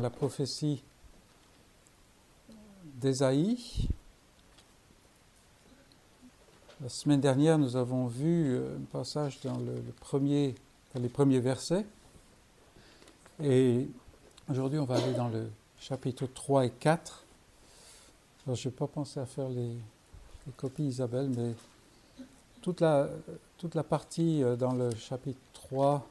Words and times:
la 0.00 0.10
prophétie 0.10 0.82
d'Ésaïe. 3.00 3.88
La 6.80 6.88
semaine 6.88 7.20
dernière, 7.20 7.58
nous 7.58 7.76
avons 7.76 8.06
vu 8.06 8.54
euh, 8.54 8.76
un 8.76 8.84
passage 8.90 9.40
dans 9.42 9.58
les 9.58 11.08
premiers 11.08 11.40
versets. 11.40 11.84
Et 13.42 13.88
aujourd'hui, 14.48 14.78
on 14.78 14.84
va 14.84 14.96
aller 14.96 15.12
dans 15.12 15.28
le 15.28 15.50
chapitre 15.78 16.26
3 16.26 16.66
et 16.66 16.70
4. 16.70 17.24
Alors, 18.46 18.56
je 18.56 18.68
n'ai 18.68 18.74
pas 18.74 18.86
pensé 18.86 19.20
à 19.20 19.26
faire 19.26 19.48
les, 19.50 19.74
les, 20.46 20.52
copies, 20.56 20.84
Isabelle, 20.84 21.30
mais 21.36 21.54
toute 22.62 22.80
la, 22.80 23.08
toute 23.58 23.74
la 23.74 23.82
partie 23.82 24.42
euh, 24.42 24.56
dans 24.56 24.72
le 24.72 24.94
chapitre 24.94 25.40
3, 25.52 26.06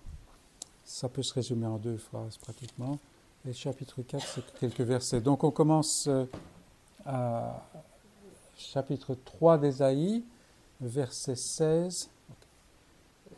ça 0.85 1.09
peut 1.09 1.23
se 1.23 1.33
résumer 1.33 1.65
en 1.65 1.77
deux 1.77 1.97
phrases 1.97 2.37
pratiquement. 2.37 2.99
Et 3.47 3.53
chapitre 3.53 4.01
4, 4.01 4.27
c'est 4.27 4.59
quelques 4.59 4.81
versets. 4.81 5.21
Donc 5.21 5.43
on 5.43 5.51
commence 5.51 6.07
euh, 6.07 6.25
à 7.05 7.65
chapitre 8.57 9.15
3 9.15 9.57
d'Ésaïe, 9.57 10.25
verset 10.81 11.35
16, 11.35 12.09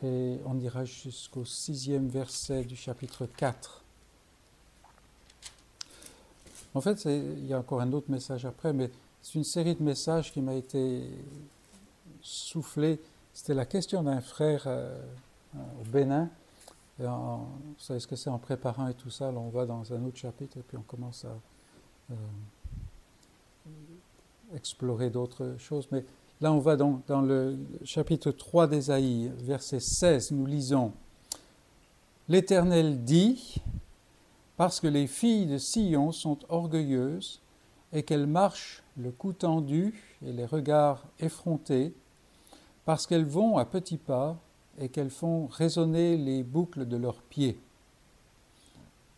et 0.02 0.38
on 0.44 0.58
ira 0.58 0.84
jusqu'au 0.84 1.44
sixième 1.44 2.08
verset 2.08 2.64
du 2.64 2.74
chapitre 2.74 3.26
4. 3.26 3.84
En 6.74 6.80
fait, 6.80 7.04
il 7.04 7.46
y 7.46 7.52
a 7.52 7.58
encore 7.58 7.80
un 7.80 7.92
autre 7.92 8.10
message 8.10 8.44
après, 8.44 8.72
mais 8.72 8.90
c'est 9.22 9.34
une 9.34 9.44
série 9.44 9.76
de 9.76 9.82
messages 9.82 10.32
qui 10.32 10.40
m'a 10.40 10.54
été 10.54 11.08
soufflé. 12.22 12.98
C'était 13.32 13.54
la 13.54 13.66
question 13.66 14.02
d'un 14.02 14.20
frère 14.20 14.64
euh, 14.66 15.00
au 15.54 15.84
Bénin 15.84 16.28
vous 16.98 17.78
savez 17.78 18.00
ce 18.00 18.06
que 18.06 18.16
c'est 18.16 18.30
en 18.30 18.38
préparant 18.38 18.88
et 18.88 18.94
tout 18.94 19.10
ça, 19.10 19.30
on 19.30 19.48
va 19.48 19.66
dans 19.66 19.92
un 19.92 20.04
autre 20.04 20.18
chapitre 20.18 20.58
et 20.58 20.62
puis 20.62 20.76
on 20.76 20.82
commence 20.82 21.24
à 21.24 21.36
euh, 22.10 22.14
explorer 24.54 25.10
d'autres 25.10 25.56
choses. 25.58 25.88
Mais 25.90 26.04
là, 26.40 26.52
on 26.52 26.58
va 26.58 26.76
donc 26.76 27.06
dans 27.06 27.22
le 27.22 27.58
chapitre 27.84 28.30
3 28.30 28.66
d'Ésaïe, 28.66 29.32
verset 29.38 29.80
16, 29.80 30.32
nous 30.32 30.46
lisons 30.46 30.92
L'Éternel 32.28 33.02
dit, 33.02 33.56
parce 34.56 34.78
que 34.78 34.86
les 34.86 35.08
filles 35.08 35.46
de 35.46 35.58
Sion 35.58 36.12
sont 36.12 36.38
orgueilleuses 36.48 37.40
et 37.92 38.04
qu'elles 38.04 38.28
marchent 38.28 38.82
le 38.96 39.10
cou 39.10 39.32
tendu 39.32 40.16
et 40.24 40.32
les 40.32 40.46
regards 40.46 41.04
effrontés, 41.18 41.92
parce 42.84 43.06
qu'elles 43.06 43.26
vont 43.26 43.58
à 43.58 43.64
petits 43.64 43.98
pas 43.98 44.38
et 44.82 44.88
qu'elles 44.88 45.10
font 45.10 45.46
résonner 45.46 46.16
les 46.16 46.42
boucles 46.42 46.86
de 46.86 46.96
leurs 46.96 47.22
pieds. 47.22 47.56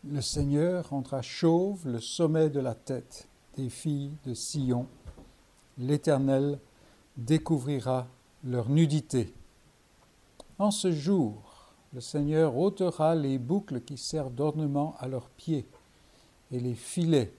Le 0.07 0.21
Seigneur 0.21 0.89
rendra 0.89 1.23
chauve 1.23 1.87
le 1.87 1.99
sommet 1.99 2.51
de 2.51 2.59
la 2.59 2.75
tête 2.75 3.27
des 3.57 3.69
filles 3.69 4.11
de 4.25 4.35
Sion. 4.35 4.85
L'Éternel 5.79 6.59
découvrira 7.17 8.05
leur 8.43 8.69
nudité. 8.69 9.33
En 10.59 10.69
ce 10.69 10.91
jour, 10.91 11.33
le 11.93 11.99
Seigneur 11.99 12.55
ôtera 12.55 13.15
les 13.15 13.39
boucles 13.39 13.81
qui 13.81 13.97
servent 13.97 14.35
d'ornement 14.35 14.95
à 14.99 15.07
leurs 15.07 15.29
pieds, 15.29 15.65
et 16.51 16.59
les 16.59 16.75
filets, 16.75 17.33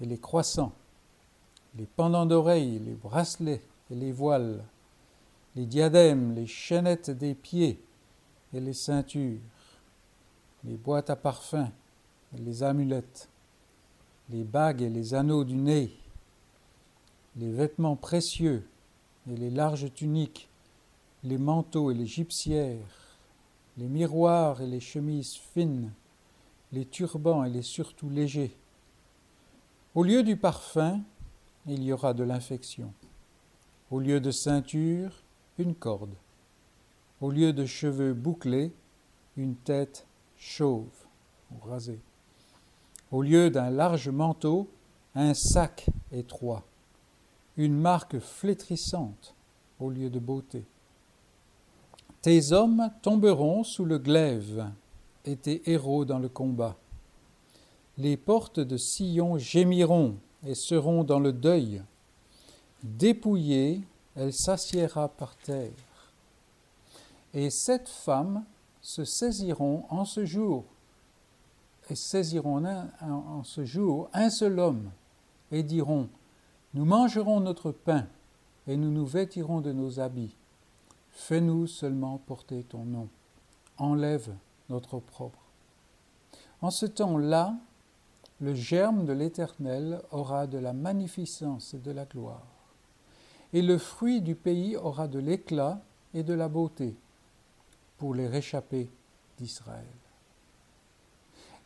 et 0.00 0.06
les 0.06 0.18
croissants, 0.18 0.72
les 1.78 1.86
pendants 1.86 2.26
d'oreilles, 2.26 2.80
les 2.80 2.94
bracelets 2.94 3.62
et 3.92 3.94
les 3.94 4.10
voiles, 4.10 4.64
les 5.56 5.66
diadèmes, 5.66 6.34
les 6.34 6.46
chaînettes 6.46 7.10
des 7.10 7.34
pieds 7.34 7.82
et 8.54 8.60
les 8.60 8.72
ceintures, 8.72 9.40
les 10.64 10.76
boîtes 10.76 11.10
à 11.10 11.16
parfum 11.16 11.70
et 12.34 12.40
les 12.40 12.62
amulettes, 12.62 13.28
les 14.30 14.44
bagues 14.44 14.82
et 14.82 14.88
les 14.88 15.14
anneaux 15.14 15.44
du 15.44 15.56
nez, 15.56 15.92
les 17.36 17.50
vêtements 17.50 17.96
précieux 17.96 18.66
et 19.30 19.36
les 19.36 19.50
larges 19.50 19.92
tuniques, 19.92 20.48
les 21.24 21.38
manteaux 21.38 21.90
et 21.90 21.94
les 21.94 22.06
gypsières, 22.06 23.18
les 23.76 23.88
miroirs 23.88 24.60
et 24.60 24.66
les 24.66 24.80
chemises 24.80 25.34
fines, 25.34 25.92
les 26.72 26.84
turbans 26.84 27.44
et 27.44 27.50
les 27.50 27.62
surtouts 27.62 28.10
légers. 28.10 28.56
Au 29.94 30.04
lieu 30.04 30.22
du 30.22 30.36
parfum, 30.36 31.00
il 31.66 31.82
y 31.82 31.92
aura 31.92 32.14
de 32.14 32.22
l'infection. 32.22 32.92
Au 33.90 33.98
lieu 33.98 34.20
de 34.20 34.30
ceinture, 34.30 35.12
corde. 35.74 36.14
Au 37.20 37.30
lieu 37.30 37.52
de 37.52 37.66
cheveux 37.66 38.14
bouclés, 38.14 38.72
une 39.36 39.54
tête 39.54 40.06
chauve 40.36 40.88
ou 41.52 41.68
rasée. 41.68 42.00
Au 43.10 43.22
lieu 43.22 43.50
d'un 43.50 43.70
large 43.70 44.08
manteau, 44.08 44.68
un 45.14 45.34
sac 45.34 45.86
étroit. 46.12 46.62
Une 47.56 47.78
marque 47.78 48.18
flétrissante 48.18 49.34
au 49.80 49.90
lieu 49.90 50.08
de 50.08 50.18
beauté. 50.18 50.64
Tes 52.22 52.52
hommes 52.52 52.90
tomberont 53.02 53.64
sous 53.64 53.84
le 53.84 53.98
glaive 53.98 54.70
et 55.24 55.36
tes 55.36 55.70
héros 55.70 56.04
dans 56.04 56.18
le 56.18 56.28
combat. 56.28 56.76
Les 57.98 58.16
portes 58.16 58.60
de 58.60 58.76
Sion 58.76 59.38
gémiront 59.38 60.16
et 60.46 60.54
seront 60.54 61.04
dans 61.04 61.18
le 61.18 61.32
deuil. 61.32 61.82
Dépouillés, 62.82 63.82
elle 64.16 64.32
s'assiera 64.32 65.08
par 65.08 65.36
terre. 65.36 65.70
Et 67.32 67.50
sept 67.50 67.88
femmes 67.88 68.44
se 68.80 69.04
saisiront 69.04 69.84
en 69.88 70.04
ce 70.04 70.24
jour, 70.24 70.64
et 71.88 71.94
saisiront 71.94 72.64
en 73.00 73.44
ce 73.44 73.64
jour 73.64 74.08
un 74.12 74.30
seul 74.30 74.58
homme, 74.58 74.90
et 75.52 75.62
diront, 75.62 76.08
Nous 76.74 76.84
mangerons 76.84 77.40
notre 77.40 77.72
pain, 77.72 78.06
et 78.66 78.76
nous 78.76 78.90
nous 78.90 79.06
vêtirons 79.06 79.60
de 79.60 79.72
nos 79.72 80.00
habits. 80.00 80.34
Fais-nous 81.12 81.66
seulement 81.66 82.18
porter 82.18 82.62
ton 82.64 82.84
nom. 82.84 83.08
Enlève 83.78 84.32
notre 84.68 84.94
opprobre. 84.94 85.38
En 86.62 86.70
ce 86.70 86.86
temps-là, 86.86 87.54
le 88.40 88.54
germe 88.54 89.04
de 89.04 89.12
l'Éternel 89.12 90.02
aura 90.10 90.46
de 90.46 90.58
la 90.58 90.72
magnificence 90.72 91.74
et 91.74 91.78
de 91.78 91.90
la 91.90 92.04
gloire 92.04 92.59
et 93.52 93.62
le 93.62 93.78
fruit 93.78 94.20
du 94.20 94.34
pays 94.34 94.76
aura 94.76 95.08
de 95.08 95.18
l'éclat 95.18 95.80
et 96.14 96.22
de 96.22 96.34
la 96.34 96.48
beauté 96.48 96.94
pour 97.98 98.14
les 98.14 98.28
réchappés 98.28 98.90
d'Israël. 99.38 99.84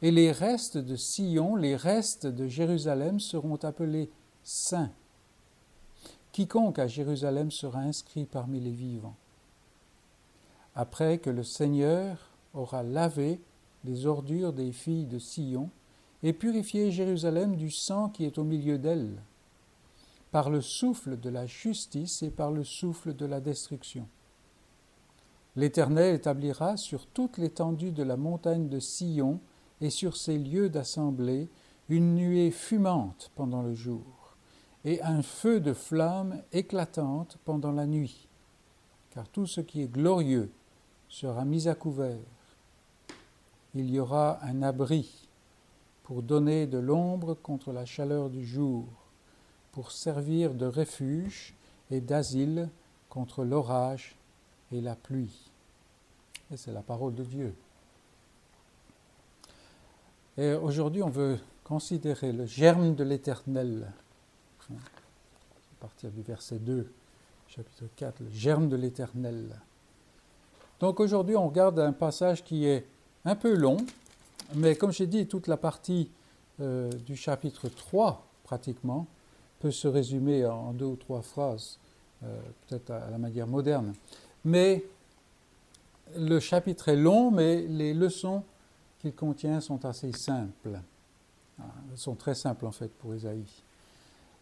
Et 0.02 0.10
les 0.10 0.32
restes 0.32 0.78
de 0.78 0.96
Sion, 0.96 1.56
les 1.56 1.76
restes 1.76 2.26
de 2.26 2.46
Jérusalem 2.46 3.20
seront 3.20 3.56
appelés 3.56 4.10
saints. 4.42 4.92
Quiconque 6.32 6.78
à 6.78 6.86
Jérusalem 6.86 7.50
sera 7.50 7.80
inscrit 7.80 8.24
parmi 8.24 8.60
les 8.60 8.72
vivants. 8.72 9.16
Après 10.74 11.18
que 11.18 11.30
le 11.30 11.44
Seigneur 11.44 12.30
aura 12.52 12.82
lavé 12.82 13.40
les 13.84 14.06
ordures 14.06 14.52
des 14.52 14.72
filles 14.72 15.06
de 15.06 15.18
Sion 15.18 15.70
et 16.22 16.32
purifié 16.32 16.90
Jérusalem 16.90 17.54
du 17.54 17.70
sang 17.70 18.08
qui 18.08 18.24
est 18.24 18.38
au 18.38 18.44
milieu 18.44 18.78
d'elle 18.78 19.22
par 20.34 20.50
le 20.50 20.60
souffle 20.60 21.20
de 21.20 21.30
la 21.30 21.46
justice 21.46 22.24
et 22.24 22.30
par 22.32 22.50
le 22.50 22.64
souffle 22.64 23.14
de 23.14 23.24
la 23.24 23.40
destruction. 23.40 24.08
L'Éternel 25.54 26.16
établira 26.16 26.76
sur 26.76 27.06
toute 27.06 27.38
l'étendue 27.38 27.92
de 27.92 28.02
la 28.02 28.16
montagne 28.16 28.68
de 28.68 28.80
Sion 28.80 29.38
et 29.80 29.90
sur 29.90 30.16
ses 30.16 30.36
lieux 30.36 30.68
d'assemblée 30.68 31.48
une 31.88 32.16
nuée 32.16 32.50
fumante 32.50 33.30
pendant 33.36 33.62
le 33.62 33.74
jour 33.74 34.34
et 34.84 35.00
un 35.02 35.22
feu 35.22 35.60
de 35.60 35.72
flamme 35.72 36.42
éclatante 36.50 37.38
pendant 37.44 37.70
la 37.70 37.86
nuit, 37.86 38.26
car 39.10 39.28
tout 39.28 39.46
ce 39.46 39.60
qui 39.60 39.82
est 39.82 39.92
glorieux 39.92 40.50
sera 41.08 41.44
mis 41.44 41.68
à 41.68 41.76
couvert. 41.76 42.18
Il 43.72 43.88
y 43.88 44.00
aura 44.00 44.44
un 44.44 44.64
abri 44.64 45.28
pour 46.02 46.24
donner 46.24 46.66
de 46.66 46.78
l'ombre 46.78 47.34
contre 47.34 47.70
la 47.70 47.84
chaleur 47.84 48.30
du 48.30 48.44
jour 48.44 49.03
pour 49.74 49.90
servir 49.90 50.54
de 50.54 50.66
refuge 50.66 51.52
et 51.90 52.00
d'asile 52.00 52.68
contre 53.08 53.44
l'orage 53.44 54.14
et 54.70 54.80
la 54.80 54.94
pluie. 54.94 55.50
Et 56.52 56.56
c'est 56.56 56.72
la 56.72 56.82
parole 56.82 57.16
de 57.16 57.24
Dieu. 57.24 57.54
Et 60.38 60.52
aujourd'hui, 60.52 61.02
on 61.02 61.10
veut 61.10 61.40
considérer 61.64 62.32
le 62.32 62.46
germe 62.46 62.94
de 62.94 63.02
l'Éternel. 63.02 63.90
À 64.70 64.74
partir 65.80 66.10
du 66.12 66.22
verset 66.22 66.60
2, 66.60 66.88
chapitre 67.48 67.84
4, 67.96 68.20
le 68.20 68.30
germe 68.30 68.68
de 68.68 68.76
l'Éternel. 68.76 69.60
Donc 70.78 71.00
aujourd'hui, 71.00 71.34
on 71.34 71.48
regarde 71.48 71.80
un 71.80 71.92
passage 71.92 72.44
qui 72.44 72.64
est 72.64 72.86
un 73.24 73.34
peu 73.34 73.56
long, 73.56 73.78
mais 74.54 74.76
comme 74.76 74.92
j'ai 74.92 75.08
dit, 75.08 75.26
toute 75.26 75.48
la 75.48 75.56
partie 75.56 76.10
euh, 76.60 76.92
du 76.92 77.16
chapitre 77.16 77.68
3, 77.68 78.24
pratiquement, 78.44 79.08
peut 79.64 79.70
se 79.70 79.88
résumer 79.88 80.44
en 80.44 80.74
deux 80.74 80.84
ou 80.84 80.96
trois 80.96 81.22
phrases, 81.22 81.78
euh, 82.22 82.38
peut-être 82.68 82.90
à 82.90 83.08
la 83.08 83.16
manière 83.16 83.46
moderne. 83.46 83.94
Mais 84.44 84.84
le 86.18 86.38
chapitre 86.38 86.90
est 86.90 86.96
long, 86.96 87.30
mais 87.30 87.62
les 87.62 87.94
leçons 87.94 88.42
qu'il 88.98 89.14
contient 89.14 89.62
sont 89.62 89.86
assez 89.86 90.12
simples. 90.12 90.78
Elles 91.58 91.96
sont 91.96 92.14
très 92.14 92.34
simples 92.34 92.66
en 92.66 92.72
fait 92.72 92.88
pour 92.88 93.14
Isaïe. 93.14 93.46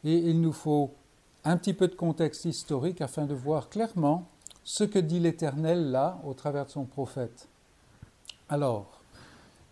Et 0.02 0.16
il 0.16 0.40
nous 0.40 0.52
faut 0.52 0.90
un 1.44 1.56
petit 1.56 1.72
peu 1.72 1.86
de 1.86 1.94
contexte 1.94 2.44
historique 2.44 3.00
afin 3.00 3.24
de 3.24 3.34
voir 3.34 3.68
clairement 3.68 4.26
ce 4.64 4.82
que 4.82 4.98
dit 4.98 5.20
l'Éternel 5.20 5.92
là 5.92 6.18
au 6.24 6.34
travers 6.34 6.66
de 6.66 6.70
son 6.72 6.84
prophète. 6.84 7.46
Alors, 8.48 9.00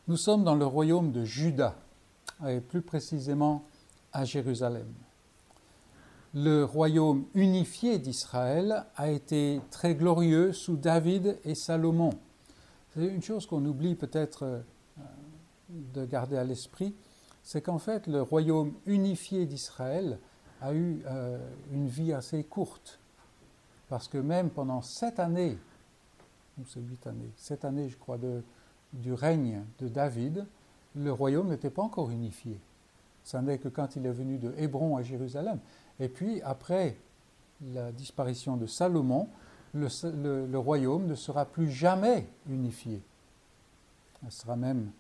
nous 0.07 0.17
sommes 0.17 0.45
dans 0.45 0.55
le 0.55 0.67
royaume 0.67 1.11
de 1.11 1.25
Juda, 1.25 1.75
et 2.47 2.61
plus 2.61 2.83
précisément 2.83 3.65
à 4.13 4.25
Jérusalem. 4.25 4.87
Le 6.33 6.63
royaume 6.63 7.25
unifié 7.35 7.99
d'Israël 7.99 8.85
a 8.95 9.11
été 9.11 9.61
très 9.73 9.97
glorieux 9.97 10.53
sous 10.53 10.77
David 10.77 11.41
et 11.45 11.57
Salomon. 11.57 12.11
C'est 12.95 13.05
une 13.07 13.23
chose 13.23 13.47
qu'on 13.47 13.65
oublie 13.65 13.97
peut-être 13.97 14.45
euh, 14.45 14.61
de 15.93 16.05
garder 16.05 16.37
à 16.37 16.45
l'esprit, 16.45 16.95
c'est 17.43 17.63
qu'en 17.63 17.79
fait 17.79 18.07
le 18.07 18.23
royaume 18.23 18.75
unifié 18.87 19.45
d'Israël 19.45 20.21
a 20.61 20.73
eu 20.73 21.03
euh, 21.07 21.39
une 21.73 21.89
vie 21.89 22.13
assez 22.13 22.45
courte. 22.45 23.01
Parce 23.89 24.07
que 24.07 24.19
même 24.19 24.51
pendant 24.51 24.83
sept 24.83 25.19
années, 25.19 25.59
ou 26.61 26.63
c'est 26.65 26.81
huit 26.81 27.09
années, 27.09 27.33
sept 27.35 27.65
années 27.65 27.89
je 27.89 27.97
crois 27.97 28.19
de, 28.19 28.45
du 28.93 29.13
règne 29.13 29.65
de 29.81 29.89
David, 29.89 30.47
le 30.95 31.13
royaume 31.13 31.49
n'était 31.49 31.71
pas 31.71 31.83
encore 31.83 32.11
unifié. 32.11 32.57
Ça 33.25 33.43
n'est 33.43 33.59
que 33.59 33.69
quand 33.69 33.97
il 33.97 34.07
est 34.07 34.13
venu 34.13 34.39
de 34.39 34.55
Hébron 34.57 34.97
à 34.97 35.03
Jérusalem. 35.03 35.59
Et 36.01 36.09
puis 36.09 36.41
après 36.43 36.97
la 37.73 37.93
disparition 37.93 38.57
de 38.57 38.67
Salomon, 38.67 39.29
le, 39.75 40.57
royaume 40.57 41.07
ne 41.07 41.15
sera 41.15 41.45
plus 41.45 41.71
jamais 41.71 42.27
unifié. 42.49 43.01
Il 44.25 44.33
sera 44.33 44.57
même 44.57 44.91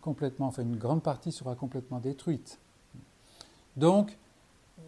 complètement, 0.00 0.46
enfin 0.46 0.62
une 0.62 0.76
grande 0.76 1.02
partie 1.02 1.32
sera 1.32 1.54
complètement 1.54 1.98
détruite. 1.98 2.58
Donc, 3.76 4.16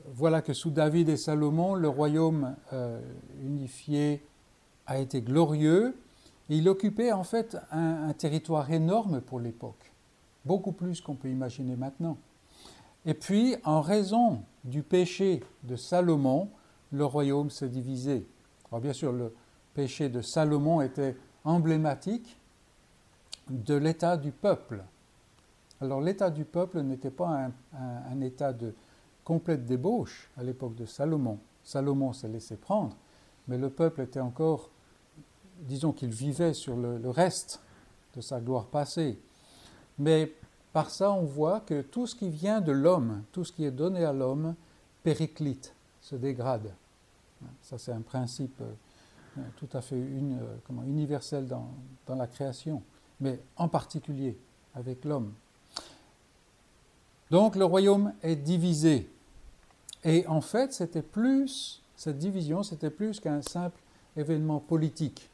voilà 0.06 0.42
que 0.42 0.52
sous 0.52 0.70
David 0.70 1.08
et 1.08 1.16
Salomon, 1.16 1.74
le 1.74 1.88
royaume 1.88 2.54
euh, 2.72 3.00
unifié 3.42 4.22
a 4.86 4.98
été 4.98 5.20
glorieux. 5.20 5.96
il 6.48 6.68
occupait 6.68 7.12
en 7.12 7.24
fait 7.24 7.56
un, 7.70 8.12
territoire 8.14 8.70
énorme 8.70 9.20
pour 9.20 9.40
l'époque, 9.40 9.92
beaucoup 10.44 10.72
plus 10.72 11.00
qu'on 11.00 11.14
peut 11.14 11.28
imaginer 11.28 11.76
maintenant. 11.76 12.16
Et 13.08 13.14
puis, 13.14 13.56
en 13.64 13.80
raison 13.80 14.42
du 14.64 14.84
péché 14.84 15.42
de 15.64 15.74
Salomon, 15.74 16.48
le 16.92 17.04
royaume 17.04 17.50
s'est 17.50 17.68
divisé. 17.68 18.24
Alors 18.70 18.80
bien 18.80 18.92
sûr, 18.92 19.12
le 19.12 19.34
péché 19.74 20.08
de 20.08 20.20
Salomon 20.20 20.80
était 20.80 21.16
emblématique 21.42 22.38
de 23.48 23.74
l'état 23.74 24.16
du 24.16 24.30
peuple. 24.30 24.84
Alors 25.80 26.00
l'état 26.00 26.30
du 26.30 26.44
peuple 26.44 26.82
n'était 26.82 27.10
pas 27.10 27.50
un 27.72 28.20
état 28.20 28.52
de, 28.52 28.74
complète 29.28 29.66
débauche 29.66 30.30
à 30.38 30.42
l'époque 30.42 30.74
de 30.74 30.86
Salomon. 30.86 31.38
Salomon 31.62 32.14
s'est 32.14 32.28
laissé 32.28 32.56
prendre, 32.56 32.96
mais 33.46 33.58
le 33.58 33.68
peuple 33.68 34.00
était 34.00 34.20
encore, 34.20 34.70
disons 35.58 35.92
qu'il 35.92 36.08
vivait 36.08 36.54
sur 36.54 36.74
le, 36.76 37.10
reste 37.10 37.60
de 38.16 38.22
sa 38.22 38.40
gloire 38.40 38.68
passée. 38.68 39.18
Mais 39.98 40.32
par 40.72 40.90
ça, 40.90 41.10
on 41.12 41.24
voit 41.24 41.60
que 41.60 41.82
tout 41.82 42.06
ce 42.06 42.14
qui 42.14 42.28
vient 42.28 42.60
de 42.60 42.72
l'homme, 42.72 43.22
tout 43.32 43.44
ce 43.44 43.52
qui 43.52 43.64
est 43.64 43.70
donné 43.70 44.04
à 44.04 44.12
l'homme, 44.12 44.54
périclite, 45.02 45.74
se 46.00 46.16
dégrade. 46.16 46.72
Ça, 47.62 47.78
c'est 47.78 47.92
un 47.92 48.00
principe 48.00 48.60
euh, 48.60 49.42
tout 49.56 49.68
à 49.72 49.80
fait 49.80 49.96
euh, 49.96 50.56
universel 50.86 51.46
dans, 51.46 51.68
la 52.08 52.26
création, 52.26 52.82
mais 53.20 53.40
en 53.56 53.68
particulier 53.68 54.36
avec 54.74 55.04
l'homme. 55.04 55.32
Donc 57.30 57.56
le 57.56 57.64
royaume 57.64 58.12
est 58.22 58.36
divisé. 58.36 59.08
Et 60.04 60.26
en 60.26 60.40
fait, 60.40 60.72
cette 60.72 62.18
division, 62.18 62.62
c'était 62.62 62.90
plus 62.90 63.20
qu'un 63.20 63.42
simple 63.42 63.78
événement 64.16 64.60
politique. 64.60 65.28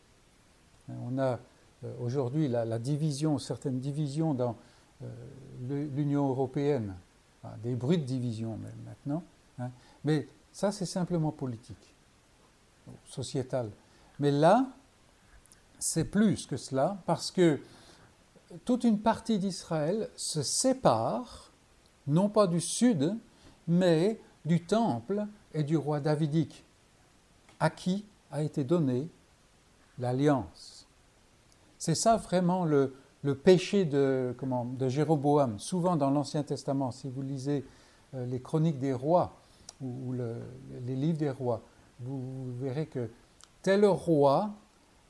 On 0.89 1.19
a 1.19 1.39
euh, 1.85 1.93
aujourd'hui 2.01 2.49
la, 2.49 2.79
division, 2.79 3.39
certaines 3.39 3.79
divisions 3.79 4.35
dans 4.35 4.57
l'Union 5.61 6.29
européenne, 6.29 6.95
des 7.63 7.75
bruits 7.75 7.99
de 7.99 8.05
division 8.05 8.57
même 8.57 8.79
maintenant. 8.87 9.23
Hein. 9.59 9.71
Mais 10.05 10.29
ça, 10.53 10.73
c'est 10.73 10.87
simplement 10.87 11.33
politique, 11.33 11.95
sociétal. 13.07 13.71
Mais 14.19 14.31
là, 14.31 14.67
c'est 15.79 16.05
plus 16.05 16.47
que 16.47 16.57
cela, 16.57 16.99
parce 17.07 17.31
que 17.31 17.61
toute 18.65 18.85
une 18.85 19.01
partie 19.01 19.39
d'Israël 19.39 20.09
se 20.17 20.43
sépare, 20.43 21.51
non 22.07 22.29
pas 22.29 22.47
du 22.47 22.61
sud, 22.61 23.17
mais 23.67 24.21
du 24.45 24.65
temple 24.65 25.27
et 25.53 25.63
du 25.63 25.77
roi 25.77 26.01
davidique, 26.01 26.65
à 27.61 27.71
qui 27.71 28.05
a 28.31 28.43
été 28.43 28.65
donnée 28.65 29.09
l'alliance. 29.99 30.87
C'est 31.79 31.95
ça 31.95 32.17
vraiment 32.17 32.65
le, 32.65 32.95
péché 33.33 33.85
de, 33.85 34.35
Jéroboam. 34.89 35.59
Souvent 35.59 35.97
dans 35.97 36.11
l'Ancien 36.11 36.43
Testament, 36.43 36.91
si 36.91 37.09
vous 37.09 37.23
lisez 37.23 37.65
euh, 38.15 38.27
les 38.27 38.41
chroniques 38.41 38.79
des 38.79 38.93
rois 38.93 39.37
ou, 39.81 40.13
les 40.13 40.97
livres 40.97 41.19
des 41.19 41.31
rois, 41.31 41.63
vous, 42.01 42.53
verrez 42.61 42.87
que 42.87 43.09
tel 43.63 43.87
roi 43.87 44.51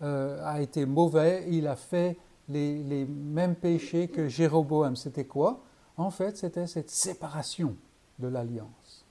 euh, 0.03 0.39
a 0.45 0.61
été 0.61 0.87
mauvais, 0.87 1.47
il 1.51 1.67
a 1.67 1.77
fait 1.77 2.17
les, 2.49 2.83
les 2.85 3.05
mêmes 3.05 3.57
péchés 3.57 4.09
que 4.09 4.29
Jéroboam. 4.29 4.95
C'était 4.95 5.25
quoi? 5.25 5.61
En 5.97 6.11
fait, 6.11 6.37
c'était 6.37 6.67
cette 6.67 6.91
séparation 6.91 7.75
de 8.19 8.29
l'alliance. 8.29 9.05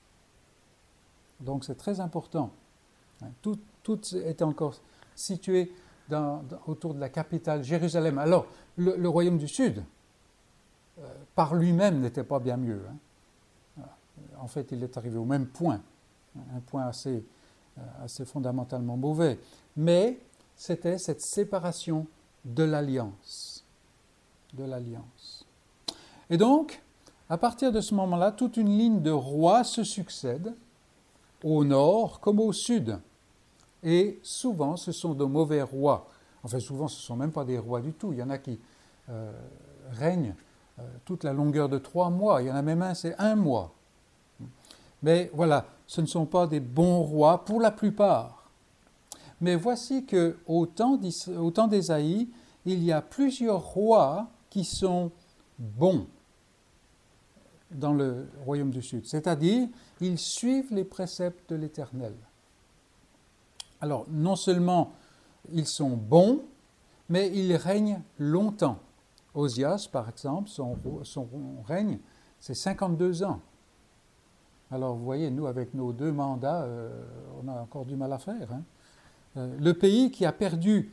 Donc 1.40 1.64
c'est 1.64 1.74
très 1.74 2.00
important. 2.00 2.50
Hein, 3.22 3.28
tout, 3.42 3.58
est 4.14 4.42
encore 4.42 4.74
situé 5.14 5.72
autour 6.66 6.94
de 6.94 7.00
la 7.00 7.08
capitale, 7.08 7.62
Jérusalem. 7.62 8.18
Alors, 8.18 8.46
le, 8.76 9.08
royaume 9.08 9.38
du 9.38 9.48
Sud, 9.48 9.84
euh, 10.98 11.02
par 11.34 11.54
lui-même, 11.54 12.00
n'était 12.00 12.24
pas 12.24 12.38
bien 12.38 12.56
mieux. 12.56 12.82
Hein. 12.88 12.96
En 14.40 14.46
fait, 14.46 14.72
il 14.72 14.82
est 14.82 14.96
arrivé 14.96 15.16
au 15.16 15.24
même 15.24 15.46
point, 15.46 15.80
un 16.36 16.60
point 16.60 16.86
assez, 16.86 17.24
euh, 17.78 17.82
assez 18.02 18.24
fondamentalement 18.24 18.96
mauvais. 18.96 19.38
Mais 19.76 20.18
c'était 20.56 20.98
cette 20.98 21.20
séparation 21.20 22.06
de 22.44 22.64
l'alliance. 22.64 23.64
De 24.52 24.64
l'alliance. 24.64 25.46
Et 26.30 26.36
donc, 26.36 26.82
à 27.28 27.38
partir 27.38 27.72
de 27.72 27.80
ce 27.80 27.94
moment-là, 27.94 28.32
toute 28.32 28.56
une 28.56 28.76
ligne 28.76 29.02
de 29.02 29.10
rois 29.10 29.64
se 29.64 29.82
succède 29.82 30.54
au 31.42 31.64
nord 31.64 32.20
comme 32.20 32.40
au 32.40 32.52
sud. 32.52 32.98
Et 33.84 34.18
souvent, 34.22 34.76
ce 34.76 34.92
sont 34.92 35.14
de 35.14 35.24
mauvais 35.24 35.62
rois. 35.62 36.08
Enfin, 36.42 36.58
souvent, 36.58 36.88
ce 36.88 36.96
ne 36.96 37.02
sont 37.02 37.16
même 37.16 37.32
pas 37.32 37.44
des 37.44 37.58
rois 37.58 37.80
du 37.80 37.92
tout. 37.92 38.12
Il 38.12 38.18
y 38.18 38.22
en 38.22 38.30
a 38.30 38.38
qui 38.38 38.58
euh, 39.10 39.32
règnent 39.92 40.34
euh, 40.78 40.82
toute 41.04 41.22
la 41.22 41.32
longueur 41.32 41.68
de 41.68 41.78
trois 41.78 42.10
mois. 42.10 42.42
Il 42.42 42.48
y 42.48 42.50
en 42.50 42.56
a 42.56 42.62
même 42.62 42.82
un, 42.82 42.94
c'est 42.94 43.14
un 43.18 43.36
mois. 43.36 43.74
Mais 45.02 45.30
voilà, 45.34 45.66
ce 45.86 46.00
ne 46.00 46.06
sont 46.06 46.26
pas 46.26 46.46
des 46.46 46.60
bons 46.60 47.02
rois 47.02 47.44
pour 47.44 47.60
la 47.60 47.70
plupart. 47.70 48.50
Mais 49.40 49.56
voici 49.56 50.06
que 50.06 50.38
au 50.46 50.64
temps 50.66 50.96
d'Ésaïe, 51.66 52.30
il 52.64 52.82
y 52.82 52.92
a 52.92 53.02
plusieurs 53.02 53.60
rois 53.60 54.28
qui 54.48 54.64
sont 54.64 55.10
bons 55.58 56.06
dans 57.70 57.92
le 57.92 58.28
royaume 58.44 58.70
du 58.70 58.82
Sud, 58.82 59.04
c'est-à-dire 59.06 59.68
ils 60.00 60.18
suivent 60.18 60.72
les 60.72 60.84
préceptes 60.84 61.50
de 61.50 61.56
l'Éternel. 61.56 62.14
Alors, 63.84 64.06
non 64.08 64.34
seulement 64.34 64.92
ils 65.52 65.66
sont 65.66 65.90
bons, 65.90 66.40
mais 67.10 67.30
ils 67.34 67.54
règnent 67.54 68.00
longtemps. 68.18 68.78
Osias, 69.34 69.90
par 69.92 70.08
exemple, 70.08 70.48
son, 70.48 70.78
règne, 71.66 71.98
c'est 72.40 72.54
52 72.54 73.24
ans. 73.24 73.40
Alors, 74.70 74.96
vous 74.96 75.04
voyez, 75.04 75.30
nous, 75.30 75.46
avec 75.46 75.74
nos 75.74 75.92
deux 75.92 76.12
mandats, 76.12 76.62
euh, 76.62 77.04
on 77.42 77.46
a 77.46 77.60
encore 77.60 77.84
du 77.84 77.94
mal 77.94 78.10
à 78.14 78.18
faire. 78.18 78.52
Hein. 78.52 78.62
Euh, 79.36 79.54
le 79.60 79.74
pays 79.74 80.10
qui 80.10 80.24
a 80.24 80.32
perdu 80.32 80.90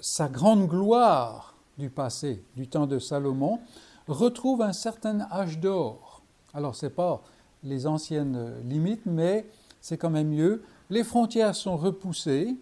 sa 0.00 0.26
grande 0.26 0.66
gloire 0.66 1.54
du 1.78 1.90
passé, 1.90 2.42
du 2.56 2.66
temps 2.66 2.88
de 2.88 2.98
Salomon, 2.98 3.60
retrouve 4.08 4.62
un 4.62 4.72
certain 4.72 5.20
âge 5.30 5.60
d'or. 5.60 6.22
Alors, 6.54 6.74
ce 6.74 6.86
n'est 6.86 6.92
pas 6.92 7.22
les 7.62 7.86
anciennes 7.86 8.60
limites, 8.64 9.06
mais 9.06 9.46
c'est 9.80 9.96
quand 9.96 10.10
même 10.10 10.30
mieux. 10.30 10.64
Les 10.90 11.04
frontières 11.04 11.54
sont 11.54 11.76
repoussées 11.76 12.54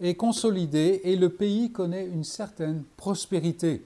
et 0.00 0.14
consolidées 0.14 1.00
et 1.04 1.16
le 1.16 1.28
pays 1.28 1.70
connaît 1.72 2.06
une 2.06 2.24
certaine 2.24 2.84
prospérité. 2.96 3.84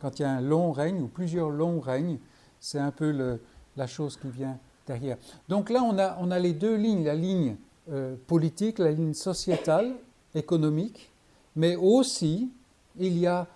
Quand 0.00 0.18
il 0.18 0.22
y 0.22 0.24
a 0.24 0.30
un 0.30 0.40
long 0.40 0.72
règne 0.72 1.00
ou 1.00 1.08
plusieurs 1.08 1.50
longs 1.50 1.80
règnes, 1.80 2.18
c'est 2.60 2.78
un 2.78 2.90
peu 2.90 3.38
la 3.76 3.86
chose 3.86 4.16
qui 4.16 4.28
vient 4.28 4.58
derrière. 4.86 5.16
Donc 5.48 5.70
là, 5.70 5.82
on 5.82 6.30
a, 6.30 6.38
les 6.38 6.52
deux 6.52 6.76
lignes, 6.76 7.04
la 7.04 7.14
ligne 7.14 7.56
euh, 7.90 8.16
politique, 8.26 8.78
la 8.78 8.92
ligne 8.92 9.14
sociétale, 9.14 9.94
économique, 10.34 11.10
mais 11.54 11.76
aussi 11.76 12.50
il 12.98 13.18
y 13.18 13.26
a 13.26 13.46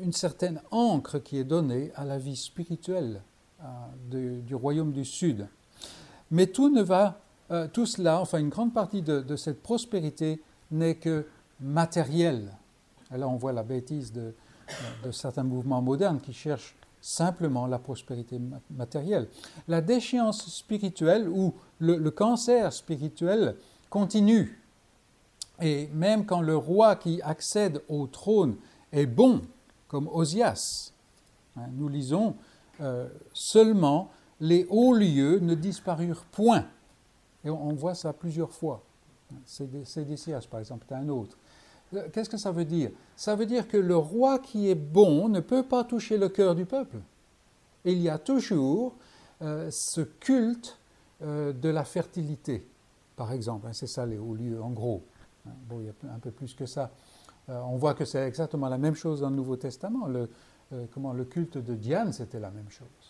une 0.00 0.12
certaine 0.12 0.60
encre 0.70 1.22
qui 1.22 1.38
est 1.38 1.44
donnée 1.44 1.92
à 1.94 2.04
la 2.04 2.18
vie 2.18 2.36
spirituelle 2.36 3.22
du 4.10 4.54
royaume 4.54 4.92
du 4.92 5.04
Sud. 5.04 5.46
Mais 6.30 6.46
tout 6.46 6.68
ne 6.68 6.82
va, 6.82 7.20
tout 7.72 7.86
cela, 7.86 8.20
enfin 8.20 8.38
une 8.38 8.48
grande 8.48 8.72
partie 8.72 9.02
de, 9.02 9.36
cette 9.36 9.62
prospérité 9.62 10.40
n'est 10.70 10.96
que 10.96 11.26
matérielle. 11.60 12.50
Et 13.14 13.18
là, 13.18 13.28
on 13.28 13.36
voit 13.36 13.52
la 13.52 13.62
bêtise 13.62 14.12
de, 14.12 14.34
de 15.04 15.10
certains 15.10 15.44
mouvements 15.44 15.82
modernes 15.82 16.20
qui 16.20 16.32
cherchent 16.32 16.74
simplement 17.04 17.66
la 17.66 17.78
prospérité 17.78 18.40
matérielle. 18.70 19.28
La 19.68 19.82
déchéance 19.82 20.48
spirituelle 20.48 21.28
ou 21.28 21.52
le, 21.78 22.10
cancer 22.10 22.72
spirituel 22.72 23.56
continue. 23.90 24.58
Et 25.60 25.88
même 25.92 26.24
quand 26.24 26.40
le 26.40 26.56
roi 26.56 26.96
qui 26.96 27.20
accède 27.20 27.82
au 27.90 28.06
trône 28.06 28.56
est 28.90 29.04
bon, 29.04 29.42
comme 29.86 30.08
Osias, 30.08 30.92
hein, 31.58 31.66
nous 31.74 31.88
lisons 31.88 32.36
euh, 32.80 33.06
seulement 33.34 34.10
les 34.40 34.66
hauts 34.70 34.94
lieux 34.94 35.40
ne 35.40 35.54
disparurent 35.54 36.24
point. 36.32 36.64
Et 37.44 37.50
on, 37.50 37.74
voit 37.74 37.94
ça 37.94 38.12
plusieurs 38.12 38.50
fois. 38.50 38.82
Sédécias, 39.44 40.46
par 40.50 40.60
exemple, 40.60 40.86
est 40.90 40.94
un 40.94 41.08
autre. 41.08 41.36
Euh, 41.94 42.08
qu'est-ce 42.12 42.30
que 42.30 42.36
ça 42.36 42.52
veut 42.52 42.64
dire? 42.64 42.90
Ça 43.16 43.36
veut 43.36 43.46
dire 43.46 43.68
que 43.68 43.76
le 43.76 43.96
roi 43.96 44.38
qui 44.38 44.70
est 44.70 44.74
bon 44.74 45.28
ne 45.28 45.40
peut 45.40 45.62
pas 45.62 45.84
toucher 45.84 46.16
le 46.16 46.28
cœur 46.28 46.54
du 46.54 46.64
peuple. 46.64 46.98
Il 47.84 47.98
y 47.98 48.08
a 48.08 48.18
toujours 48.18 48.94
euh, 49.42 49.68
ce 49.70 50.00
culte 50.00 50.78
euh, 51.22 51.52
de 51.52 51.68
la 51.68 51.84
fertilité, 51.84 52.66
par 53.16 53.32
exemple. 53.32 53.66
Hein, 53.66 53.72
c'est 53.72 53.86
ça 53.86 54.06
les 54.06 54.18
hauts 54.18 54.34
lieux, 54.34 54.62
en 54.62 54.70
gros. 54.70 55.02
Hein, 55.46 55.52
bon, 55.68 55.80
il 55.80 55.86
y 55.86 55.88
a 55.88 56.14
un 56.14 56.18
peu 56.18 56.30
plus 56.30 56.54
que 56.54 56.66
ça. 56.66 56.90
on 57.48 57.76
voit 57.76 57.92
que 57.92 58.06
c'est 58.06 58.26
exactement 58.26 58.68
la 58.68 58.78
même 58.78 58.94
chose 58.94 59.20
dans 59.20 59.28
le 59.30 59.36
Nouveau 59.36 59.56
Testament. 59.56 60.08
Comment, 60.92 61.12
le 61.12 61.24
culte 61.24 61.58
de 61.58 61.74
Diane, 61.74 62.12
c'était 62.12 62.40
la 62.40 62.50
même 62.50 62.70
chose 62.70 63.03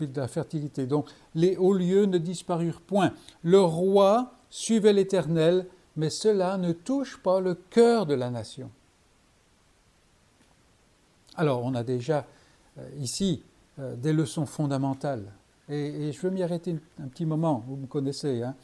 de 0.00 0.20
la 0.20 0.28
fertilité. 0.28 0.86
Donc 0.86 1.08
les 1.34 1.56
hauts 1.56 1.72
lieux 1.72 2.04
ne 2.04 2.18
disparurent 2.18 2.80
point. 2.80 3.12
Le 3.42 3.60
roi 3.60 4.32
suivait 4.50 4.92
l'Éternel 4.92 5.66
mais 5.96 6.10
cela 6.10 6.58
ne 6.58 6.72
touche 6.72 7.16
pas 7.16 7.40
le 7.40 7.54
cœur 7.54 8.06
de 8.06 8.14
la 8.14 8.30
nation. 8.30 8.70
Alors, 11.36 11.64
on 11.64 11.74
a 11.74 11.82
déjà 11.82 12.26
euh, 12.78 12.88
ici 12.98 13.42
euh, 13.78 13.96
des 13.96 14.12
leçons 14.12 14.46
fondamentales, 14.46 15.32
et, 15.68 16.12
je 16.12 16.20
veux 16.20 16.30
m'y 16.30 16.44
arrêter 16.44 16.76
un, 17.02 17.08
petit 17.08 17.26
moment, 17.26 17.64
vous 17.66 17.76
me 17.76 17.86
connaissez. 17.86 18.42
Hein. 18.42 18.54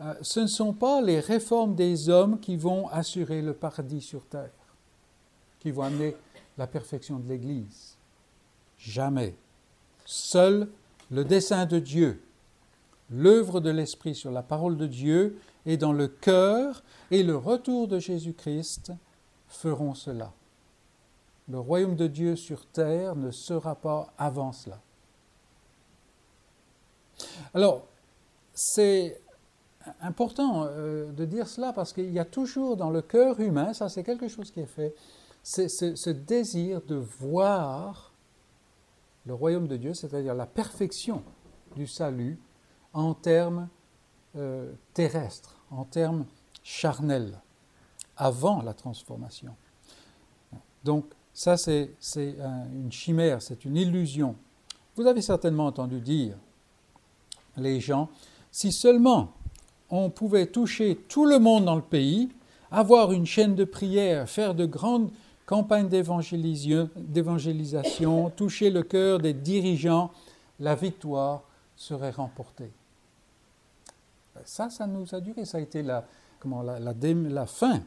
Euh, 0.00 0.14
ce 0.20 0.40
ne 0.40 0.46
sont 0.46 0.72
pas 0.72 1.00
les 1.00 1.18
réformes 1.18 1.74
des 1.74 2.08
hommes 2.08 2.38
qui 2.38 2.56
vont 2.56 2.88
assurer 2.88 3.42
le 3.42 3.52
paradis 3.52 4.00
sur 4.00 4.24
terre, 4.26 4.52
qui 5.58 5.72
vont 5.72 5.82
amener 5.82 6.14
la 6.56 6.66
perfection 6.66 7.18
de 7.18 7.28
l'Église. 7.28 7.96
Jamais. 8.78 9.34
Seul 10.06 10.68
le 11.10 11.24
dessein 11.24 11.66
de 11.66 11.78
Dieu, 11.78 12.22
l'œuvre 13.10 13.60
de 13.60 13.70
l'Esprit 13.70 14.14
sur 14.14 14.30
la 14.30 14.42
parole 14.42 14.76
de 14.76 14.86
Dieu 14.86 15.38
et 15.66 15.76
dans 15.76 15.92
le 15.92 16.08
cœur 16.08 16.82
et 17.10 17.22
le 17.22 17.36
retour 17.36 17.88
de 17.88 17.98
Jésus-Christ 17.98 18.92
feront 19.48 19.94
cela. 19.94 20.32
Le 21.48 21.58
royaume 21.58 21.96
de 21.96 22.06
Dieu 22.06 22.34
sur 22.36 22.66
terre 22.66 23.14
ne 23.14 23.30
sera 23.30 23.74
pas 23.74 24.12
avant 24.18 24.52
cela. 24.52 24.80
Alors, 27.54 27.86
c'est 28.52 29.20
important 30.00 30.64
euh, 30.66 31.12
de 31.12 31.24
dire 31.24 31.46
cela 31.46 31.72
parce 31.72 31.92
qu'il 31.92 32.10
y 32.10 32.18
a 32.18 32.24
toujours 32.24 32.76
dans 32.76 32.90
le 32.90 33.02
cœur 33.02 33.38
humain, 33.40 33.72
ça 33.72 33.88
c'est 33.88 34.02
quelque 34.02 34.28
chose 34.28 34.50
qui 34.50 34.60
est 34.60 34.66
fait, 34.66 34.94
c'est 35.42 35.68
ce 35.68 36.10
désir 36.10 36.82
de 36.82 36.96
voir 36.96 38.12
le 39.26 39.34
royaume 39.34 39.66
de 39.66 39.76
Dieu, 39.76 39.94
c'est-à-dire 39.94 40.34
la 40.34 40.46
perfection 40.46 41.22
du 41.74 41.86
salut 41.86 42.38
en 42.92 43.14
termes 43.14 43.68
euh, 44.36 44.72
terrestres 44.94 45.56
en 45.70 45.84
termes 45.84 46.24
charnels, 46.62 47.40
avant 48.16 48.62
la 48.62 48.74
transformation. 48.74 49.54
Donc 50.84 51.06
ça, 51.34 51.56
c'est 51.56 51.90
une 52.16 52.90
chimère, 52.90 53.42
c'est 53.42 53.64
une 53.64 53.76
illusion. 53.76 54.36
Vous 54.94 55.06
avez 55.06 55.22
certainement 55.22 55.66
entendu 55.66 56.00
dire, 56.00 56.36
les 57.56 57.80
gens, 57.80 58.08
si 58.50 58.72
seulement 58.72 59.32
on 59.90 60.10
pouvait 60.10 60.46
toucher 60.46 60.96
tout 61.08 61.26
le 61.26 61.38
monde 61.38 61.64
dans 61.64 61.76
le 61.76 61.82
pays, 61.82 62.30
avoir 62.70 63.12
une 63.12 63.26
chaîne 63.26 63.54
de 63.54 63.64
prière, 63.64 64.28
faire 64.28 64.54
de 64.54 64.66
grandes 64.66 65.10
campagnes 65.46 65.88
d'évangélisation, 65.88 68.30
toucher 68.30 68.70
le 68.70 68.82
cœur 68.82 69.20
des 69.20 69.32
dirigeants, 69.32 70.10
la 70.60 70.74
victoire 70.74 71.42
serait 71.76 72.10
remportée. 72.10 72.70
Ça, 74.44 74.68
ça 74.68 74.86
nous 74.86 75.14
a 75.14 75.20
duré. 75.20 75.44
Ça 75.44 75.58
a 75.58 75.60
été 75.60 75.82
la, 75.82 76.04
comment, 76.40 76.62
la, 76.62 77.46
fin, 77.46 77.80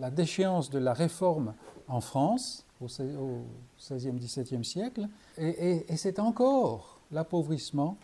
la, 0.00 0.10
déchéance 0.10 0.70
de 0.70 0.78
la 0.78 0.94
réforme 0.94 1.54
en 1.86 2.00
France 2.00 2.64
au, 2.80 2.86
XVIe, 2.86 4.12
XVIIe 4.12 4.64
siècle. 4.64 5.06
Et, 5.38 5.84
c'est 5.96 6.18
encore 6.18 6.98
l'appauvrissement 7.12 7.96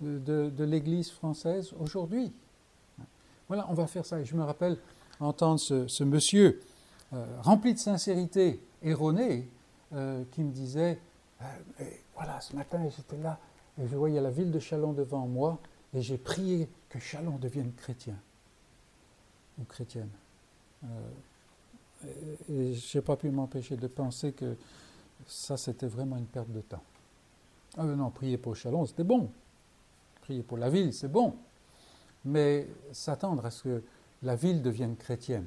de, 0.00 0.64
l'Église 0.64 1.10
française 1.10 1.72
aujourd'hui. 1.78 2.32
Voilà, 3.48 3.66
on 3.70 3.74
va 3.74 3.86
faire 3.86 4.04
ça. 4.04 4.20
Et 4.20 4.24
je 4.24 4.34
me 4.34 4.42
rappelle 4.42 4.76
entendre 5.20 5.60
ce, 5.60 6.04
monsieur 6.04 6.48
euh, 6.48 6.60
rempli 7.12 7.74
de 7.74 7.78
sincérité 7.78 8.60
erronée 8.82 9.48
euh, 9.92 10.24
qui 10.32 10.42
me 10.42 10.50
disait 10.50 10.98
euh, 11.40 11.84
Voilà, 12.14 12.40
ce 12.40 12.56
matin 12.56 12.88
j'étais 12.88 13.18
là 13.18 13.38
et 13.80 13.86
je 13.86 13.96
voyais 13.96 14.20
la 14.20 14.30
ville 14.30 14.50
de 14.50 14.58
Chalon 14.58 14.92
devant 14.92 15.26
moi 15.26 15.60
et 15.94 16.02
j'ai 16.02 16.18
prié 16.18 16.68
que 16.88 16.98
Chalon 16.98 17.38
devienne 17.38 17.72
chrétien 17.72 18.16
ou 19.58 19.64
chrétienne. 19.64 20.10
Euh, 20.84 22.08
et 22.48 22.74
je 22.74 22.98
n'ai 22.98 23.02
pas 23.02 23.16
pu 23.16 23.30
m'empêcher 23.30 23.76
de 23.76 23.86
penser 23.86 24.32
que 24.32 24.56
ça, 25.26 25.56
c'était 25.56 25.86
vraiment 25.86 26.16
une 26.16 26.26
perte 26.26 26.50
de 26.50 26.60
temps. 26.60 26.82
Ah 27.76 27.84
non, 27.84 28.10
prier 28.10 28.38
pour 28.38 28.56
Chalon, 28.56 28.86
c'était 28.86 29.04
bon. 29.04 29.30
Prier 30.22 30.42
pour 30.42 30.58
la 30.58 30.68
ville, 30.68 30.92
c'est 30.92 31.10
bon. 31.10 31.36
Mais 32.24 32.66
s'attendre 32.92 33.46
à 33.46 33.50
ce 33.50 33.62
que 33.62 33.84
la 34.22 34.34
ville 34.34 34.62
devienne 34.62 34.96
chrétienne. 34.96 35.46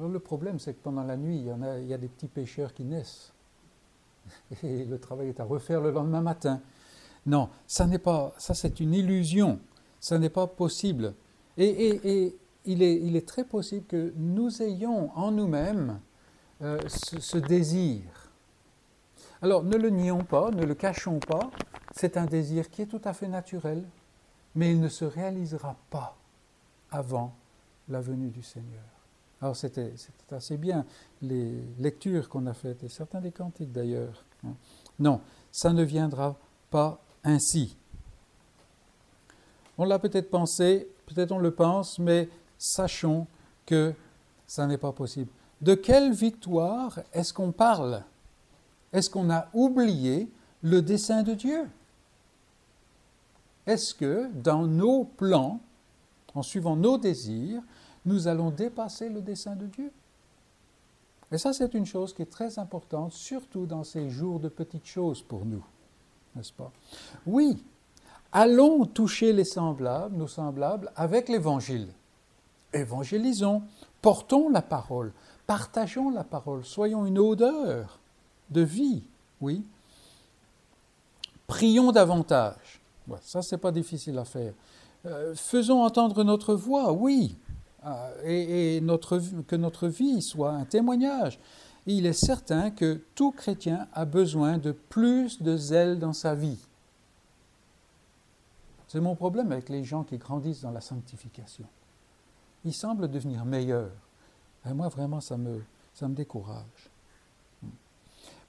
Le 0.00 0.18
problème, 0.18 0.58
c'est 0.58 0.74
que 0.74 0.82
pendant 0.82 1.04
la 1.04 1.16
nuit, 1.16 1.38
il 1.38 1.86
y, 1.88 1.94
a, 1.94 1.98
des 1.98 2.08
petits 2.08 2.28
pécheurs 2.28 2.74
qui 2.74 2.84
naissent. 2.84 3.32
Et 4.62 4.84
le 4.84 4.98
travail 4.98 5.28
est 5.28 5.40
à 5.40 5.44
refaire 5.44 5.80
le 5.80 5.90
lendemain 5.90 6.20
matin. 6.20 6.60
Non, 7.26 7.48
ça 7.66 7.86
n'est 7.86 7.98
pas, 7.98 8.34
ça 8.38 8.54
c'est 8.54 8.80
une 8.80 8.94
illusion, 8.94 9.60
ça 10.00 10.18
n'est 10.18 10.30
pas 10.30 10.46
possible. 10.46 11.14
Et, 11.58 12.34
il, 12.64 12.82
est, 12.82 13.26
très 13.26 13.44
possible 13.44 13.86
que 13.86 14.12
nous 14.16 14.62
ayons 14.62 15.10
en 15.16 15.30
nous-mêmes 15.30 16.00
euh, 16.62 16.78
ce, 16.88 17.38
désir. 17.38 18.02
Alors 19.42 19.64
ne 19.64 19.76
le 19.76 19.90
nions 19.90 20.24
pas, 20.24 20.50
ne 20.50 20.64
le 20.64 20.74
cachons 20.74 21.20
pas, 21.20 21.50
c'est 21.94 22.16
un 22.16 22.26
désir 22.26 22.70
qui 22.70 22.82
est 22.82 22.86
tout 22.86 23.00
à 23.04 23.12
fait 23.12 23.28
naturel, 23.28 23.84
mais 24.54 24.72
il 24.72 24.80
ne 24.80 24.88
se 24.88 25.04
réalisera 25.04 25.76
pas 25.88 26.16
avant 26.90 27.34
la 27.88 28.00
venue 28.00 28.28
du 28.28 28.42
Seigneur. 28.42 28.99
Alors 29.40 29.56
c'était 29.56 29.94
assez 30.30 30.56
bien 30.56 30.84
les 31.22 31.62
lectures 31.78 32.28
qu'on 32.28 32.46
a 32.46 32.54
faites, 32.54 32.82
et 32.84 32.88
certains 32.88 33.20
des 33.20 33.32
cantiques 33.32 33.72
d'ailleurs. 33.72 34.24
Hein. 34.44 34.54
Non, 34.98 35.20
ça 35.50 35.72
ne 35.72 35.82
viendra 35.82 36.36
pas 36.70 37.00
ainsi. 37.24 37.76
On 39.78 39.84
l'a 39.84 39.98
peut-être 39.98 40.30
pensé, 40.30 40.88
peut-être 41.06 41.32
on 41.32 41.38
le 41.38 41.52
pense, 41.52 41.98
mais 41.98 42.28
sachons 42.58 43.26
que 43.64 43.94
ça 44.46 44.66
n'est 44.66 44.78
pas 44.78 44.92
possible. 44.92 45.30
De 45.62 45.74
quelle 45.74 46.12
victoire 46.12 47.00
est-ce 47.12 47.32
qu'on 47.32 47.52
parle? 47.52 48.02
Est-ce 48.92 49.08
qu'on 49.08 49.30
a 49.30 49.48
oublié 49.54 50.28
le 50.62 50.82
dessein 50.82 51.22
de 51.22 51.34
Dieu? 51.34 51.68
Est-ce 53.66 53.94
que 53.94 54.28
dans 54.34 54.66
nos 54.66 55.04
plans, 55.04 55.60
en 56.34 56.42
suivant 56.42 56.76
nos 56.76 56.98
désirs, 56.98 57.62
nous 58.06 58.28
allons 58.28 58.50
dépasser 58.50 59.08
le 59.08 59.20
dessein 59.20 59.56
de 59.56 59.66
Dieu 59.66 59.92
Et 61.32 61.38
ça, 61.38 61.52
c'est 61.52 61.74
une 61.74 61.86
chose 61.86 62.12
qui 62.12 62.22
est 62.22 62.30
très 62.30 62.58
importante, 62.58 63.12
surtout 63.12 63.66
dans 63.66 63.84
ces 63.84 64.10
jours 64.10 64.40
de 64.40 64.48
petites 64.48 64.86
choses 64.86 65.22
pour 65.22 65.44
nous 65.44 65.64
n'est-ce 66.36 66.52
pas? 66.52 66.70
Oui, 67.26 67.62
allons 68.32 68.84
toucher 68.86 69.32
les 69.32 69.44
semblables, 69.44 70.16
nos 70.16 70.28
semblables, 70.28 70.90
avec 70.96 71.28
l'Évangile. 71.28 71.88
Évangélisons, 72.72 73.62
portons 74.00 74.48
la 74.48 74.62
parole, 74.62 75.12
partageons 75.46 76.10
la 76.10 76.24
parole, 76.24 76.64
soyons 76.64 77.06
une 77.06 77.18
odeur 77.18 77.98
de 78.50 78.60
vie, 78.60 79.02
oui. 79.40 79.64
Prions 81.46 81.90
davantage. 81.90 82.80
ça, 83.22 83.42
c'est 83.42 83.58
pas 83.58 83.72
difficile 83.72 84.18
à 84.18 84.24
faire. 84.24 84.52
Euh, 85.06 85.34
faisons 85.34 85.82
entendre 85.82 86.22
notre 86.22 86.54
voix, 86.54 86.92
oui, 86.92 87.36
euh, 87.86 88.78
et, 88.78 88.80
que 89.46 89.56
notre 89.56 89.88
vie 89.88 90.22
soit 90.22 90.52
un 90.52 90.64
témoignage. 90.64 91.38
il 91.86 92.06
est 92.06 92.12
certain 92.12 92.70
que 92.70 93.00
tout 93.14 93.32
chrétien 93.32 93.88
a 93.94 94.04
besoin 94.04 94.58
de 94.58 94.72
plus 94.72 95.40
de 95.42 95.56
zèle 95.56 95.98
dans 95.98 96.12
sa 96.12 96.34
vie. 96.34 96.58
C'est 98.88 99.00
mon 99.00 99.14
problème 99.14 99.52
avec 99.52 99.68
les 99.68 99.84
gens 99.84 100.04
qui 100.04 100.18
grandissent 100.18 100.62
dans 100.62 100.72
la 100.72 100.80
sanctification. 100.80 101.66
Ils 102.64 102.74
semblent 102.74 103.08
devenir 103.08 103.44
meilleurs. 103.44 103.92
Et 104.68 104.72
moi, 104.72 104.88
vraiment, 104.88 105.20
ça 105.20 105.36
me, 105.36 105.62
ça 105.94 106.08
me 106.08 106.14
décourage. 106.14 106.90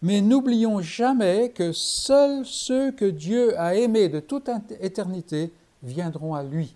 Mais 0.01 0.19
n'oublions 0.19 0.81
jamais 0.81 1.51
que 1.51 1.71
seuls 1.71 2.45
ceux 2.45 2.91
que 2.91 3.05
Dieu 3.05 3.57
a 3.59 3.75
aimés 3.75 4.09
de 4.09 4.19
toute 4.19 4.49
éternité 4.79 5.53
viendront 5.83 6.33
à 6.33 6.43
lui. 6.43 6.75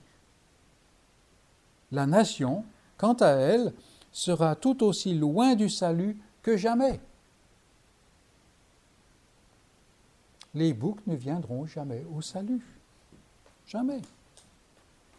La 1.92 2.06
nation, 2.06 2.64
quant 2.98 3.14
à 3.14 3.30
elle, 3.30 3.74
sera 4.12 4.56
tout 4.56 4.84
aussi 4.84 5.14
loin 5.14 5.56
du 5.56 5.70
salut 5.70 6.18
que 6.42 6.58
jamais. 6.58 7.00
Les 10.54 10.74
boucs 10.74 11.06
ne 11.06 11.16
viendront 11.16 11.66
jamais 11.66 12.06
au 12.16 12.22
salut. 12.22 12.64
Jamais. 13.68 14.02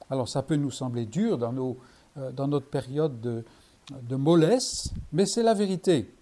Alors 0.08 0.28
ça 0.28 0.42
peut 0.42 0.56
nous 0.56 0.70
sembler 0.70 1.04
dur 1.04 1.37
dans, 1.37 1.52
nos, 1.52 1.76
euh, 2.16 2.32
notre 2.32 2.68
période 2.68 3.20
de, 3.20 3.44
de 4.02 4.16
mollesse, 4.16 4.90
mais 5.12 5.26
c'est 5.26 5.42
la 5.42 5.54
vérité. 5.54 6.12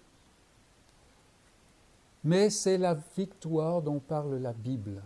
Mais 2.23 2.49
c'est 2.49 2.77
la 2.77 2.97
victoire 3.15 3.81
dont 3.81 3.99
parle 3.99 4.37
la 4.37 4.53
Bible. 4.53 5.01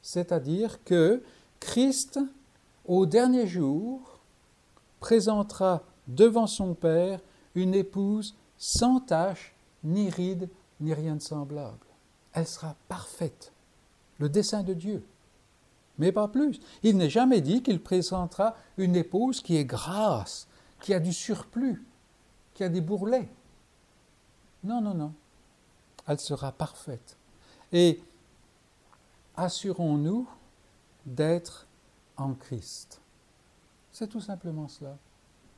C'est-à-dire 0.00 0.82
que 0.84 1.22
Christ, 1.60 2.20
au 2.86 3.06
dernier 3.06 3.46
jour, 3.46 4.13
présentera 5.04 5.82
devant 6.06 6.46
son 6.46 6.72
Père 6.72 7.20
une 7.54 7.74
épouse 7.74 8.34
sans 8.56 9.00
tache, 9.00 9.54
ni 9.82 10.08
ride, 10.08 10.48
ni 10.80 10.94
rien 10.94 11.16
de 11.16 11.20
semblable. 11.20 11.76
Elle 12.32 12.46
sera 12.46 12.74
parfaite, 12.88 13.52
le 14.18 14.30
dessein 14.30 14.62
de 14.62 14.72
Dieu. 14.72 15.04
Mais 15.98 16.10
pas 16.10 16.26
plus. 16.26 16.58
Il 16.82 16.96
n'est 16.96 17.10
jamais 17.10 17.42
dit 17.42 17.62
qu'il 17.62 17.82
présentera 17.82 18.56
une 18.78 18.96
épouse 18.96 19.42
qui 19.42 19.58
est 19.58 19.66
grasse, 19.66 20.48
qui 20.80 20.94
a 20.94 21.00
du 21.00 21.12
surplus, 21.12 21.84
qui 22.54 22.64
a 22.64 22.70
des 22.70 22.80
bourrelets. 22.80 23.28
Non, 24.64 24.80
non, 24.80 24.94
non. 24.94 25.12
Elle 26.08 26.18
sera 26.18 26.50
parfaite. 26.50 27.18
Et 27.72 28.00
assurons-nous 29.36 30.26
d'être 31.04 31.66
en 32.16 32.32
Christ. 32.32 33.02
C'est 33.94 34.08
tout 34.08 34.20
simplement 34.20 34.66
cela. 34.66 34.98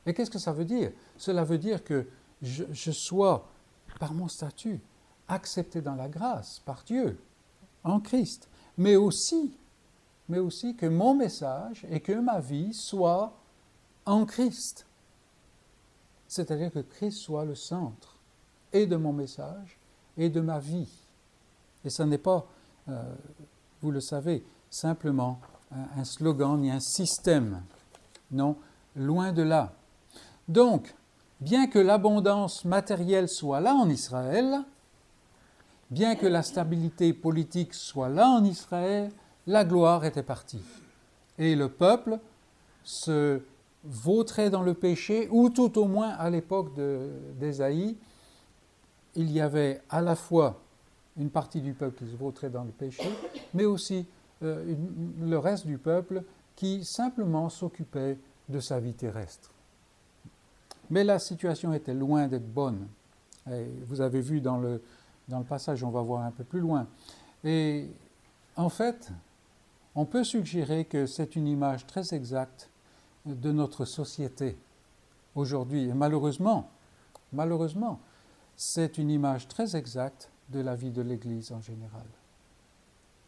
Et 0.05 0.13
qu'est-ce 0.13 0.29
que 0.29 0.37
ça 0.37 0.53
veut 0.53 0.63
dire? 0.63 0.91
Cela 1.17 1.43
veut 1.43 1.57
dire 1.57 1.83
que 1.83 2.07
je, 2.43 2.91
sois, 2.91 3.49
par 3.99 4.13
mon 4.13 4.27
statut, 4.27 4.79
accepté 5.27 5.81
dans 5.81 5.95
la 5.95 6.07
grâce, 6.07 6.59
par 6.59 6.83
Dieu, 6.83 7.19
en 7.83 7.99
Christ, 7.99 8.47
mais 8.77 8.95
aussi, 8.95 9.55
que 10.29 10.85
mon 10.85 11.15
message 11.15 11.87
et 11.89 11.99
que 11.99 12.11
ma 12.11 12.39
vie 12.39 12.75
soient 12.75 13.33
en 14.05 14.23
Christ. 14.25 14.85
C'est-à-dire 16.27 16.71
que 16.71 16.79
Christ 16.79 17.17
soit 17.17 17.43
le 17.43 17.55
centre 17.55 18.19
et 18.71 18.85
de 18.85 18.97
mon 18.97 19.13
message 19.13 19.79
et 20.15 20.29
de 20.29 20.41
ma 20.41 20.59
vie. 20.59 20.91
Et 21.83 21.89
ce 21.89 22.03
n'est 22.03 22.19
pas, 22.19 22.45
euh, 22.87 23.15
vous 23.81 23.89
le 23.89 23.99
savez, 23.99 24.45
simplement 24.69 25.39
un 25.71 26.03
slogan 26.03 26.61
ni 26.61 26.69
un 26.69 26.79
système. 26.79 27.63
Non, 28.31 28.55
loin 28.95 29.31
de 29.31 29.41
là. 29.41 29.73
Donc, 30.47 30.93
bien 31.39 31.67
que 31.67 31.79
l'abondance 31.79 32.65
matérielle 32.65 33.27
soit 33.27 33.59
là 33.59 33.73
en 33.73 33.89
Israël, 33.89 34.63
bien 35.89 36.15
que 36.15 36.25
la 36.25 36.43
stabilité 36.43 37.13
politique 37.13 37.73
soit 37.73 38.09
là 38.09 38.27
en 38.27 38.43
Israël, 38.43 39.11
la 39.45 39.63
gloire 39.63 40.05
était 40.05 40.23
partie. 40.23 40.61
Et 41.37 41.55
le 41.55 41.69
peuple 41.69 42.19
se 42.83 43.41
vautrait 43.83 44.49
dans 44.49 44.63
le 44.63 44.73
péché, 44.73 45.29
ou 45.31 45.49
tout 45.49 45.77
au 45.77 45.85
moins 45.85 46.09
à 46.09 46.29
l'époque 46.29 46.71
d'Ésaïe, 47.39 47.95
il 49.15 49.31
y 49.31 49.39
avait 49.39 49.81
à 49.89 50.01
la 50.01 50.15
fois 50.15 50.59
une 51.17 51.29
partie 51.29 51.61
du 51.61 51.73
peuple 51.73 52.03
qui 52.03 52.11
se 52.11 52.15
vautrait 52.15 52.49
dans 52.49 52.63
le 52.63 52.71
péché, 52.71 53.09
mais 53.53 53.65
aussi 53.65 54.05
euh, 54.43 54.75
le 55.19 55.37
reste 55.39 55.65
du 55.65 55.77
peuple 55.77 56.23
qui 56.57 56.83
simplement 56.83 57.49
s'occupait 57.49 58.17
de 58.49 58.59
sa 58.59 58.81
vie 58.81 58.93
terrestre. 58.93 59.51
Mais 60.89 61.03
la 61.03 61.19
situation 61.19 61.71
était 61.71 61.93
loin 61.93 62.27
d'être 62.27 62.51
bonne. 62.51 62.87
vous 63.85 64.01
avez 64.01 64.19
vu 64.19 64.41
dans 64.41 64.57
le, 64.57 64.81
dans 65.27 65.39
le 65.39 65.45
passage, 65.45 65.83
on 65.83 65.91
va 65.91 66.01
voir 66.01 66.23
un 66.23 66.31
peu 66.31 66.43
plus 66.43 66.59
loin. 66.59 66.87
Et 67.43 67.87
en 68.55 68.69
fait, 68.69 69.11
on 69.95 70.05
peut 70.05 70.23
suggérer 70.23 70.85
que 70.85 71.05
c'est 71.05 71.35
une 71.35 71.47
image 71.47 71.85
très 71.85 72.13
exacte 72.13 72.69
de 73.25 73.51
notre 73.51 73.85
société 73.85 74.57
aujourd'hui. 75.35 75.89
Et 75.89 75.93
malheureusement, 75.93 76.69
malheureusement, 77.33 77.99
c'est 78.55 78.97
une 78.97 79.11
image 79.11 79.47
très 79.47 79.75
exacte 79.75 80.29
de 80.49 80.59
la 80.59 80.75
vie 80.75 80.91
de 80.91 81.03
l'Église 81.03 81.51
en 81.51 81.61
général. 81.61 82.05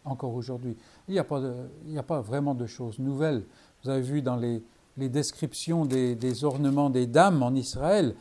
Encore 0.05 0.33
aujourd'hui. 0.33 0.77
Il 1.07 1.13
n'y 1.13 1.19
a, 1.19 2.03
pas 2.03 2.21
vraiment 2.21 2.55
de 2.55 2.65
choses 2.65 2.99
nouvelles. 2.99 3.43
Vous 3.83 3.89
avez 3.89 4.01
vu 4.01 4.21
dans 4.21 4.37
les, 4.37 4.61
descriptions 4.97 5.85
des, 5.85 6.43
ornements 6.43 6.89
des 6.89 7.07
dames 7.07 7.43
en 7.43 7.53
Israël. 7.53 8.15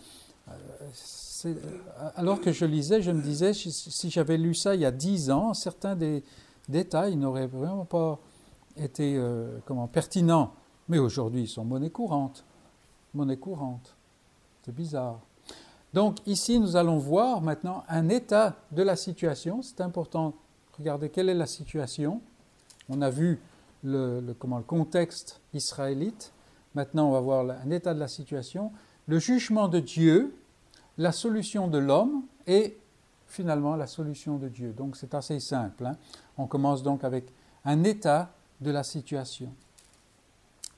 Euh, 0.48 1.54
alors 2.16 2.40
que 2.40 2.52
je 2.52 2.64
lisais, 2.64 3.00
je 3.00 3.10
me 3.10 3.22
disais, 3.22 3.54
si, 3.54 3.70
si 3.70 4.10
j'avais 4.10 4.36
lu 4.36 4.54
ça 4.54 4.74
il 4.74 4.80
y 4.80 4.84
a 4.84 4.90
dix 4.90 5.30
ans, 5.30 5.54
certains 5.54 5.94
des 5.94 6.24
détails 6.68 7.16
n'auraient 7.16 7.46
vraiment 7.46 7.84
pas 7.84 8.18
été 8.76 9.16
euh, 9.16 9.58
comment, 9.64 9.86
pertinents 9.86 10.52
mais 10.88 10.98
aujourd'hui, 10.98 11.42
ils 11.42 11.48
sont 11.48 11.64
monnaie 11.64 11.90
courante. 11.90 12.44
Monnaie 13.14 13.36
courante. 13.36 13.94
C'est 14.64 14.74
bizarre. 14.74 15.20
Donc 15.94 16.18
ici, 16.26 16.58
nous 16.58 16.76
allons 16.76 16.98
voir 16.98 17.40
maintenant 17.40 17.84
un 17.88 18.08
état 18.08 18.56
de 18.72 18.82
la 18.82 18.96
situation. 18.96 19.62
C'est 19.62 19.80
important. 19.80 20.34
Regardez 20.78 21.10
quelle 21.10 21.28
est 21.28 21.34
la 21.34 21.46
situation. 21.46 22.20
On 22.88 23.02
a 23.02 23.10
vu 23.10 23.40
le, 23.84 24.34
comment, 24.38 24.58
le 24.58 24.64
contexte 24.64 25.40
israélite. 25.52 26.32
Maintenant, 26.74 27.08
on 27.08 27.12
va 27.12 27.20
voir 27.20 27.50
un 27.50 27.70
état 27.70 27.94
de 27.94 28.00
la 28.00 28.08
situation, 28.08 28.72
le 29.06 29.18
jugement 29.18 29.68
de 29.68 29.80
Dieu, 29.80 30.34
la 30.96 31.12
solution 31.12 31.68
de 31.68 31.78
l'homme 31.78 32.22
et 32.46 32.78
finalement 33.26 33.76
la 33.76 33.86
solution 33.86 34.36
de 34.36 34.48
Dieu. 34.48 34.72
Donc 34.72 34.96
c'est 34.96 35.14
assez 35.14 35.40
simple. 35.40 35.86
Hein. 35.86 35.96
On 36.36 36.46
commence 36.46 36.82
donc 36.82 37.04
avec 37.04 37.32
un 37.64 37.84
état 37.84 38.30
de 38.60 38.70
la 38.70 38.82
situation 38.82 39.52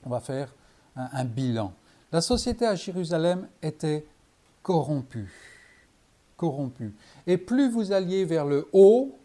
on 0.05 0.09
va 0.09 0.19
faire 0.19 0.53
un, 0.95 1.25
bilan. 1.25 1.73
La 2.11 2.21
société 2.21 2.65
à 2.65 2.75
Jérusalem 2.75 3.47
était 3.61 4.05
corrompue. 4.61 5.31
Corrompue. 6.37 6.93
Et 7.27 7.37
plus 7.37 7.69
vous 7.69 7.91
alliez 7.91 8.25
vers 8.25 8.45
le 8.45 8.67
haut, 8.73 9.17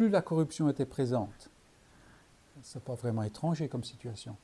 plus 0.00 0.08
la 0.08 0.22
corruption 0.22 0.70
était 0.70 0.86
présente. 0.86 1.50
Ce 2.62 2.78
n'est 2.78 2.82
pas 2.82 2.94
vraiment 2.94 3.22
étranger 3.22 3.68
comme 3.68 3.84
situation. 3.84 4.34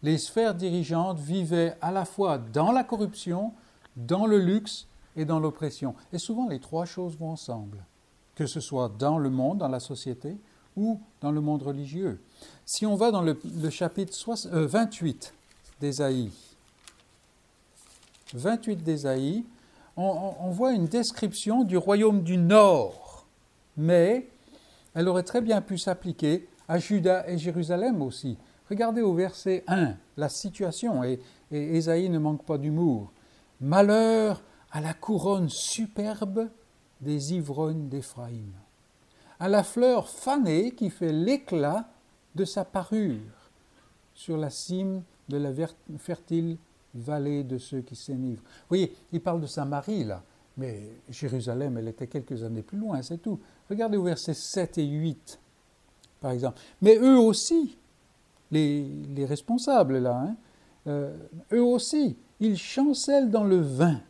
Les 0.00 0.16
sphères 0.16 0.54
dirigeantes 0.54 1.18
vivaient 1.18 1.76
à 1.80 1.90
la 1.90 2.04
fois 2.04 2.38
dans 2.38 2.70
la 2.70 2.84
corruption, 2.84 3.52
dans 3.96 4.26
le 4.26 4.38
luxe 4.38 4.86
et 5.16 5.24
dans 5.24 5.40
l'oppression. 5.40 5.96
Et 6.12 6.18
souvent 6.18 6.48
les 6.48 6.60
trois 6.60 6.84
choses 6.84 7.18
vont 7.18 7.30
ensemble, 7.30 7.84
que 8.36 8.46
ce 8.46 8.60
soit 8.60 8.92
dans 8.96 9.18
le 9.18 9.28
monde, 9.28 9.58
dans 9.58 9.66
la 9.66 9.80
société, 9.80 10.36
ou 10.76 11.00
dans 11.20 11.32
le 11.32 11.40
monde 11.40 11.64
religieux. 11.64 12.20
Si 12.64 12.86
on 12.86 12.94
va 12.94 13.10
dans 13.10 13.22
le, 13.22 13.36
chapitre 13.70 14.14
28 14.46 15.34
d'Ésaïe, 15.80 16.30
28 18.34 18.84
d'Ésaïe, 18.84 19.44
on, 19.96 20.34
on, 20.38 20.50
voit 20.52 20.70
une 20.70 20.86
description 20.86 21.64
du 21.64 21.76
royaume 21.76 22.22
du 22.22 22.36
Nord, 22.36 23.26
mais 23.76 24.28
elle 24.94 25.08
aurait 25.08 25.22
très 25.22 25.40
bien 25.40 25.60
pu 25.60 25.78
s'appliquer 25.78 26.48
à 26.68 26.78
Juda 26.78 27.28
et 27.28 27.38
Jérusalem 27.38 28.02
aussi. 28.02 28.38
Regardez 28.68 29.02
au 29.02 29.14
verset 29.14 29.64
1 29.66 29.94
la 30.16 30.28
situation, 30.28 31.04
et, 31.04 31.20
et 31.50 32.08
ne 32.08 32.18
manque 32.18 32.44
pas 32.44 32.58
d'humour. 32.58 33.12
Malheur 33.60 34.42
à 34.70 34.80
la 34.80 34.94
couronne 34.94 35.48
superbe 35.48 36.48
des 37.00 37.34
ivrognes 37.34 37.88
d'Éphraïm 37.88 38.52
à 39.42 39.48
la 39.48 39.64
fleur 39.64 40.08
fanée 40.08 40.70
qui 40.70 40.88
fait 40.88 41.12
l'éclat 41.12 41.88
de 42.36 42.44
sa 42.44 42.64
parure 42.64 43.18
sur 44.14 44.36
la 44.36 44.50
cime 44.50 45.02
de 45.28 45.36
la 45.36 45.50
fertile 45.98 46.58
vallée 46.94 47.42
de 47.42 47.58
ceux 47.58 47.80
qui 47.80 47.96
s'énivrent. 47.96 48.42
Vous 48.44 48.68
voyez, 48.68 48.94
il 49.10 49.20
parle 49.20 49.40
de 49.40 49.48
Samarie 49.48 50.04
là, 50.04 50.22
mais 50.56 50.90
Jérusalem, 51.08 51.78
elle 51.78 51.88
était 51.88 52.06
quelques 52.06 52.42
années 52.42 52.62
plus 52.62 52.78
loin, 52.78 53.00
c'est 53.02 53.18
tout. 53.18 53.40
Regardez 53.70 53.96
au 53.96 54.02
verset 54.02 54.34
7 54.34 54.78
et 54.78 54.86
8, 54.86 55.40
par 56.20 56.32
exemple. 56.32 56.60
Mais 56.80 56.96
eux 56.96 57.18
aussi, 57.18 57.76
les, 58.50 58.84
les 59.14 59.24
responsables 59.24 59.98
là, 59.98 60.16
hein, 60.16 60.36
euh, 60.86 61.16
eux 61.52 61.62
aussi, 61.62 62.16
ils 62.40 62.58
chancellent 62.58 63.30
dans 63.30 63.44
le 63.44 63.60
vin, 63.60 64.00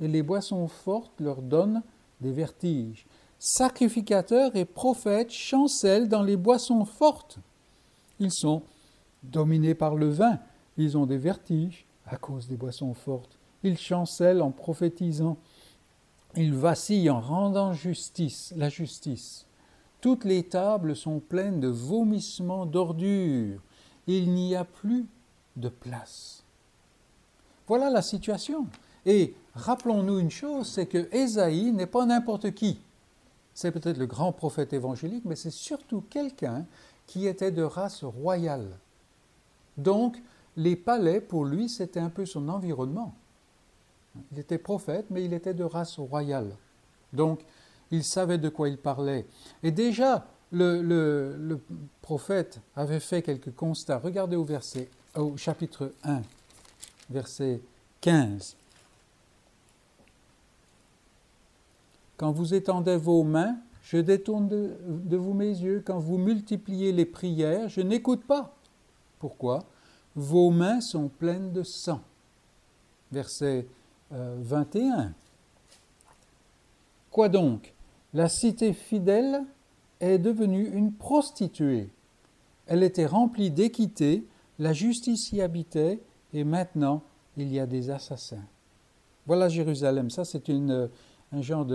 et 0.00 0.08
les 0.08 0.22
boissons 0.22 0.68
fortes 0.68 1.18
leur 1.20 1.42
donnent 1.42 1.82
des 2.20 2.32
vertiges. 2.32 3.06
Sacrificateurs 3.38 4.54
et 4.54 4.66
prophètes 4.66 5.30
chancellent 5.30 6.08
dans 6.08 6.22
les 6.22 6.36
boissons 6.36 6.84
fortes. 6.84 7.38
Ils 8.18 8.32
sont 8.32 8.62
dominés 9.22 9.74
par 9.74 9.94
le 9.94 10.10
vin, 10.10 10.38
ils 10.76 10.96
ont 10.96 11.06
des 11.06 11.16
vertiges 11.16 11.86
à 12.06 12.16
cause 12.16 12.48
des 12.48 12.56
boissons 12.56 12.92
fortes. 12.94 13.38
Ils 13.62 13.78
chancellent 13.78 14.42
en 14.42 14.50
prophétisant. 14.50 15.36
Ils 16.36 16.54
vacillent 16.54 17.10
en 17.10 17.20
rendant 17.20 17.72
justice, 17.72 18.52
la 18.56 18.68
justice. 18.68 19.46
Toutes 20.00 20.24
les 20.24 20.44
tables 20.44 20.96
sont 20.96 21.20
pleines 21.20 21.60
de 21.60 21.68
vomissements 21.68 22.66
d'ordures. 22.66 23.60
Il 24.06 24.32
n'y 24.32 24.54
a 24.54 24.64
plus 24.64 25.06
de 25.56 25.68
place. 25.68 26.44
Voilà 27.66 27.90
la 27.90 28.02
situation. 28.02 28.66
Et 29.06 29.34
rappelons-nous 29.54 30.18
une 30.18 30.30
chose, 30.30 30.68
c'est 30.68 30.86
que 30.86 31.08
Ésaïe 31.14 31.72
n'est 31.72 31.86
pas 31.86 32.06
n'importe 32.06 32.52
qui. 32.52 32.80
C'est 33.52 33.72
peut-être 33.72 33.98
le 33.98 34.06
grand 34.06 34.32
prophète 34.32 34.72
évangélique, 34.72 35.24
mais 35.24 35.36
c'est 35.36 35.50
surtout 35.50 36.02
quelqu'un 36.08 36.64
qui 37.06 37.26
était 37.26 37.50
de 37.50 37.62
race 37.62 38.04
royale. 38.04 38.78
Donc, 39.76 40.22
les 40.56 40.76
palais, 40.76 41.20
pour 41.20 41.44
lui, 41.44 41.68
c'était 41.68 42.00
un 42.00 42.08
peu 42.08 42.24
son 42.24 42.48
environnement. 42.48 43.14
Il 44.32 44.38
était 44.38 44.58
prophète, 44.58 45.06
mais 45.10 45.24
il 45.24 45.32
était 45.32 45.54
de 45.54 45.64
race 45.64 45.98
royale. 45.98 46.50
Donc, 47.12 47.40
il 47.90 48.04
savait 48.04 48.38
de 48.38 48.48
quoi 48.48 48.68
il 48.68 48.78
parlait. 48.78 49.26
Et 49.62 49.70
déjà, 49.70 50.26
le, 50.52 51.60
prophète 52.02 52.60
avait 52.76 53.00
fait 53.00 53.22
quelques 53.22 53.54
constats. 53.54 53.98
Regardez 53.98 54.36
au 54.36 54.44
verset, 54.44 54.88
au 55.14 55.36
chapitre 55.36 55.92
1, 56.04 56.22
verset 57.10 57.60
15. 58.00 58.56
Quand 62.16 62.32
vous 62.32 62.54
étendez 62.54 62.96
vos 62.96 63.22
mains, 63.22 63.56
je 63.82 63.96
détourne 63.96 64.48
de, 64.48 65.16
vous 65.16 65.32
mes 65.32 65.48
yeux. 65.48 65.82
Quand 65.84 65.98
vous 65.98 66.18
multipliez 66.18 66.92
les 66.92 67.06
prières, 67.06 67.68
je 67.68 67.80
n'écoute 67.80 68.24
pas. 68.24 68.54
Pourquoi? 69.18 69.64
Vos 70.14 70.50
mains 70.50 70.80
sont 70.80 71.08
pleines 71.08 71.52
de 71.52 71.62
sang. 71.62 72.00
Verset 73.10 73.66
21. 74.10 75.00
Euh, 75.00 75.04
quoi 77.10 77.28
donc? 77.28 77.74
La 78.12 78.28
cité 78.28 78.72
fidèle 78.72 79.44
est 80.00 80.18
devenue 80.18 80.68
une 80.68 80.92
prostituée. 80.92 81.90
Elle 82.66 82.82
était 82.82 83.06
remplie 83.06 83.50
d'équité, 83.50 84.26
la 84.58 84.72
justice 84.72 85.32
y 85.32 85.40
habitait, 85.40 86.00
et 86.32 86.44
maintenant 86.44 87.02
il 87.36 87.52
y 87.52 87.60
a 87.60 87.66
des 87.66 87.90
assassins. 87.90 88.44
Voilà 89.26 89.48
Jérusalem. 89.48 90.10
Ça, 90.10 90.24
c'est 90.24 90.50
un 90.50 91.42
genre 91.42 91.66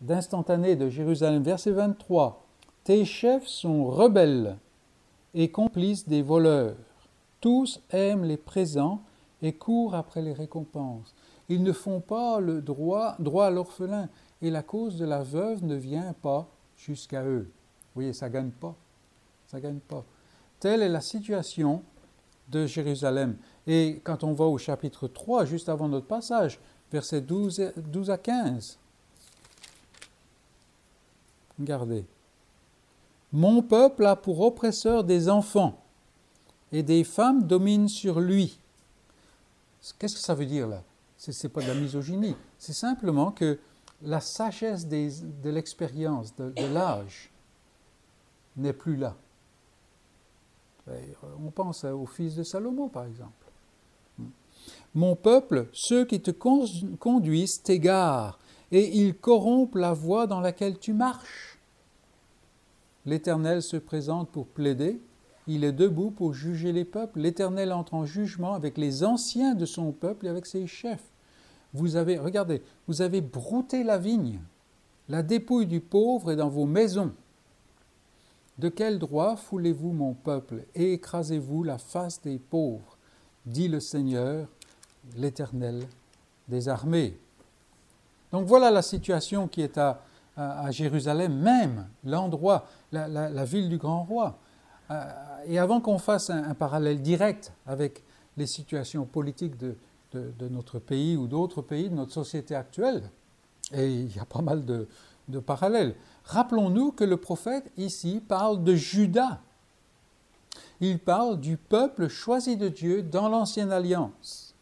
d'instantané 0.00 0.76
de, 0.76 0.84
de 0.86 0.90
Jérusalem. 0.90 1.42
Verset 1.42 1.72
23. 1.72 2.44
Tes 2.84 3.04
chefs 3.04 3.46
sont 3.46 3.84
rebelles 3.84 4.56
et 5.34 5.50
complices 5.50 6.08
des 6.08 6.22
voleurs. 6.22 6.76
Tous 7.40 7.80
aiment 7.90 8.24
les 8.24 8.36
présents 8.36 9.02
et 9.44 9.52
courent 9.52 9.94
après 9.94 10.22
les 10.22 10.32
récompenses. 10.32 11.14
Ils 11.50 11.62
ne 11.62 11.72
font 11.72 12.00
pas 12.00 12.40
le 12.40 12.62
droit, 12.62 13.14
droit 13.18 13.46
à 13.46 13.50
l'orphelin, 13.50 14.08
et 14.40 14.50
la 14.50 14.62
cause 14.62 14.96
de 14.96 15.04
la 15.04 15.22
veuve 15.22 15.62
ne 15.64 15.74
vient 15.74 16.14
pas 16.14 16.48
jusqu'à 16.78 17.22
eux. 17.22 17.50
Vous 17.94 18.00
voyez, 18.00 18.14
ça 18.14 18.28
ne 18.28 18.32
gagne 18.32 18.50
pas. 18.50 18.74
Ça 19.46 19.60
gagne 19.60 19.80
pas. 19.80 20.02
Telle 20.58 20.80
est 20.80 20.88
la 20.88 21.02
situation 21.02 21.82
de 22.48 22.66
Jérusalem. 22.66 23.36
Et 23.66 24.00
quand 24.02 24.24
on 24.24 24.32
va 24.32 24.46
au 24.46 24.56
chapitre 24.56 25.08
3, 25.08 25.44
juste 25.44 25.68
avant 25.68 25.88
notre 25.88 26.06
passage, 26.06 26.58
versets 26.90 27.20
12, 27.20 27.72
12 27.76 28.10
à 28.10 28.16
15, 28.16 28.78
regardez. 31.58 32.06
Mon 33.30 33.60
peuple 33.60 34.06
a 34.06 34.16
pour 34.16 34.40
oppresseur 34.40 35.04
des 35.04 35.28
enfants, 35.28 35.82
et 36.72 36.82
des 36.82 37.04
femmes 37.04 37.42
dominent 37.42 37.88
sur 37.88 38.20
lui. 38.20 38.58
Qu'est-ce 39.98 40.14
que 40.14 40.20
ça 40.20 40.34
veut 40.34 40.46
dire 40.46 40.66
là? 40.66 40.82
Ce 41.16 41.30
n'est 41.30 41.52
pas 41.52 41.62
de 41.62 41.68
la 41.68 41.74
misogynie, 41.74 42.36
c'est 42.58 42.72
simplement 42.72 43.30
que 43.30 43.58
la 44.02 44.20
sagesse 44.20 44.86
de 44.86 45.50
l'expérience, 45.50 46.34
de, 46.36 46.52
l'âge, 46.72 47.30
n'est 48.56 48.72
plus 48.72 48.96
là. 48.96 49.16
On 51.38 51.50
pense 51.50 51.84
au 51.84 52.04
fils 52.04 52.34
de 52.34 52.42
Salomon, 52.42 52.88
par 52.88 53.06
exemple. 53.06 53.32
Mon 54.94 55.16
peuple, 55.16 55.68
ceux 55.72 56.04
qui 56.04 56.20
te 56.20 56.30
conduisent 56.30 57.62
t'égarent, 57.62 58.38
et 58.70 58.96
ils 58.98 59.16
corrompent 59.16 59.76
la 59.76 59.92
voie 59.92 60.26
dans 60.26 60.40
laquelle 60.40 60.78
tu 60.78 60.92
marches. 60.92 61.58
L'Éternel 63.06 63.62
se 63.62 63.76
présente 63.76 64.30
pour 64.30 64.46
plaider, 64.46 65.00
il 65.46 65.64
est 65.64 65.72
debout 65.72 66.10
pour 66.10 66.32
juger 66.32 66.72
les 66.72 66.84
peuples. 66.84 67.20
L'Éternel 67.20 67.72
entre 67.72 67.94
en 67.94 68.06
jugement 68.06 68.54
avec 68.54 68.78
les 68.78 69.04
anciens 69.04 69.54
de 69.54 69.66
son 69.66 69.92
peuple 69.92 70.26
et 70.26 70.30
avec 70.30 70.46
ses 70.46 70.66
chefs. 70.66 71.04
Vous 71.72 71.96
avez, 71.96 72.18
regardez, 72.18 72.62
vous 72.86 73.02
avez 73.02 73.20
brouté 73.20 73.84
la 73.84 73.98
vigne. 73.98 74.40
La 75.08 75.22
dépouille 75.22 75.66
du 75.66 75.80
pauvre 75.80 76.32
est 76.32 76.36
dans 76.36 76.48
vos 76.48 76.66
maisons. 76.66 77.12
De 78.58 78.68
quel 78.68 78.98
droit 78.98 79.36
foulez-vous 79.36 79.92
mon 79.92 80.14
peuple 80.14 80.64
et 80.74 80.92
écrasez-vous 80.92 81.64
la 81.64 81.78
face 81.78 82.22
des 82.22 82.38
pauvres 82.38 82.96
dit 83.44 83.68
le 83.68 83.80
Seigneur, 83.80 84.46
l'Éternel 85.16 85.84
des 86.48 86.68
armées. 86.68 87.18
Donc 88.32 88.46
voilà 88.46 88.70
la 88.70 88.82
situation 88.82 89.48
qui 89.48 89.60
est 89.60 89.78
à, 89.78 90.00
Jérusalem 90.70 91.32
même, 91.32 91.86
l'endroit, 92.04 92.66
la, 92.90 93.06
la, 93.06 93.44
ville 93.44 93.68
du 93.68 93.78
grand 93.78 94.02
roi. 94.02 94.36
Euh, 94.90 95.04
et 95.46 95.58
avant 95.58 95.80
qu'on 95.80 95.98
fasse 95.98 96.30
un, 96.30 96.54
parallèle 96.54 97.02
direct 97.02 97.52
avec 97.66 98.02
les 98.36 98.46
situations 98.46 99.04
politiques 99.04 99.56
de, 99.56 99.76
notre 100.48 100.78
pays 100.78 101.16
ou 101.16 101.26
d'autres 101.26 101.62
pays, 101.62 101.88
de 101.88 101.94
notre 101.94 102.12
société 102.12 102.54
actuelle, 102.54 103.02
et 103.72 103.86
il 103.86 104.14
y 104.14 104.18
a 104.18 104.24
pas 104.24 104.42
mal 104.42 104.64
de, 104.64 104.86
de 105.28 105.38
parallèles, 105.38 105.94
rappelons-nous 106.24 106.92
que 106.92 107.04
le 107.04 107.16
prophète 107.16 107.70
ici 107.76 108.22
parle 108.26 108.62
de 108.62 108.74
Judas. 108.74 109.40
Il 110.80 110.98
parle 110.98 111.40
du 111.40 111.56
peuple 111.56 112.08
choisi 112.08 112.56
de 112.56 112.68
Dieu 112.68 113.02
dans 113.02 113.28
l'ancienne 113.28 113.72
alliance. 113.72 114.54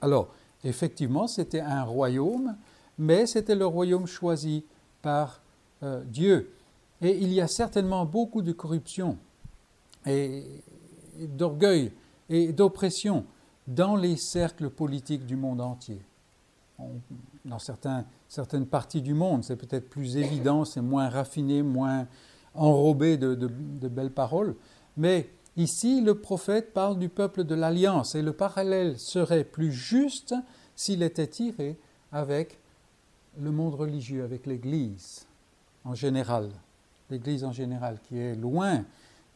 Alors, 0.00 0.28
effectivement, 0.64 1.26
c'était 1.26 1.60
un 1.60 1.84
royaume, 1.84 2.56
mais 2.98 3.26
c'était 3.26 3.54
le 3.54 3.66
royaume 3.66 4.06
choisi 4.06 4.64
par 5.02 5.40
euh, 5.82 6.02
Dieu. 6.04 6.52
Et 7.00 7.18
il 7.18 7.32
y 7.32 7.40
a 7.40 7.48
certainement 7.48 8.04
beaucoup 8.04 8.42
de 8.42 8.52
corruption 8.52 9.18
et 10.06 10.44
d'orgueil 11.18 11.92
et 12.28 12.52
d'oppression 12.52 13.24
dans 13.66 13.96
les 13.96 14.16
cercles 14.16 14.70
politiques 14.70 15.26
du 15.26 15.36
monde 15.36 15.60
entier. 15.60 16.00
dans 17.44 17.58
certaines 17.58 18.66
parties 18.66 19.02
du 19.02 19.14
monde, 19.14 19.44
c'est 19.44 19.56
peut-être 19.56 19.88
plus 19.88 20.16
évident, 20.16 20.64
c'est 20.64 20.80
moins 20.80 21.08
raffiné, 21.08 21.62
moins 21.62 22.08
enrobé 22.54 23.16
de, 23.16 23.34
belles 23.88 24.10
paroles, 24.10 24.56
mais 24.96 25.30
ici 25.56 26.00
le 26.00 26.18
prophète 26.18 26.72
parle 26.72 26.98
du 26.98 27.08
peuple 27.08 27.44
de 27.44 27.54
l'Alliance 27.54 28.14
et 28.14 28.22
le 28.22 28.32
parallèle 28.32 28.98
serait 28.98 29.44
plus 29.44 29.72
juste 29.72 30.34
s'il 30.74 31.02
était 31.02 31.28
tiré 31.28 31.78
avec 32.10 32.58
le 33.38 33.50
monde 33.50 33.74
religieux, 33.74 34.24
avec 34.24 34.46
l'Église 34.46 35.26
en 35.84 35.94
général, 35.94 36.50
l'Église 37.10 37.44
en 37.44 37.52
général, 37.52 37.98
qui 38.02 38.18
est 38.18 38.34
loin 38.34 38.84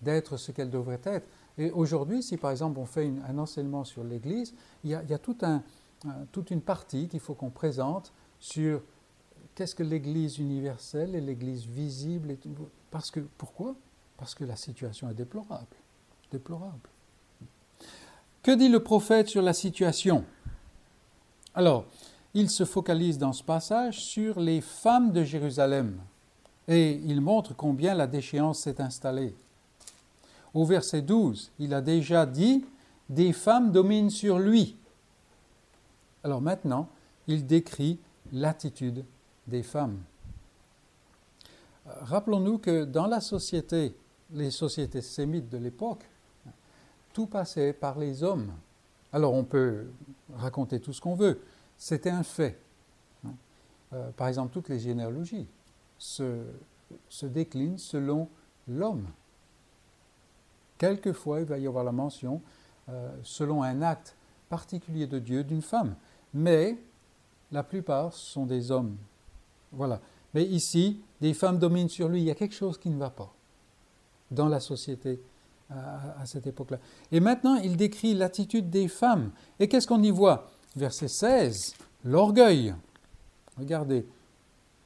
d'être 0.03 0.37
ce 0.37 0.53
qu'elle 0.53 0.71
devrait 0.71 1.01
être. 1.05 1.27
Et 1.59 1.71
aujourd'hui, 1.71 2.23
si 2.23 2.37
par 2.37 2.51
exemple 2.51 2.79
on 2.79 2.87
fait 2.87 3.11
un 3.29 3.39
enseignement 3.39 3.85
sur 3.85 4.05
l'Église, 4.05 4.55
il 4.85 4.91
y 4.91 4.95
a, 4.95 5.19
toute 5.19 6.51
une 6.51 6.61
partie 6.61 7.09
qu'il 7.09 7.21
faut 7.21 7.35
qu'on 7.35 7.51
présente 7.51 8.13
sur 8.39 8.83
qu'est-ce 9.55 9.75
que 9.75 9.83
l'Église 9.83 10.39
universelle 10.39 11.15
et 11.15 11.21
l'Église 11.21 11.67
visible. 11.67 12.37
Parce 12.91 13.11
que, 13.11 13.21
pourquoi? 13.39 13.75
Parce 14.17 14.35
que 14.35 14.45
la 14.45 14.57
situation 14.57 15.11
est 15.11 15.15
déplorable. 15.15 15.77
Déplorable. 16.31 16.89
Que 18.43 18.53
dit 18.55 18.69
le 18.69 18.81
prophète 18.83 19.29
sur 19.29 19.43
la 19.43 19.53
situation? 19.53 20.25
Alors, 21.55 21.87
il 22.35 22.51
se 22.51 22.65
focalise 22.65 23.17
dans 23.17 23.33
ce 23.33 23.43
passage 23.43 24.01
sur 24.01 24.39
les 24.39 24.61
femmes 24.61 25.11
de 25.13 25.25
Jérusalem 25.25 25.99
et 26.69 27.01
il 27.05 27.21
montre 27.21 27.55
combien 27.55 27.95
la 27.95 28.07
déchéance 28.07 28.61
s'est 28.61 28.81
installée. 28.81 29.35
Au 30.57 30.65
verset 30.65 31.03
12, 31.03 31.53
il 31.59 31.75
a 31.75 31.83
déjà 31.83 32.25
dit 32.25 32.65
Des 33.11 33.35
femmes 33.35 33.73
dominent 33.73 34.09
sur 34.09 34.39
lui. 34.39 34.79
Alors 36.25 36.41
maintenant, 36.41 36.89
il 37.27 37.47
décrit 37.47 38.01
l'attitude 38.33 39.05
des 39.47 39.63
femmes. 39.63 39.99
Rappelons-nous 41.85 42.57
que 42.57 42.85
dans 42.87 43.07
la 43.07 43.21
société, 43.21 43.95
les 44.33 44.51
sociétés 44.51 45.03
sémites 45.03 45.51
de 45.51 45.59
l'époque, 45.59 46.09
tout 47.13 47.27
passait 47.27 47.75
par 47.75 47.99
les 47.99 48.23
hommes. 48.23 48.51
Alors 49.13 49.35
on 49.35 49.45
peut 49.45 49.89
raconter 50.37 50.81
tout 50.81 50.95
ce 50.95 51.03
qu'on 51.03 51.17
veut, 51.17 51.43
c'était 51.77 52.09
un 52.09 52.23
fait. 52.23 52.59
euh, 53.93 54.11
par 54.13 54.29
exemple, 54.29 54.55
toutes 54.55 54.71
les 54.71 54.81
généalogies 54.81 55.49
se 55.99 56.47
déclinent 57.25 57.77
selon 57.77 58.31
l'homme. 58.67 59.07
Quelquefois, 60.79 61.41
il 61.41 61.47
va 61.47 61.59
y 61.59 61.67
avoir 61.67 61.85
la 61.85 61.93
mention, 61.93 62.43
euh, 62.89 63.11
selon 63.23 63.63
un 63.63 63.83
acte 63.83 64.17
particulier 64.49 65.07
de 65.07 65.19
Dieu, 65.19 65.45
d'une 65.45 65.63
femme. 65.63 65.95
Mais 66.35 66.77
la 67.53 67.63
plupart 67.63 68.13
sont 68.13 68.47
des 68.47 68.71
hommes. 68.71 68.97
Voilà. 69.73 70.01
Mais 70.35 70.45
ici, 70.45 71.01
des 71.21 71.35
femmes 71.35 71.59
dominent 71.59 71.89
sur 71.89 72.09
lui. 72.09 72.21
Il 72.21 72.25
y 72.25 72.31
a 72.31 72.35
quelque 72.35 72.55
chose 72.55 72.79
qui 72.79 72.91
ne 72.91 72.99
va 72.99 73.11
pas 73.11 73.33
dans 74.31 74.49
la 74.49 74.61
société 74.61 75.21
à, 75.71 76.21
à 76.21 76.27
cette 76.27 76.47
époque-là. 76.47 76.79
Et 77.11 77.21
maintenant, 77.21 77.57
il 77.57 77.77
décrit 77.77 78.15
l'attitude 78.15 78.71
des 78.71 78.89
femmes. 78.89 79.31
Et 79.59 79.69
qu'est-ce 79.69 79.87
qu'on 79.87 80.03
y 80.03 80.11
voit? 80.11 80.51
Verset 80.75 81.09
16, 81.09 81.75
l'orgueil. 82.05 82.75
Regardez. 83.59 84.07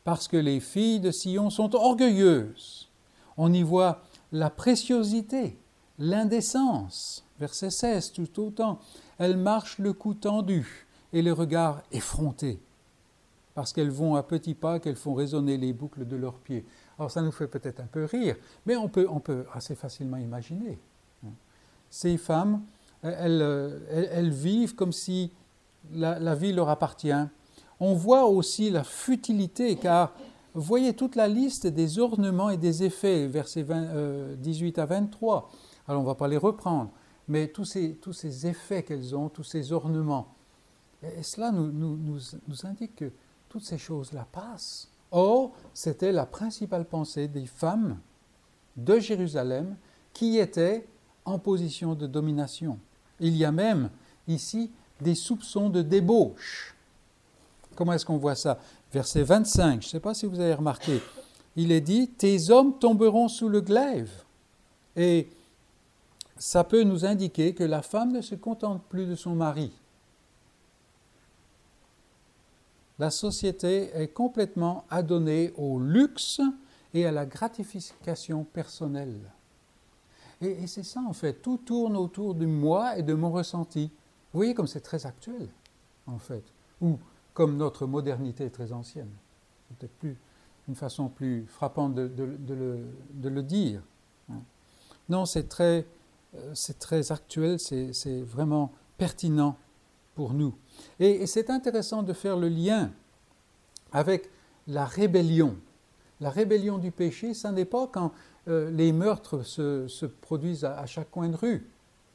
Parce 0.04 0.28
que 0.28 0.36
les 0.36 0.60
filles 0.60 1.00
de 1.00 1.10
Sion 1.10 1.50
sont 1.50 1.74
orgueilleuses. 1.74 2.88
On 3.36 3.52
y 3.52 3.62
voit 3.62 4.02
la 4.32 4.50
préciosité, 4.50 5.58
l'indécence. 6.00 7.24
Verset 7.38 7.70
16, 7.70 8.12
tout 8.12 8.40
autant. 8.40 8.80
Elles 9.18 9.36
marchent 9.36 9.78
le 9.78 9.92
cou 9.92 10.14
tendu 10.14 10.86
et 11.12 11.22
les 11.22 11.30
regards 11.30 11.82
effrontés, 11.92 12.60
parce 13.54 13.72
qu'elles 13.72 13.90
vont 13.90 14.14
à 14.16 14.22
petits 14.22 14.54
pas, 14.54 14.80
qu'elles 14.80 14.96
font 14.96 15.14
résonner 15.14 15.56
les 15.56 15.72
boucles 15.72 16.06
de 16.06 16.16
leurs 16.16 16.38
pieds. 16.38 16.64
Alors 16.98 17.10
ça 17.10 17.22
nous 17.22 17.32
fait 17.32 17.46
peut-être 17.46 17.80
un 17.80 17.86
peu 17.86 18.04
rire, 18.04 18.36
mais 18.66 18.76
on 18.76 18.88
peut, 18.88 19.06
assez 19.52 19.74
facilement 19.74 20.16
imaginer. 20.16 20.78
Ces 21.88 22.16
femmes, 22.18 22.62
elles, 23.02 24.30
vivent 24.30 24.74
comme 24.74 24.92
si 24.92 25.32
la, 25.92 26.34
vie 26.34 26.52
leur 26.52 26.68
appartient. 26.68 27.12
On 27.80 27.94
voit 27.94 28.26
aussi 28.26 28.70
la 28.70 28.84
futilité, 28.84 29.76
car 29.76 30.12
voyez 30.54 30.94
toute 30.94 31.16
la 31.16 31.26
liste 31.26 31.66
des 31.66 31.98
ornements 31.98 32.50
et 32.50 32.58
des 32.58 32.84
effets, 32.84 33.26
versets 33.26 33.62
20, 33.62 33.76
euh, 33.76 34.36
18 34.36 34.78
à 34.78 34.86
23. 34.86 35.50
Alors 35.88 36.00
on 36.00 36.04
ne 36.04 36.08
va 36.08 36.14
pas 36.14 36.28
les 36.28 36.36
reprendre, 36.36 36.90
mais 37.28 37.48
tous 37.48 37.64
ces, 37.64 37.94
tous 37.94 38.12
ces 38.12 38.46
effets 38.46 38.82
qu'elles 38.82 39.14
ont, 39.14 39.28
tous 39.28 39.44
ces 39.44 39.72
ornements, 39.72 40.34
cela 41.22 41.50
nous, 41.50 41.70
nous, 41.70 41.98
nous, 42.48 42.66
indique 42.66 42.96
que 42.96 43.12
toutes 43.48 43.64
ces 43.64 43.78
choses-là 43.78 44.26
passent. 44.30 44.88
Or, 45.10 45.52
c'était 45.74 46.12
la 46.12 46.26
principale 46.26 46.84
pensée 46.84 47.26
des 47.26 47.46
femmes 47.46 47.98
de 48.76 48.98
Jérusalem 48.98 49.76
qui 50.12 50.38
étaient 50.38 50.86
en 51.24 51.38
position 51.38 51.94
de 51.94 52.06
domination. 52.06 52.78
Il 53.18 53.36
y 53.36 53.44
a 53.44 53.52
même 53.52 53.90
ici 54.28 54.70
des 55.00 55.14
soupçons 55.14 55.70
de 55.70 55.82
débauche. 55.82 56.74
Comment 57.74 57.92
est-ce 57.92 58.06
qu'on 58.06 58.18
voit 58.18 58.34
ça? 58.34 58.58
Verset 58.92 59.22
25, 59.22 59.82
je 59.82 59.86
ne 59.86 59.90
sais 59.90 60.00
pas 60.00 60.14
si 60.14 60.26
vous 60.26 60.40
avez 60.40 60.54
remarqué, 60.54 61.00
il 61.56 61.72
est 61.72 61.80
dit, 61.80 62.08
Tes 62.08 62.50
hommes 62.50 62.78
tomberont 62.78 63.28
sous 63.28 63.48
le 63.48 63.60
glaive. 63.60 64.10
Et 64.96 65.28
ça 66.40 66.64
peut 66.64 66.82
nous 66.82 67.04
indiquer 67.04 67.54
que 67.54 67.62
la 67.62 67.82
femme 67.82 68.10
ne 68.10 68.20
se 68.20 68.34
contente 68.34 68.82
plus 68.88 69.06
de 69.06 69.14
son 69.14 69.36
mari. 69.36 69.72
la 73.00 73.10
société 73.10 73.90
est 73.94 74.08
complètement 74.08 74.84
adonnée 74.90 75.54
au 75.56 75.80
luxe 75.80 76.42
et 76.92 77.06
à 77.06 77.10
la 77.10 77.24
gratification 77.24 78.44
personnelle. 78.44 79.18
Et, 80.42 80.66
c'est 80.66 80.82
ça 80.82 81.00
en 81.00 81.14
fait, 81.14 81.40
tout 81.40 81.56
tourne 81.64 81.96
autour 81.96 82.34
de 82.34 82.44
moi 82.44 82.98
et 82.98 83.02
de 83.02 83.14
mon 83.14 83.32
ressenti. 83.32 83.90
Vous 84.32 84.38
voyez 84.38 84.52
comme 84.52 84.66
c'est 84.66 84.82
très 84.82 85.06
actuel 85.06 85.48
en 86.06 86.18
fait, 86.18 86.44
ou 86.82 86.98
comme 87.32 87.56
notre 87.56 87.86
modernité 87.86 88.44
est 88.44 88.50
très 88.50 88.70
ancienne. 88.70 89.10
C'est 89.68 89.78
peut-être 89.78 89.98
plus 89.98 90.16
une 90.68 90.74
façon 90.74 91.08
plus 91.08 91.46
frappante 91.46 91.94
de, 91.94 93.28
le, 93.28 93.42
dire. 93.42 93.80
Non, 95.08 95.24
c'est 95.24 95.48
très, 95.48 95.86
c'est 96.54 96.78
très 96.78 97.12
actuel, 97.12 97.58
c'est 97.58 98.20
vraiment 98.22 98.72
pertinent 98.98 99.56
pour 100.14 100.34
nous. 100.34 100.54
Et, 100.98 101.26
c'est 101.26 101.50
intéressant 101.50 102.02
de 102.02 102.12
faire 102.12 102.36
le 102.36 102.48
lien 102.48 102.92
avec 103.92 104.30
la 104.66 104.84
rébellion. 104.84 105.56
La 106.20 106.30
rébellion 106.30 106.78
du 106.78 106.90
péché, 106.90 107.34
ça 107.34 107.50
n'est 107.50 107.64
pas 107.64 107.86
quand 107.86 108.12
euh, 108.48 108.70
les 108.70 108.92
meurtres 108.92 109.42
se, 109.42 110.06
produisent 110.06 110.64
à, 110.64 110.84
chaque 110.86 111.10
coin 111.10 111.28
de 111.28 111.36
rue. 111.36 111.66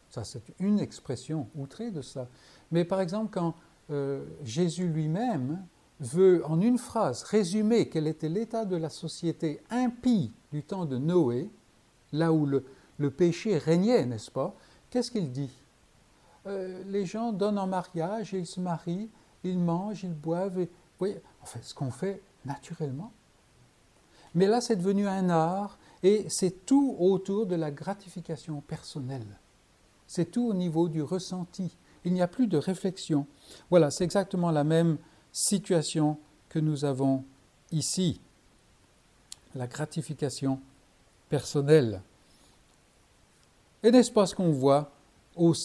Ça, 0.10 0.23
c'est 0.23 0.43
une 0.60 0.80
expression 0.80 1.47
outrée 1.56 1.91
de 1.91 2.01
ça. 2.01 2.28
Mais 2.71 2.86
par 2.86 3.01
exemple, 3.01 3.32
quand 3.34 3.56
euh, 3.89 4.23
Jésus 4.43 4.88
lui-même 4.88 5.65
veut, 5.99 6.43
en 6.45 6.62
une 6.62 6.78
phrase, 6.78 7.23
résumer 7.23 7.89
quel 7.89 8.08
était 8.08 8.30
l'état 8.30 8.65
de 8.65 8.75
la 8.75 8.89
société 8.89 9.62
impie 9.69 10.32
du 10.51 10.63
temps 10.63 10.86
de 10.86 10.97
Noé, 10.97 11.49
là 12.12 12.32
où 12.32 12.45
le, 12.45 12.63
le 12.97 13.12
péché 13.12 13.58
régnait, 13.58 14.05
n'est-ce 14.05 14.31
pas? 14.31 14.55
Qu'est-ce 14.89 15.12
qu'il 15.12 15.31
dit? 15.31 15.51
Euh, 16.47 16.84
les 16.88 17.05
gens 17.05 17.34
donnent 17.34 17.58
en 17.58 17.67
mariage 17.67 18.34
ils 18.34 18.45
se 18.45 18.60
marient, 18.60 19.10
ils 19.43 19.58
mangent, 19.58 20.03
ils 20.03 20.13
boivent. 20.13 20.60
Et, 20.60 20.65
vous 20.65 20.99
voyez, 20.99 21.21
en 21.41 21.45
fait, 21.45 21.63
ce 21.63 21.73
qu'on 21.73 21.91
fait 21.91 22.21
naturellement. 22.45 23.12
Mais 24.36 24.47
là, 24.47 24.62
c'est 24.62 24.75
devenu 24.75 25.08
un 25.08 25.29
art 25.29 25.77
et 26.03 26.25
c'est 26.29 26.65
tout 26.65 26.95
autour 26.99 27.45
de 27.45 27.55
la 27.55 27.71
gratification 27.71 28.62
personnelle. 28.62 29.39
C'est 30.08 30.31
tout 30.31 30.47
au 30.47 30.53
niveau 30.53 30.88
du 30.88 31.01
ressenti. 31.01 31.75
Il 32.03 32.13
n'y 32.13 32.21
a 32.21 32.27
plus 32.27 32.47
de 32.47 32.58
réflexion. 32.58 33.25
Voilà, 33.69 33.89
c'est 33.89 34.03
exactement 34.03 34.51
la 34.51 34.63
même 34.63 34.97
situation 35.31 36.19
que 36.49 36.60
nous 36.60 36.86
avons 36.86 37.23
ici. 37.71 38.21
La 39.55 39.67
gratification 39.67 40.60
personnelle. 41.29 42.01
Et 43.86 43.91
n'est-ce 43.91 44.12
pas 44.12 44.26
ce 44.26 44.34
qu'on 44.34 44.52
voit 44.52 44.89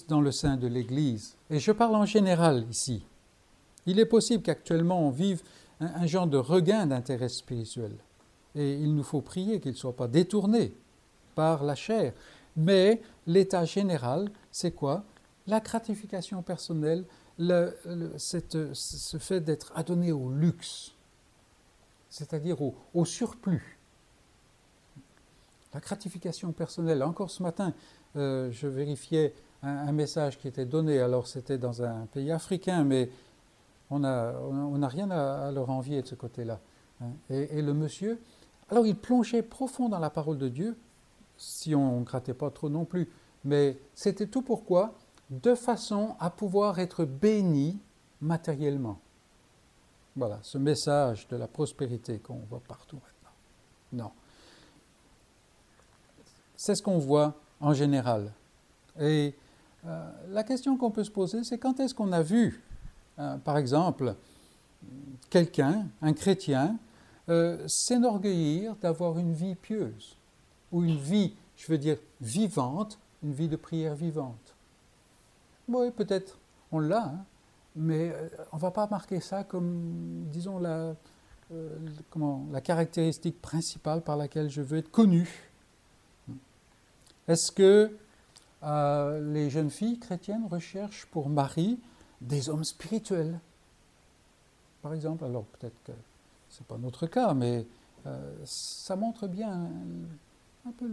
dans 0.08 0.20
le 0.20 0.30
sein 0.30 0.58
de 0.58 0.66
l'Église? 0.66 1.38
Et 1.48 1.58
je 1.58 1.72
parle 1.72 1.96
en 1.96 2.04
général 2.04 2.66
ici. 2.70 3.02
Il 3.86 3.98
est 3.98 4.04
possible 4.04 4.42
qu'actuellement 4.42 5.00
on 5.00 5.08
vive 5.08 5.42
un, 5.80 6.06
genre 6.06 6.26
de 6.26 6.36
regain 6.36 6.84
d'intérêt 6.84 7.30
spirituel. 7.30 7.92
Et 8.54 8.74
il 8.74 8.94
nous 8.94 9.04
faut 9.04 9.22
prier 9.22 9.58
qu'il 9.58 9.72
ne 9.72 9.76
soit 9.76 9.96
pas 9.96 10.06
détourné 10.06 10.74
par 11.34 11.64
la 11.64 11.74
chair. 11.74 12.12
Mais 12.58 13.00
l'état 13.26 13.64
général, 13.64 14.30
c'est 14.52 14.72
quoi? 14.72 15.02
La 15.46 15.60
gratification 15.60 16.42
personnelle, 16.42 17.06
ce 17.38 19.16
fait 19.18 19.40
d'être 19.40 19.72
adonné 19.74 20.12
au 20.12 20.30
luxe, 20.30 20.92
c'est-à-dire 22.10 22.58
au 22.60 23.04
surplus. 23.06 23.80
La 25.72 25.80
gratification 25.80 26.52
personnelle. 26.52 27.02
Encore 27.02 27.30
ce 27.30 27.42
matin, 27.42 27.72
euh, 28.16 28.50
je 28.50 28.66
vérifiais 28.66 29.34
un, 29.62 29.92
message 29.92 30.38
qui 30.38 30.48
était 30.48 30.64
donné. 30.64 30.98
Alors 31.00 31.26
c'était 31.26 31.58
dans 31.58 31.82
un 31.82 32.06
pays 32.06 32.30
africain, 32.30 32.84
mais 32.84 33.10
on 33.90 34.00
n'a 34.00 34.34
on 34.40 34.86
rien 34.86 35.10
à, 35.10 35.50
leur 35.50 35.70
envier 35.70 36.02
de 36.02 36.06
ce 36.06 36.14
côté-là. 36.14 36.60
Hein. 37.00 37.10
Et, 37.28 37.62
le 37.62 37.74
monsieur, 37.74 38.20
alors 38.68 38.86
il 38.86 38.96
plongeait 38.96 39.42
profond 39.42 39.88
dans 39.88 39.98
la 39.98 40.10
parole 40.10 40.38
de 40.38 40.48
Dieu, 40.48 40.76
si 41.36 41.74
on 41.74 42.00
ne 42.00 42.04
grattait 42.04 42.34
pas 42.34 42.50
trop 42.50 42.68
non 42.68 42.84
plus, 42.84 43.08
mais 43.44 43.78
c'était 43.94 44.26
tout 44.26 44.42
pourquoi? 44.42 44.94
De 45.30 45.54
façon 45.54 46.16
à 46.18 46.30
pouvoir 46.30 46.78
être 46.80 47.04
béni 47.04 47.78
matériellement. 48.20 48.98
Voilà, 50.16 50.40
ce 50.42 50.58
message 50.58 51.28
de 51.28 51.36
la 51.36 51.46
prospérité 51.46 52.18
qu'on 52.18 52.40
voit 52.50 52.62
partout 52.66 52.96
maintenant. 52.96 54.04
Non. 54.04 54.10
C'est 56.56 56.74
ce 56.74 56.82
qu'on 56.82 56.98
voit 56.98 57.34
en 57.60 57.72
général. 57.74 58.32
Et 58.98 59.34
euh, 59.86 60.10
la 60.28 60.44
question 60.44 60.76
qu'on 60.76 60.90
peut 60.90 61.04
se 61.04 61.10
poser, 61.10 61.44
c'est 61.44 61.58
quand 61.58 61.80
est-ce 61.80 61.94
qu'on 61.94 62.12
a 62.12 62.22
vu, 62.22 62.62
euh, 63.18 63.36
par 63.38 63.56
exemple, 63.56 64.14
quelqu'un, 65.28 65.86
un 66.02 66.12
chrétien, 66.12 66.76
euh, 67.28 67.66
s'enorgueillir 67.68 68.76
d'avoir 68.76 69.18
une 69.18 69.32
vie 69.32 69.54
pieuse, 69.54 70.16
ou 70.72 70.82
une 70.82 70.96
vie, 70.96 71.34
je 71.56 71.70
veux 71.70 71.78
dire, 71.78 71.98
vivante, 72.20 72.98
une 73.22 73.32
vie 73.32 73.48
de 73.48 73.56
prière 73.56 73.94
vivante? 73.94 74.54
Oui, 75.68 75.90
peut-être 75.90 76.38
on 76.72 76.80
l'a, 76.80 77.04
hein, 77.04 77.24
mais 77.76 78.14
on 78.52 78.56
ne 78.56 78.60
va 78.60 78.70
pas 78.70 78.88
marquer 78.88 79.20
ça 79.20 79.44
comme, 79.44 80.24
disons, 80.32 80.58
la, 80.58 80.94
comment, 82.10 82.46
la 82.50 82.60
caractéristique 82.60 83.40
principale 83.40 84.02
par 84.02 84.16
laquelle 84.16 84.50
je 84.50 84.62
veux 84.62 84.78
être 84.78 84.90
connu. 84.90 85.49
Est-ce 87.30 87.52
que 87.52 87.96
euh, 88.64 89.32
les 89.32 89.50
jeunes 89.50 89.70
filles 89.70 90.00
chrétiennes 90.00 90.48
recherchent 90.50 91.06
pour 91.06 91.28
mari 91.28 91.78
des 92.20 92.48
hommes 92.48 92.64
spirituels? 92.64 93.38
Par 94.82 94.94
exemple, 94.94 95.24
alors 95.24 95.44
peut-être 95.44 95.80
que 95.84 95.92
ce 96.48 96.58
n'est 96.58 96.66
pas 96.66 96.76
notre 96.76 97.06
cas, 97.06 97.32
mais 97.32 97.68
euh, 98.06 98.34
ça 98.44 98.96
montre 98.96 99.28
bien 99.28 99.70
un 100.66 100.72
peu 100.72 100.90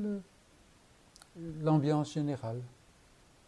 l'ambiance 1.64 2.14
générale. 2.14 2.62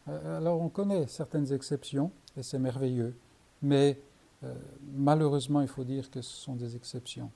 Euh, 0.07 0.39
alors 0.39 0.59
on 0.59 0.69
connaît 0.69 1.05
certaines 1.05 1.53
exceptions, 1.53 2.11
et 2.37 2.41
c'est 2.41 2.57
merveilleux, 2.57 3.15
mais 3.61 4.01
malheureusement, 4.95 5.61
il 5.61 5.67
faut 5.67 5.83
dire 5.83 6.09
que 6.09 6.23
ce 6.23 6.33
sont 6.33 6.55
des 6.55 6.75
exceptions. 6.75 7.29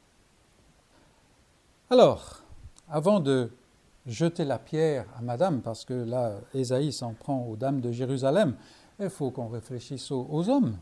Alors, 1.91 2.41
avant 2.89 3.19
de 3.19 3.51
jeter 4.05 4.45
la 4.45 4.59
pierre 4.59 5.05
à 5.17 5.21
Madame, 5.21 5.61
parce 5.61 5.85
que 5.85 5.93
là, 5.93 6.35
Ésaïe 6.53 6.91
s'en 6.91 7.13
prend 7.13 7.45
aux 7.45 7.55
dames 7.55 7.81
de 7.81 7.91
Jérusalem, 7.91 8.55
il 8.99 9.09
faut 9.09 9.31
qu'on 9.31 9.47
réfléchisse 9.47 10.11
aux, 10.11 10.49
hommes. 10.49 10.77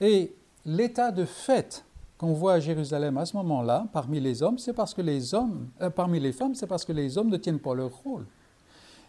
Et 0.00 0.34
l'état 0.64 1.10
de 1.10 1.24
fait 1.24 1.84
qu'on 2.18 2.32
voit 2.32 2.54
à 2.54 2.60
Jérusalem 2.60 3.16
à 3.18 3.26
ce 3.26 3.36
moment-là, 3.36 3.86
parmi 3.92 4.20
les 4.20 4.42
hommes, 4.42 4.58
c'est 4.58 4.72
parce 4.72 4.94
que 4.94 5.02
les 5.02 5.34
hommes, 5.34 5.68
euh, 5.80 5.90
parmi 5.90 6.20
les 6.20 6.32
femmes, 6.32 6.54
c'est 6.54 6.66
parce 6.66 6.84
que 6.84 6.92
les 6.92 7.18
hommes 7.18 7.28
ne 7.28 7.36
tiennent 7.36 7.58
pas 7.58 7.74
leur 7.74 7.90
rôle. 7.90 8.26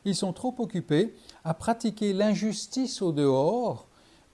Ils 0.06 0.16
sont 0.16 0.34
trop 0.34 0.56
occupés 0.60 1.14
à 1.44 1.54
pratiquer 1.54 2.14
l'injustice 2.14 3.02
au 3.02 3.12
dehors 3.12 3.88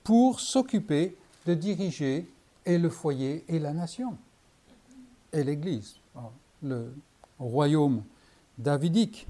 pour 0.04 0.40
s'occuper 0.40 1.18
de 1.46 1.54
diriger 1.54 2.28
et 2.66 2.78
le 2.78 2.90
foyer 2.90 3.44
et 3.48 3.60
la 3.60 3.74
nation 3.74 4.18
et 5.34 5.44
l'Église, 5.44 5.96
le 6.62 6.94
royaume 7.40 8.04
davidique. 8.58 9.28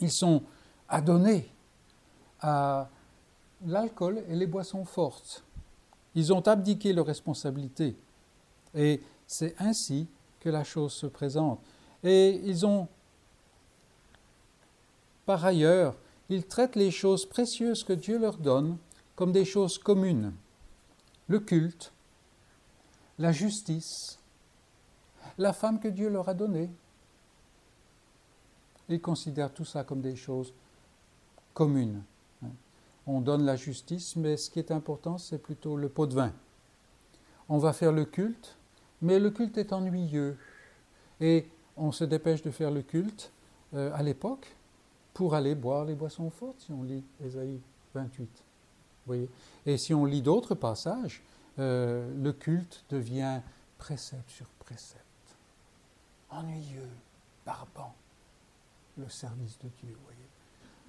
Ils 0.00 0.12
sont 0.12 0.42
adonnés 0.88 1.48
à 2.40 2.88
l'alcool 3.66 4.22
et 4.28 4.36
les 4.36 4.46
boissons 4.46 4.84
fortes. 4.84 5.44
Ils 6.14 6.32
ont 6.32 6.40
abdiqué 6.40 6.92
leurs 6.92 7.06
responsabilités. 7.06 7.96
Et 8.74 9.00
c'est 9.26 9.54
ainsi 9.58 10.06
que 10.40 10.48
la 10.48 10.64
chose 10.64 10.92
se 10.92 11.06
présente. 11.06 11.60
Et 12.02 12.40
ils 12.44 12.66
ont, 12.66 12.86
par 15.24 15.44
ailleurs, 15.44 15.96
ils 16.28 16.44
traitent 16.46 16.76
les 16.76 16.90
choses 16.90 17.26
précieuses 17.26 17.84
que 17.84 17.92
Dieu 17.92 18.18
leur 18.18 18.36
donne 18.36 18.76
comme 19.16 19.32
des 19.32 19.44
choses 19.44 19.78
communes. 19.78 20.32
Le 21.28 21.40
culte, 21.40 21.92
la 23.18 23.32
justice, 23.32 24.18
la 25.38 25.52
femme 25.52 25.80
que 25.80 25.88
Dieu 25.88 26.08
leur 26.08 26.28
a 26.28 26.34
donnée. 26.34 26.70
Ils 28.88 29.00
considèrent 29.00 29.52
tout 29.52 29.64
ça 29.64 29.84
comme 29.84 30.00
des 30.00 30.16
choses 30.16 30.52
communes. 31.54 32.02
On 33.06 33.20
donne 33.20 33.44
la 33.44 33.56
justice, 33.56 34.16
mais 34.16 34.36
ce 34.36 34.50
qui 34.50 34.58
est 34.58 34.70
important, 34.70 35.18
c'est 35.18 35.38
plutôt 35.38 35.76
le 35.76 35.88
pot 35.88 36.06
de 36.06 36.14
vin. 36.14 36.32
On 37.48 37.58
va 37.58 37.72
faire 37.72 37.92
le 37.92 38.06
culte, 38.06 38.56
mais 39.02 39.18
le 39.18 39.30
culte 39.30 39.58
est 39.58 39.72
ennuyeux. 39.72 40.38
Et 41.20 41.46
on 41.76 41.92
se 41.92 42.04
dépêche 42.04 42.42
de 42.42 42.50
faire 42.50 42.70
le 42.70 42.82
culte 42.82 43.30
euh, 43.74 43.92
à 43.94 44.02
l'époque 44.02 44.56
pour 45.12 45.34
aller 45.34 45.54
boire 45.54 45.84
les 45.84 45.94
boissons 45.94 46.30
fortes, 46.30 46.60
si 46.60 46.72
on 46.72 46.82
lit 46.82 47.04
Ésaïe 47.24 47.60
28. 47.94 48.28
Voyez? 49.06 49.28
Et 49.66 49.76
si 49.76 49.92
on 49.92 50.06
lit 50.06 50.22
d'autres 50.22 50.54
passages, 50.54 51.22
euh, 51.58 52.10
le 52.20 52.32
culte 52.32 52.84
devient 52.88 53.40
précepte 53.78 54.30
sur 54.30 54.46
précepte. 54.60 55.04
Ennuyeux, 56.30 56.88
barbant, 57.44 57.94
le 58.96 59.08
service 59.08 59.58
de 59.58 59.68
Dieu, 59.80 59.96
voyez. 60.04 60.18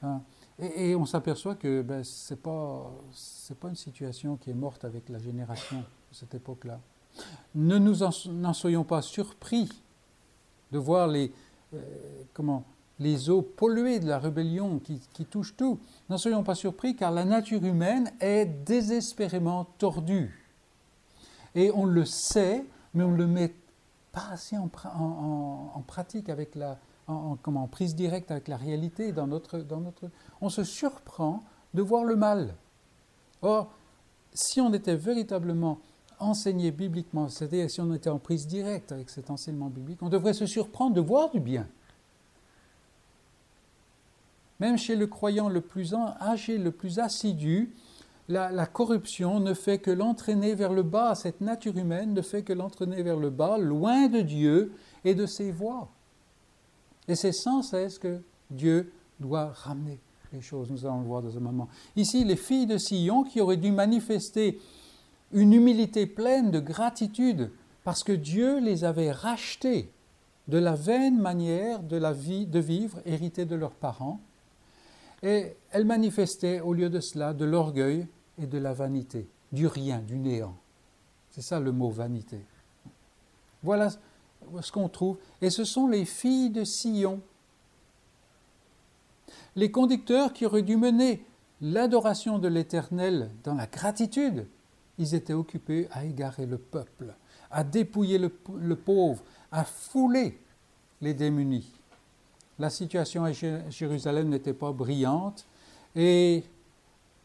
Hein? 0.04 0.22
et, 0.60 0.96
on 0.96 1.06
s'aperçoit 1.06 1.56
que 1.56 1.82
ben, 1.82 2.04
ce 2.04 2.34
n'est 2.34 2.39
pas, 2.39 2.89
une 3.70 3.76
situation 3.76 4.38
qui 4.38 4.52
est 4.52 4.56
morte 4.56 4.86
avec 4.86 5.10
la 5.10 5.20
génération 5.20 5.80
de 5.80 6.15
cette 6.15 6.36
époque-là. 6.36 6.80
Ne 7.56 7.78
nous 7.78 8.04
en, 8.04 8.12
soyons 8.54 8.84
pas 8.84 9.02
surpris 9.02 9.70
de 10.72 10.78
voir 10.78 11.08
les, 11.08 11.32
euh, 11.74 11.80
comment, 12.34 12.63
les 13.00 13.30
eaux 13.30 13.41
polluées 13.41 14.00
de 14.00 14.08
la 14.08 14.20
rébellion 14.20 14.80
qui, 14.80 15.00
qui 15.13 15.26
touchent 15.26 15.56
tout. 15.56 15.80
N'en 16.10 16.18
soyons 16.18 16.44
pas 16.44 16.56
surpris 16.56 16.96
car 16.96 17.12
la 17.12 17.26
nature 17.26 17.63
humaine 17.63 18.12
est 18.20 18.46
désespérément 18.46 19.65
tordue. 19.78 20.46
Et 21.56 21.72
on 21.72 21.86
le 21.86 22.04
sait, 22.04 22.65
mais 22.94 23.04
on 23.04 23.12
ne 23.12 23.18
le 23.18 23.28
met 23.28 23.54
pas 24.12 24.30
assez 24.32 24.58
en, 24.58 24.70
pratique 25.88 26.30
avec 26.30 26.56
la, 26.56 26.78
en, 27.08 27.68
prise 27.68 27.96
directe 27.96 28.32
avec 28.32 28.48
la 28.48 28.58
réalité 28.58 29.12
dans 29.12 29.28
dans 29.28 29.82
notre... 29.82 30.10
On 30.41 30.50
se 30.50 30.63
surprend 30.63 31.44
de 31.74 31.82
voir 31.82 32.04
le 32.04 32.15
mal. 32.15 32.56
Or, 33.41 33.72
si 34.34 34.60
on 34.62 34.74
était 34.74 34.96
véritablement 34.96 35.80
enseigné 36.20 36.72
bibliquement, 36.72 37.30
c'est-à-dire 37.30 37.70
si 37.70 37.82
on 37.82 37.94
était 37.94 38.10
en 38.10 38.20
prise 38.20 38.48
directe 38.48 38.91
avec 38.91 39.10
cet 39.10 39.30
enseignement 39.30 39.68
biblique, 39.68 40.02
on 40.02 40.10
devrait 40.10 40.34
se 40.34 40.46
surprendre 40.46 40.96
de 40.96 41.02
voir 41.02 41.30
du 41.32 41.39
bien. 41.39 41.68
Même 44.60 44.78
chez 44.78 44.96
le 44.96 45.08
croyant 45.08 45.50
le 45.50 45.62
plus 45.62 45.94
âgé, 45.94 46.58
le 46.58 46.72
plus 46.72 47.00
assidu, 47.00 47.74
la, 48.30 48.52
la 48.52 48.65
corruption 48.65 49.39
ne 49.39 49.54
fait 49.54 49.80
que 49.80 49.91
l'entraîner 49.91 50.56
vers 50.56 50.72
le 50.72 50.82
bas, 50.82 51.13
cette 51.13 51.41
nature 51.41 51.78
humaine 51.78 52.13
ne 52.13 52.22
fait 52.22 52.41
que 52.41 52.54
l'entraîner 52.54 53.04
vers 53.04 53.18
le 53.18 53.30
bas, 53.30 53.58
loin 53.58 54.08
de 54.08 54.22
Dieu 54.22 54.74
et 55.04 55.13
de 55.13 55.26
ses 55.26 55.52
voies. 55.52 55.89
Et 57.08 57.15
c'est 57.15 57.32
sans 57.32 57.62
cesse 57.62 58.00
que 58.00 58.22
Dieu 58.50 58.91
doit 59.20 59.52
ramener 59.52 60.00
les 60.34 60.41
choses. 60.41 60.70
Nous 60.70 60.86
allons 60.86 61.02
le 61.02 61.08
voir 61.08 61.22
dans 61.22 61.36
un 61.36 61.39
moment. 61.39 61.68
Ici, 61.96 62.24
les 62.24 62.36
filles 62.36 62.65
de 62.65 62.78
Sion 62.78 63.24
qui 63.24 63.41
auraient 63.41 63.58
dû 63.58 63.72
manifester 63.72 64.60
une 65.32 65.54
humilité 65.54 66.06
pleine 66.06 66.52
de 66.52 66.60
gratitude 66.60 67.52
parce 67.84 68.04
que 68.04 68.12
Dieu 68.12 68.60
les 68.60 68.84
avait 68.84 69.12
rachetées 69.12 69.89
de 70.48 70.58
la 70.58 70.76
vaine 70.76 71.20
manière 71.20 71.82
de, 71.82 71.98
la 71.98 72.13
vie, 72.13 72.46
de 72.46 72.60
vivre 72.60 73.00
héritée 73.06 73.46
de 73.46 73.56
leurs 73.56 73.72
parents. 73.72 74.20
Et 75.24 75.56
elles 75.72 75.86
manifestaient 75.86 76.62
au 76.62 76.74
lieu 76.74 76.89
de 76.89 77.00
cela 77.00 77.34
de 77.34 77.46
l'orgueil 77.46 78.08
et 78.39 78.46
de 78.46 78.58
la 78.58 78.74
vanité, 78.74 79.28
du 79.52 79.65
rien, 79.65 80.00
du 80.00 80.18
néant. 80.18 80.56
C'est 81.32 81.41
ça 81.41 81.60
le 81.60 81.72
mot 81.72 81.89
vanité. 81.89 82.39
Voilà 83.63 83.89
ce 84.62 84.71
qu'on 84.71 84.89
trouve. 84.89 85.17
Et 85.41 85.49
ce 85.49 85.63
sont 85.63 85.88
les 85.88 86.05
filles 86.05 86.49
de 86.49 86.63
Sion. 86.63 87.21
Les 89.55 89.71
conducteurs 89.71 90.34
qui 90.34 90.45
auraient 90.45 90.62
dû 90.62 90.77
mener 90.77 91.23
l'adoration 91.62 92.39
de 92.39 92.47
l'Éternel 92.47 93.31
dans 93.43 93.53
la 93.53 93.67
gratitude, 93.67 94.47
ils 94.97 95.15
étaient 95.15 95.34
occupés 95.34 95.88
à 95.91 96.05
égarer 96.05 96.45
le 96.45 96.58
peuple, 96.58 97.13
à 97.51 97.63
dépouiller 97.63 98.17
le, 98.17 98.31
le 98.58 98.75
pauvre, 98.75 99.23
à 99.51 99.63
fouler 99.63 100.39
les 101.01 101.13
démunis. 101.13 101.71
La 102.60 102.69
situation 102.69 103.23
à 103.25 103.31
Jérusalem 103.31 104.29
n'était 104.29 104.53
pas 104.53 104.71
brillante 104.71 105.45
et 105.95 106.43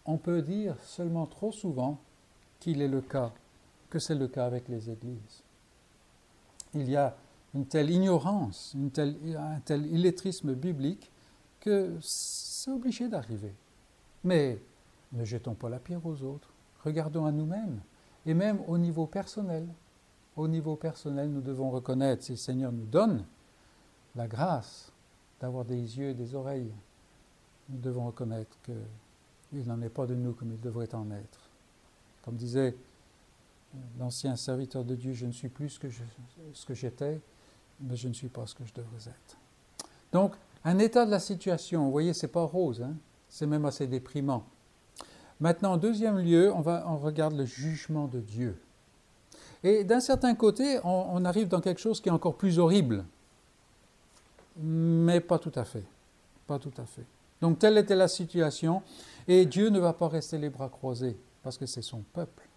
on 0.05 0.17
peut 0.17 0.43
dire 0.43 0.77
seulement 0.85 1.27
trop 1.27 1.53
souvent 1.53 1.99
qu'il 2.59 2.83
est 2.83 2.89
le 2.89 3.01
cas, 3.01 3.33
que 3.89 3.99
c'est 3.99 4.15
le 4.15 4.27
cas 4.29 4.47
avec 4.47 4.69
les 4.69 4.91
églises 4.91 5.43
il 6.75 6.89
y 6.89 6.97
a 6.97 7.17
une 7.55 7.67
telle 7.67 7.91
ignorance, 7.91 8.77
un 8.77 9.61
tel 9.61 9.87
illettrisme 9.87 10.55
biblique 10.55 11.11
que 11.59 11.97
c'est 12.01 12.71
obligé 12.71 13.09
d'arriver. 13.09 13.55
Mais 14.25 14.61
ne 15.13 15.25
jetons 15.25 15.55
pas 15.55 15.69
la 15.69 15.79
pierre 15.79 16.05
aux 16.07 16.23
autres, 16.23 16.51
regardons 16.85 17.25
à 17.25 17.33
nous-mêmes, 17.33 17.81
et 18.27 18.35
même 18.35 18.61
au 18.67 18.79
niveau 18.79 19.07
personnel. 19.07 19.67
Au 20.37 20.47
niveau 20.47 20.77
personnel, 20.77 21.31
nous 21.31 21.41
devons 21.41 21.71
reconnaître, 21.71 22.23
si 22.23 22.33
le 22.33 22.39
Seigneur 22.39 22.73
nous 22.73 22.87
donne 22.87 23.25
la 24.15 24.29
grâce 24.29 24.93
d'avoir 25.41 25.65
des 25.65 25.99
yeux 25.99 26.11
et 26.11 26.15
des 26.15 26.35
oreilles, 26.35 26.73
nous 27.69 27.79
devons 27.79 28.07
reconnaître 28.07 28.57
qu'il 28.63 29.67
n'en 29.67 29.81
est 29.83 29.89
pas 29.89 30.07
de 30.07 30.15
nous 30.15 30.33
comme 30.33 30.53
il 30.53 30.61
devrait 30.61 30.95
en 30.95 31.11
être. 31.11 31.51
Comme 32.23 32.37
disait 32.37 32.77
l'ancien 33.99 34.37
serviteur 34.37 34.85
de 34.85 34.95
Dieu, 34.95 35.13
je 35.13 35.27
ne 35.27 35.33
suis 35.33 35.49
plus 35.49 35.69
ce 35.71 35.79
que, 36.67 36.75
j'étais, 36.75 37.21
mais 37.81 37.97
je 37.97 38.09
ne 38.09 38.13
suis 38.13 38.29
pas 38.29 38.47
ce 38.47 38.55
que 38.55 38.65
je 38.65 38.75
devrais 38.75 39.09
être. 39.09 39.37
Donc, 40.13 40.35
un 40.65 40.79
état 40.79 41.07
de 41.07 41.11
la 41.11 41.21
situation, 41.21 41.85
vous 41.85 41.91
voyez, 41.91 42.13
c'est 42.13 42.29
pas 42.29 42.45
rose, 42.45 42.83
hein, 42.83 42.95
c'est 43.29 43.47
même 43.47 43.65
assez 43.65 43.87
déprimant. 43.87 44.45
Maintenant, 45.39 45.73
en 45.73 45.77
deuxième 45.77 46.19
lieu, 46.19 46.53
on, 46.53 46.61
va, 46.61 46.85
on 46.87 46.99
regarde 46.99 47.35
le 47.35 47.47
jugement 47.47 48.09
de 48.09 48.21
Dieu. 48.21 48.61
Et 49.63 49.85
d'un 49.85 50.01
certain 50.01 50.35
côté, 50.35 50.79
on, 50.85 51.07
on, 51.13 51.25
arrive 51.25 51.49
dans 51.49 51.61
quelque 51.61 51.81
chose 51.81 52.01
qui 52.01 52.09
est 52.09 52.13
encore 52.13 52.37
plus 52.37 52.59
horrible, 52.59 53.05
mais 54.57 55.21
pas 55.21 55.39
tout 55.39 55.53
à 55.55 55.65
fait. 55.65 55.85
Pas 56.47 56.59
tout 56.59 56.73
à 56.77 56.85
fait. 56.85 57.05
Donc, 57.41 57.59
telle 57.59 57.79
était 57.79 57.97
la 57.97 58.09
situation, 58.09 58.83
et 59.29 59.47
Dieu 59.47 59.71
ne 59.71 59.79
va 59.79 59.93
pas 59.93 60.09
rester 60.09 60.37
les 60.37 60.51
bras 60.51 60.69
croisés, 60.69 61.17
parce 61.43 61.57
que 61.57 61.67
c'est 61.67 61.83
son 61.83 62.03
peuple 62.13 62.50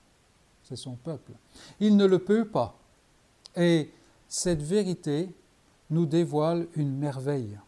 c'est 0.63 0.75
son 0.75 0.95
peuple. 0.95 1.33
Il 1.79 1.97
ne 1.97 2.05
le 2.05 2.19
peut 2.19 2.45
pas. 2.45 2.75
Et 3.55 3.91
cette 4.27 4.61
vérité 4.61 5.29
nous 5.89 6.05
dévoile 6.05 6.67
une 6.75 6.97
merveille. 6.97 7.59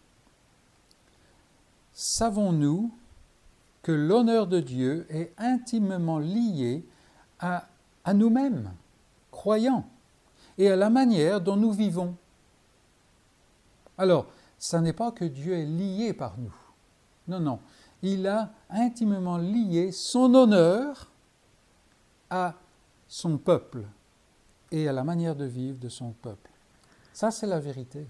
Savons-nous 1.93 2.91
que 3.83 3.91
l'honneur 3.91 4.47
de 4.47 4.59
Dieu 4.59 5.05
est 5.09 5.31
intimement 5.37 6.19
lié 6.19 6.83
à, 7.39 7.67
nous-mêmes, 8.13 8.73
croyants, 9.31 9.85
et 10.57 10.69
à 10.69 10.75
la 10.75 10.89
manière 10.89 11.39
dont 11.41 11.55
nous 11.55 11.71
vivons? 11.71 12.15
Alors, 13.97 14.25
ce 14.57 14.77
n'est 14.77 14.93
pas 14.93 15.11
que 15.11 15.25
Dieu 15.25 15.53
est 15.53 15.65
lié 15.65 16.13
par 16.13 16.37
nous. 16.37 16.55
Non, 17.27 17.39
non. 17.39 17.59
Il 18.01 18.27
a 18.27 18.51
intimement 18.69 19.37
lié 19.37 19.91
son 19.91 20.33
honneur 20.33 21.09
à 22.29 22.55
son 23.15 23.37
peuple 23.37 23.85
et 24.71 24.89
à 24.89 24.91
la 24.91 25.05
manière 25.05 25.37
de 25.37 25.45
vivre 25.45 25.79
de 25.79 25.87
son 25.87 26.11
peuple. 26.11 26.51
Ça, 27.13 27.31
c'est 27.31 27.47
la 27.47 27.61
vérité. 27.61 28.05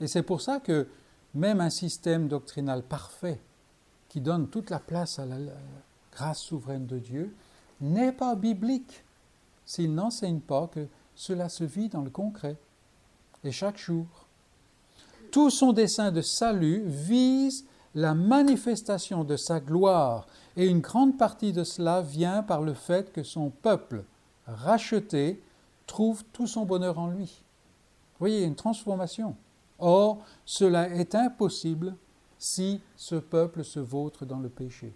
Et 0.00 0.06
c'est 0.06 0.22
pour 0.22 0.40
ça 0.40 0.58
que 0.58 0.88
même 1.34 1.60
un 1.60 1.68
système 1.68 2.28
doctrinal 2.28 2.82
parfait 2.82 3.38
qui 4.08 4.22
donne 4.22 4.48
toute 4.48 4.70
la 4.70 4.78
place 4.78 5.18
à 5.18 5.26
la 5.26 5.36
grâce 6.12 6.40
souveraine 6.40 6.86
de 6.86 6.98
Dieu 6.98 7.36
n'est 7.82 8.12
pas 8.12 8.36
biblique 8.36 9.04
s'il 9.66 9.94
n'enseigne 9.94 10.40
pas 10.40 10.68
que 10.68 10.86
cela 11.14 11.50
se 11.50 11.64
vit 11.64 11.90
dans 11.90 12.02
le 12.04 12.10
concret 12.10 12.56
et 13.44 13.52
chaque 13.52 13.76
jour. 13.76 14.06
Tout 15.30 15.50
son 15.50 15.74
dessein 15.74 16.10
de 16.10 16.22
salut 16.22 16.84
vise 16.86 17.66
la 17.94 18.14
manifestation 18.14 19.24
de 19.24 19.36
sa 19.36 19.60
gloire 19.60 20.26
et 20.56 20.66
une 20.66 20.80
grande 20.80 21.18
partie 21.18 21.52
de 21.52 21.64
cela 21.64 22.00
vient 22.00 22.42
par 22.42 22.62
le 22.62 22.74
fait 22.74 23.12
que 23.12 23.22
son 23.22 23.50
peuple 23.50 24.04
racheté 24.46 25.42
trouve 25.86 26.24
tout 26.32 26.46
son 26.46 26.64
bonheur 26.64 26.98
en 26.98 27.08
lui. 27.08 27.44
Vous 28.14 28.20
voyez, 28.20 28.44
une 28.44 28.54
transformation. 28.54 29.36
Or, 29.78 30.24
cela 30.44 30.88
est 30.88 31.14
impossible 31.14 31.94
si 32.38 32.80
ce 32.96 33.16
peuple 33.16 33.64
se 33.64 33.80
vautre 33.80 34.24
dans 34.24 34.38
le 34.38 34.48
péché. 34.48 34.94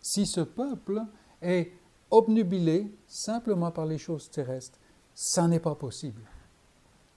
Si 0.00 0.26
ce 0.26 0.40
peuple 0.40 1.02
est 1.42 1.72
obnubilé 2.10 2.90
simplement 3.06 3.70
par 3.70 3.86
les 3.86 3.98
choses 3.98 4.30
terrestres, 4.30 4.78
ça 5.14 5.46
n'est 5.46 5.60
pas 5.60 5.74
possible. 5.74 6.22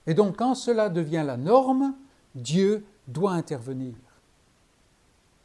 Et 0.05 0.13
donc 0.13 0.37
quand 0.37 0.55
cela 0.55 0.89
devient 0.89 1.23
la 1.25 1.37
norme, 1.37 1.95
Dieu 2.35 2.85
doit 3.07 3.31
intervenir. 3.31 3.95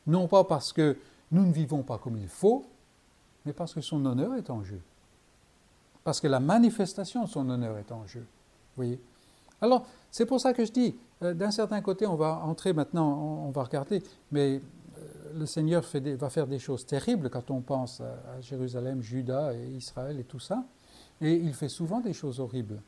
Non 0.07 0.27
pas 0.27 0.43
parce 0.43 0.73
que 0.73 0.97
nous 1.31 1.45
ne 1.45 1.53
vivons 1.53 1.83
pas 1.83 1.99
comme 1.99 2.17
il 2.17 2.29
faut, 2.29 2.65
mais 3.45 3.53
parce 3.53 3.75
que 3.75 3.81
son 3.81 4.05
honneur 4.05 4.35
est 4.35 4.51
en 4.51 4.63
jeu. 4.63 4.81
Parce 6.05 6.21
que 6.21 6.27
la 6.27 6.41
manifestation 6.41 7.25
de 7.25 7.29
son 7.29 7.49
honneur 7.49 7.79
est 7.79 7.93
en 7.93 8.07
jeu. 8.07 8.27
Voyez 8.77 9.01
Alors, 9.61 9.87
c'est 10.11 10.27
pour 10.27 10.41
ça 10.41 10.53
que 10.53 10.65
je 10.65 10.73
dis, 10.73 10.97
euh, 11.23 11.35
d'un 11.35 11.51
certain 11.51 11.81
côté, 11.81 12.07
on 12.07 12.15
va 12.15 12.37
entrer 12.45 12.73
maintenant, 12.73 13.45
on, 13.47 13.51
va 13.51 13.65
regarder, 13.65 14.03
mais 14.31 14.61
euh, 14.99 15.01
le 15.35 15.47
Seigneur 15.47 15.85
va 16.19 16.31
faire 16.31 16.47
des 16.47 16.59
choses 16.59 16.87
terribles 16.87 17.29
quand 17.29 17.51
on 17.51 17.61
pense 17.61 18.01
à, 18.01 18.41
Jérusalem, 18.41 19.03
Juda 19.03 19.55
et 19.55 19.67
Israël 19.77 20.19
et 20.19 20.25
tout 20.25 20.41
ça. 20.41 20.65
Et 21.21 21.35
il 21.35 21.53
fait 21.53 21.69
souvent 21.69 22.01
des 22.01 22.13
choses 22.13 22.41
horribles. 22.41 22.81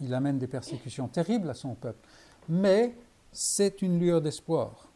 Il 0.00 0.12
amène 0.12 0.38
des 0.38 0.48
persécutions 0.48 1.06
terribles 1.06 1.48
à 1.48 1.54
son 1.54 1.74
peuple. 1.74 2.06
Mais 2.48 2.96
c'est 3.30 3.82
une 3.82 4.00
lueur 4.00 4.20
d'espoir. 4.20 4.88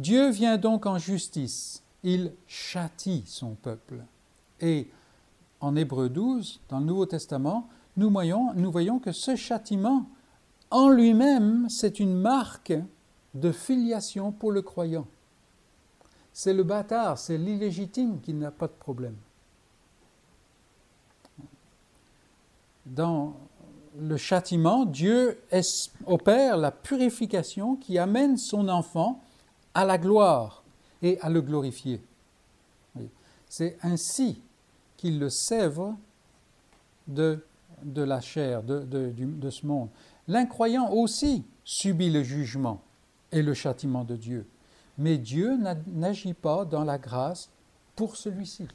Dieu 0.00 0.30
vient 0.30 0.56
donc 0.56 0.86
en 0.86 0.96
justice. 0.96 1.82
Il 2.02 2.32
châtie 2.46 3.22
son 3.26 3.50
peuple. 3.50 4.02
Et 4.58 4.88
en 5.60 5.76
Hébreu 5.76 6.08
12, 6.08 6.60
dans 6.70 6.78
le 6.78 6.86
Nouveau 6.86 7.04
Testament, 7.04 7.68
nous 7.98 8.08
voyons, 8.08 8.54
nous 8.54 8.72
voyons 8.72 8.98
que 8.98 9.12
ce 9.12 9.36
châtiment 9.36 10.06
en 10.70 10.88
lui-même, 10.88 11.68
c'est 11.68 12.00
une 12.00 12.14
marque 12.14 12.72
de 13.34 13.52
filiation 13.52 14.32
pour 14.32 14.52
le 14.52 14.62
croyant. 14.62 15.06
C'est 16.32 16.54
le 16.54 16.62
bâtard, 16.62 17.18
c'est 17.18 17.36
l'illégitime 17.36 18.22
qui 18.22 18.32
n'a 18.32 18.50
pas 18.50 18.68
de 18.68 18.72
problème. 18.72 19.16
Dans 22.86 23.36
le 23.98 24.16
châtiment, 24.16 24.86
Dieu 24.86 25.42
opère 26.06 26.56
la 26.56 26.70
purification 26.70 27.76
qui 27.76 27.98
amène 27.98 28.38
son 28.38 28.66
enfant 28.70 29.20
à 29.74 29.84
la 29.84 29.98
gloire 29.98 30.62
et 31.02 31.18
à 31.20 31.30
le 31.30 31.40
glorifier. 31.40 32.02
C'est 33.48 33.76
ainsi 33.82 34.40
qu'il 34.96 35.18
le 35.18 35.28
sèvre 35.28 35.96
de, 37.08 37.44
de 37.82 38.02
la 38.02 38.20
chair, 38.20 38.62
de, 38.62 38.84
de, 38.84 39.50
ce 39.50 39.66
monde. 39.66 39.88
L'incroyant 40.28 40.92
aussi 40.92 41.44
subit 41.64 42.10
le 42.10 42.22
jugement 42.22 42.80
et 43.32 43.42
le 43.42 43.54
châtiment 43.54 44.04
de 44.04 44.16
Dieu. 44.16 44.46
Mais 44.98 45.18
Dieu 45.18 45.58
n'agit 45.86 46.34
pas 46.34 46.64
dans 46.64 46.84
la 46.84 46.98
grâce 46.98 47.50
pour 47.96 48.16
celui-ci. 48.16 48.68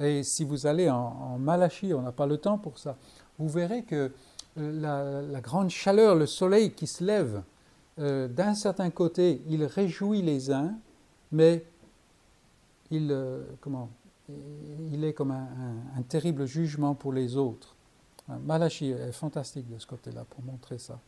Et 0.00 0.22
si 0.24 0.44
vous 0.44 0.66
allez 0.66 0.90
en, 0.90 1.38
Malachie, 1.38 1.94
on 1.94 2.02
n'a 2.02 2.12
pas 2.12 2.26
le 2.26 2.38
temps 2.38 2.58
pour 2.58 2.78
ça, 2.78 2.96
vous 3.38 3.48
verrez 3.48 3.82
que 3.84 4.12
euh, 4.58 5.22
la, 5.30 5.40
grande 5.40 5.70
chaleur, 5.70 6.14
le 6.14 6.26
soleil 6.26 6.72
qui 6.72 6.86
se 6.86 7.04
lève, 7.04 7.42
euh, 7.98 8.28
d'un 8.28 8.54
certain 8.54 8.90
côté, 8.90 9.42
il 9.48 9.64
réjouit 9.64 10.22
les 10.22 10.50
uns, 10.50 10.74
mais 11.32 11.64
il, 12.90 13.08
euh, 13.10 13.44
comment, 13.60 13.90
il 14.28 15.04
est 15.04 15.12
comme 15.12 15.30
un 15.30 16.02
terrible 16.08 16.46
jugement 16.46 16.94
pour 16.94 17.12
les 17.12 17.36
autres. 17.36 17.74
Malachi 18.44 18.90
est 18.90 19.12
fantastique 19.12 19.70
de 19.70 19.78
ce 19.78 19.86
côté-là 19.86 20.24
pour 20.28 20.42
montrer 20.44 20.78
ça. 20.78 20.98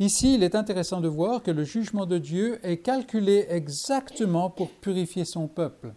Ici, 0.00 0.34
il 0.34 0.42
est 0.42 0.54
intéressant 0.56 1.00
de 1.00 1.06
voir 1.06 1.42
que 1.42 1.50
le 1.50 1.64
jugement 1.64 2.06
de 2.06 2.18
Dieu 2.18 2.58
est 2.66 2.78
calculé 2.78 3.46
exactement 3.48 4.50
pour 4.50 4.70
purifier 4.70 5.24
son 5.24 5.46
peuple. 5.46 5.92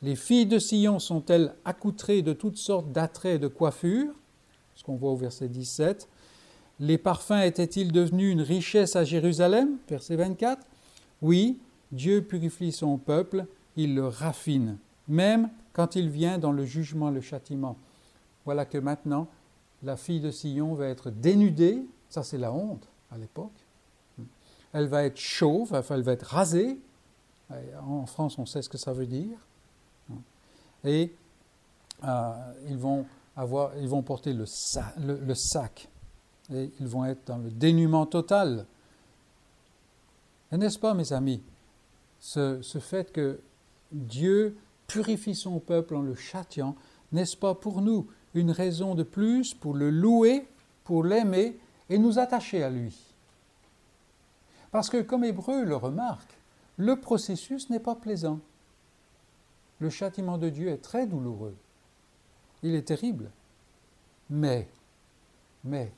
Les 0.00 0.14
filles 0.14 0.46
de 0.46 0.60
Sion 0.60 1.00
sont-elles 1.00 1.54
accoutrées 1.64 2.22
de 2.22 2.32
toutes 2.32 2.56
sortes 2.56 2.92
d'attraits 2.92 3.36
et 3.36 3.38
de 3.38 3.48
coiffures? 3.48 4.12
Ce 4.76 4.84
qu'on 4.84 4.94
voit 4.94 5.10
au 5.10 5.16
verset 5.16 5.48
17. 5.48 6.08
Les 6.80 6.98
parfums 6.98 7.42
étaient-ils 7.42 7.92
devenus 7.92 8.32
une 8.32 8.42
richesse 8.42 8.96
à 8.96 9.04
Jérusalem? 9.04 9.78
Verset 9.88 10.16
24. 10.16 10.64
Oui, 11.22 11.58
Dieu 11.90 12.22
purifie 12.22 12.72
son 12.72 12.98
peuple, 12.98 13.46
il 13.76 13.94
le 13.94 14.06
raffine, 14.06 14.78
même 15.08 15.50
quand 15.72 15.96
il 15.96 16.08
vient 16.08 16.38
dans 16.38 16.52
le 16.52 16.64
jugement, 16.64 17.10
le 17.10 17.20
châtiment. 17.20 17.76
Voilà 18.44 18.64
que 18.64 18.78
maintenant, 18.78 19.28
la 19.82 19.96
fille 19.96 20.20
de 20.20 20.30
Sion 20.30 20.74
va 20.74 20.86
être 20.86 21.10
dénudée, 21.10 21.84
ça 22.08 22.22
c'est 22.22 22.38
la 22.38 22.52
honte 22.52 22.88
à 23.10 23.18
l'époque. 23.18 23.52
Elle 24.72 24.86
va 24.86 25.04
être 25.04 25.18
chauve, 25.18 25.74
enfin 25.74 25.94
elle 25.94 26.02
va 26.02 26.12
être 26.12 26.26
rasée. 26.26 26.78
En 27.82 28.06
France, 28.06 28.38
on 28.38 28.46
sait 28.46 28.60
ce 28.60 28.68
que 28.68 28.76
ça 28.76 28.92
veut 28.92 29.06
dire. 29.06 29.38
Et 30.84 31.12
euh, 32.04 32.32
ils, 32.68 32.76
vont 32.76 34.02
porter 34.02 34.32
le, 34.32 34.44
sac. 34.46 35.88
Et 36.52 36.70
ils 36.80 36.86
vont 36.86 37.04
être 37.04 37.26
dans 37.26 37.38
le 37.38 37.50
dénuement 37.50 38.06
total. 38.06 38.66
Et 40.50 40.56
n'est-ce 40.56 40.78
pas, 40.78 40.94
mes 40.94 41.12
amis, 41.12 41.42
ce, 42.20 42.62
ce 42.62 42.78
fait 42.78 43.12
que 43.12 43.40
Dieu 43.92 44.56
purifie 44.86 45.34
son 45.34 45.60
peuple 45.60 45.94
en 45.94 46.02
le 46.02 46.14
châtiant, 46.14 46.74
n'est-ce 47.12 47.36
pas 47.36 47.54
pour 47.54 47.82
nous 47.82 48.06
une 48.34 48.50
raison 48.50 48.94
de 48.94 49.02
plus 49.02 49.54
pour 49.54 49.74
le 49.74 49.90
louer, 49.90 50.46
pour 50.84 51.04
l'aimer 51.04 51.58
et 51.90 51.98
nous 51.98 52.18
attacher 52.18 52.62
à 52.62 52.70
lui? 52.70 52.96
Parce 54.70 54.90
que, 54.90 55.00
comme 55.02 55.24
Hébreu 55.24 55.64
le 55.64 55.76
remarque, 55.76 56.38
le 56.76 56.96
processus 56.96 57.70
n'est 57.70 57.80
pas 57.80 57.94
plaisant. 57.94 58.40
Le 59.80 59.90
châtiment 59.90 60.38
de 60.38 60.48
Dieu 60.48 60.68
est 60.68 60.82
très 60.82 61.06
douloureux. 61.06 61.56
Il 62.62 62.74
est 62.74 62.82
terrible. 62.82 63.30
Mais, 64.30 64.68
mais, 65.64 65.92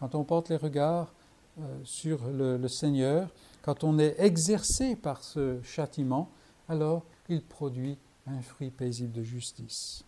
quand 0.00 0.14
on 0.14 0.24
porte 0.24 0.48
les 0.48 0.56
regards 0.56 1.12
euh, 1.60 1.62
sur 1.84 2.26
le 2.28 2.66
Seigneur, 2.68 3.28
quand 3.62 3.84
on 3.84 3.98
est 3.98 4.16
exercé 4.18 4.96
par 4.96 5.22
ce 5.22 5.60
châtiment, 5.62 6.30
alors 6.68 7.04
il 7.28 7.42
produit 7.42 7.98
un 8.26 8.40
fruit 8.42 8.70
paisible 8.70 9.12
de 9.12 9.22
justice. 9.22 10.04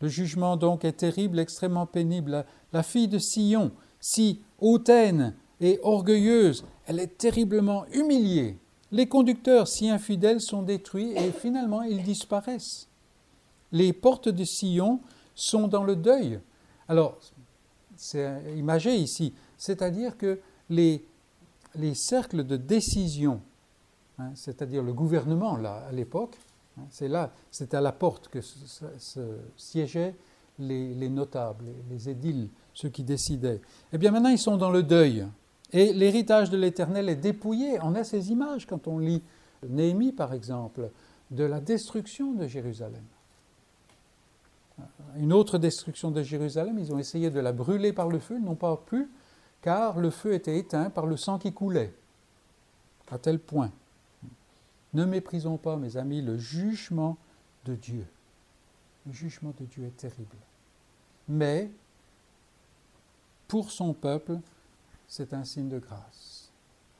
Le 0.00 0.08
jugement 0.08 0.56
donc 0.56 0.84
est 0.84 0.92
terrible, 0.92 1.38
extrêmement 1.38 1.86
pénible. 1.86 2.44
La, 2.72 2.82
fille 2.82 3.06
de 3.06 3.18
Sion, 3.18 3.70
si 4.00 4.40
hautaine 4.60 5.34
et 5.60 5.78
orgueilleuse, 5.84 6.64
elle 6.86 6.98
est 6.98 7.18
terriblement 7.18 7.86
humiliée. 7.92 8.58
Les 8.90 9.06
conducteurs 9.06 9.68
si 9.68 9.88
infidèles 9.88 10.40
sont 10.40 10.62
détruits 10.62 11.12
et 11.12 11.30
finalement 11.30 11.82
ils 11.82 12.02
disparaissent. 12.02 12.88
Les 13.70 13.92
portes 13.92 14.28
de 14.28 14.44
Sion 14.44 15.00
sont 15.36 15.68
dans 15.68 15.84
le 15.84 15.94
deuil. 15.94 16.40
Alors, 16.88 17.18
c'est 18.02 18.56
imagé 18.56 18.96
ici, 18.96 19.32
c'est-à-dire 19.56 20.16
que 20.16 20.40
les, 20.70 21.04
les 21.74 21.94
cercles 21.94 22.44
de 22.44 22.56
décision, 22.56 23.40
hein, 24.18 24.30
c'est-à-dire 24.34 24.82
le 24.82 24.92
gouvernement 24.92 25.54
à 25.54 25.92
l'époque, 25.92 26.36
Hein, 26.78 26.84
c'est 26.90 27.08
là, 27.08 27.32
c'est 27.50 27.74
à 27.74 27.80
la 27.80 27.92
porte 27.92 28.28
que 28.28 28.40
se, 28.40 29.20
siégeaient 29.56 30.14
les, 30.58 31.08
notables, 31.08 31.64
les, 31.90 32.08
édiles, 32.08 32.48
ceux 32.72 32.88
qui 32.88 33.02
décidaient. 33.02 33.60
Eh 33.92 33.98
bien 33.98 34.10
maintenant, 34.10 34.30
ils 34.30 34.38
sont 34.38 34.56
dans 34.56 34.70
le 34.70 34.82
deuil. 34.82 35.26
Et 35.72 35.92
l'héritage 35.92 36.50
de 36.50 36.56
l'Éternel 36.56 37.08
est 37.08 37.16
dépouillé. 37.16 37.78
On 37.82 37.94
a 37.94 38.04
ces 38.04 38.30
images 38.30 38.66
quand 38.66 38.86
on 38.86 38.98
lit 38.98 39.22
Néhémie, 39.68 40.12
par 40.12 40.34
exemple, 40.34 40.90
de 41.30 41.44
la 41.44 41.60
destruction 41.60 42.32
de 42.32 42.46
Jérusalem. 42.46 43.04
Une 45.16 45.32
autre 45.32 45.58
destruction 45.58 46.10
de 46.10 46.22
Jérusalem, 46.22 46.78
ils 46.78 46.92
ont 46.92 46.98
essayé 46.98 47.30
de 47.30 47.40
la 47.40 47.52
brûler 47.52 47.92
par 47.92 48.08
le 48.08 48.18
feu, 48.18 48.36
ils 48.38 48.44
n'ont 48.44 48.54
pas 48.54 48.76
pu, 48.76 49.08
car 49.60 49.98
le 49.98 50.10
feu 50.10 50.32
était 50.34 50.58
éteint 50.58 50.90
par 50.90 51.06
le 51.06 51.16
sang 51.16 51.38
qui 51.38 51.52
coulait, 51.52 51.94
à 53.10 53.18
tel 53.18 53.38
point. 53.38 53.70
Ne 54.94 55.04
méprisons 55.04 55.56
pas, 55.56 55.76
mes 55.76 55.96
amis, 55.96 56.22
le 56.22 56.38
jugement 56.38 57.16
de 57.64 57.74
Dieu. 57.74 58.06
Le 59.06 59.12
jugement 59.12 59.52
de 59.58 59.66
Dieu 59.66 59.84
est 59.84 59.96
terrible. 59.96 60.36
Mais 61.28 61.70
pour 63.48 63.70
son 63.70 63.92
peuple, 63.92 64.38
c'est 65.08 65.34
un 65.34 65.44
signe 65.44 65.68
de 65.68 65.78
grâce. 65.78 66.50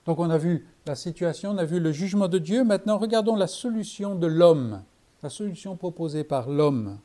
Donc 0.05 0.19
on 0.19 0.31
a 0.31 0.39
vu 0.39 0.67
la 0.85 0.97
situation, 0.97 1.51
on 1.53 1.59
a 1.59 1.65
vu 1.65 1.81
le 1.81 1.93
jugement 1.93 2.29
de 2.29 2.39
Dieu, 2.39 2.65
maintenant 2.65 2.99
regardons 2.99 3.37
la 3.37 3.47
solution 3.47 4.15
de 4.17 4.27
l'homme, 4.27 4.83
la 5.23 5.31
solution 5.31 5.77
proposée 5.77 6.25
par 6.25 6.49
l'homme. 6.49 6.99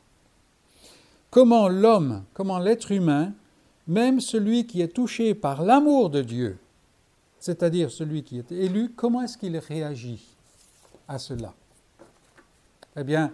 Comment 1.29 1.67
l'homme, 1.67 2.23
comment 2.33 2.59
l'être 2.59 2.91
humain, 2.91 3.33
même 3.87 4.19
celui 4.19 4.65
qui 4.65 4.81
est 4.81 4.93
touché 4.93 5.35
par 5.35 5.63
l'amour 5.63 6.09
de 6.09 6.21
Dieu, 6.21 6.57
c'est-à-dire 7.39 7.91
celui 7.91 8.23
qui 8.23 8.39
est 8.39 8.51
élu, 8.51 8.89
comment 8.95 9.21
est-ce 9.21 9.37
qu'il 9.37 9.57
réagit 9.57 10.25
à 11.07 11.19
cela? 11.19 11.53
Eh 12.95 13.03
bien, 13.03 13.33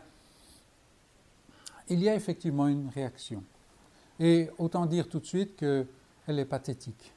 il 1.89 1.99
y 2.01 2.09
a 2.09 2.15
effectivement 2.15 2.67
une 2.67 2.89
réaction. 2.89 3.43
Et 4.19 4.49
autant 4.57 4.85
dire 4.85 5.07
tout 5.07 5.19
de 5.19 5.25
suite 5.25 5.55
qu'elle 5.55 6.39
est 6.39 6.45
pathétique, 6.45 7.13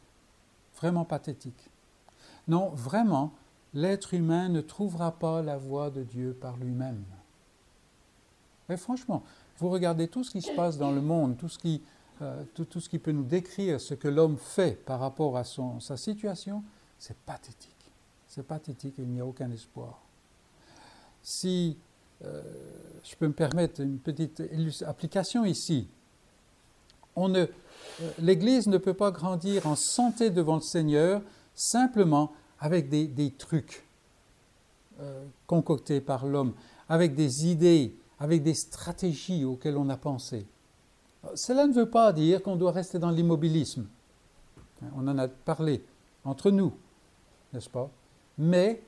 vraiment 0.76 1.04
pathétique. 1.04 1.70
Non, 2.48 2.70
vraiment, 2.70 3.32
l'être 3.74 4.14
humain 4.14 4.48
ne 4.48 4.60
trouvera 4.60 5.12
pas 5.12 5.42
la 5.42 5.56
voie 5.56 5.90
de 5.90 6.02
Dieu 6.02 6.36
par 6.40 6.56
lui-même. 6.56 7.04
Mais 8.68 8.76
franchement, 8.76 9.22
vous 9.58 9.70
regardez 9.70 10.08
tout 10.08 10.24
ce 10.24 10.30
qui 10.30 10.42
se 10.42 10.52
passe 10.52 10.76
dans 10.78 10.92
le 10.92 11.00
monde, 11.00 11.36
tout 11.36 11.48
ce 11.48 11.58
qui, 11.58 11.82
euh, 12.22 12.44
tout, 12.54 12.80
ce 12.80 12.88
qui 12.88 12.98
peut 12.98 13.12
nous 13.12 13.24
décrire 13.24 13.80
ce 13.80 13.94
que 13.94 14.08
l'homme 14.08 14.36
fait 14.36 14.82
par 14.84 15.00
rapport 15.00 15.36
à 15.36 15.44
son, 15.44 15.80
sa 15.80 15.96
situation, 15.96 16.62
c'est 16.98 17.16
pathétique. 17.16 17.72
C'est 18.26 18.46
pathétique 18.46 18.98
et 18.98 19.02
il 19.02 19.08
n'y 19.08 19.20
a 19.20 19.26
aucun 19.26 19.50
espoir. 19.50 20.00
Si 21.22 21.76
euh, 22.24 22.42
je 23.02 23.16
peux 23.16 23.28
me 23.28 23.32
permettre 23.32 23.80
une 23.80 23.98
petite 23.98 24.42
application 24.86 25.44
ici, 25.44 25.88
euh, 27.18 27.46
l'Église 28.18 28.66
ne 28.66 28.78
peut 28.78 28.94
pas 28.94 29.10
grandir 29.10 29.66
en 29.66 29.76
santé 29.76 30.30
devant 30.30 30.56
le 30.56 30.62
Seigneur 30.62 31.22
simplement 31.54 32.32
avec 32.60 32.88
des, 32.88 33.30
trucs 33.36 33.84
concoctés 35.46 36.00
par 36.00 36.24
l'homme, 36.26 36.54
avec 36.88 37.14
des 37.14 37.46
idées, 37.46 37.94
avec 38.18 38.42
des 38.42 38.54
stratégies 38.54 39.44
auxquelles 39.44 39.76
on 39.76 39.88
a 39.88 39.96
pensé. 39.96 40.46
Cela 41.34 41.66
ne 41.66 41.72
veut 41.72 41.90
pas 41.90 42.12
dire 42.12 42.42
qu'on 42.42 42.56
doit 42.56 42.72
rester 42.72 42.98
dans 42.98 43.10
l'immobilisme. 43.10 43.86
On 44.96 45.06
en 45.08 45.18
a 45.18 45.28
parlé 45.28 45.84
entre 46.24 46.50
nous, 46.50 46.72
n'est-ce 47.52 47.70
pas? 47.70 47.90
Mais 48.38 48.82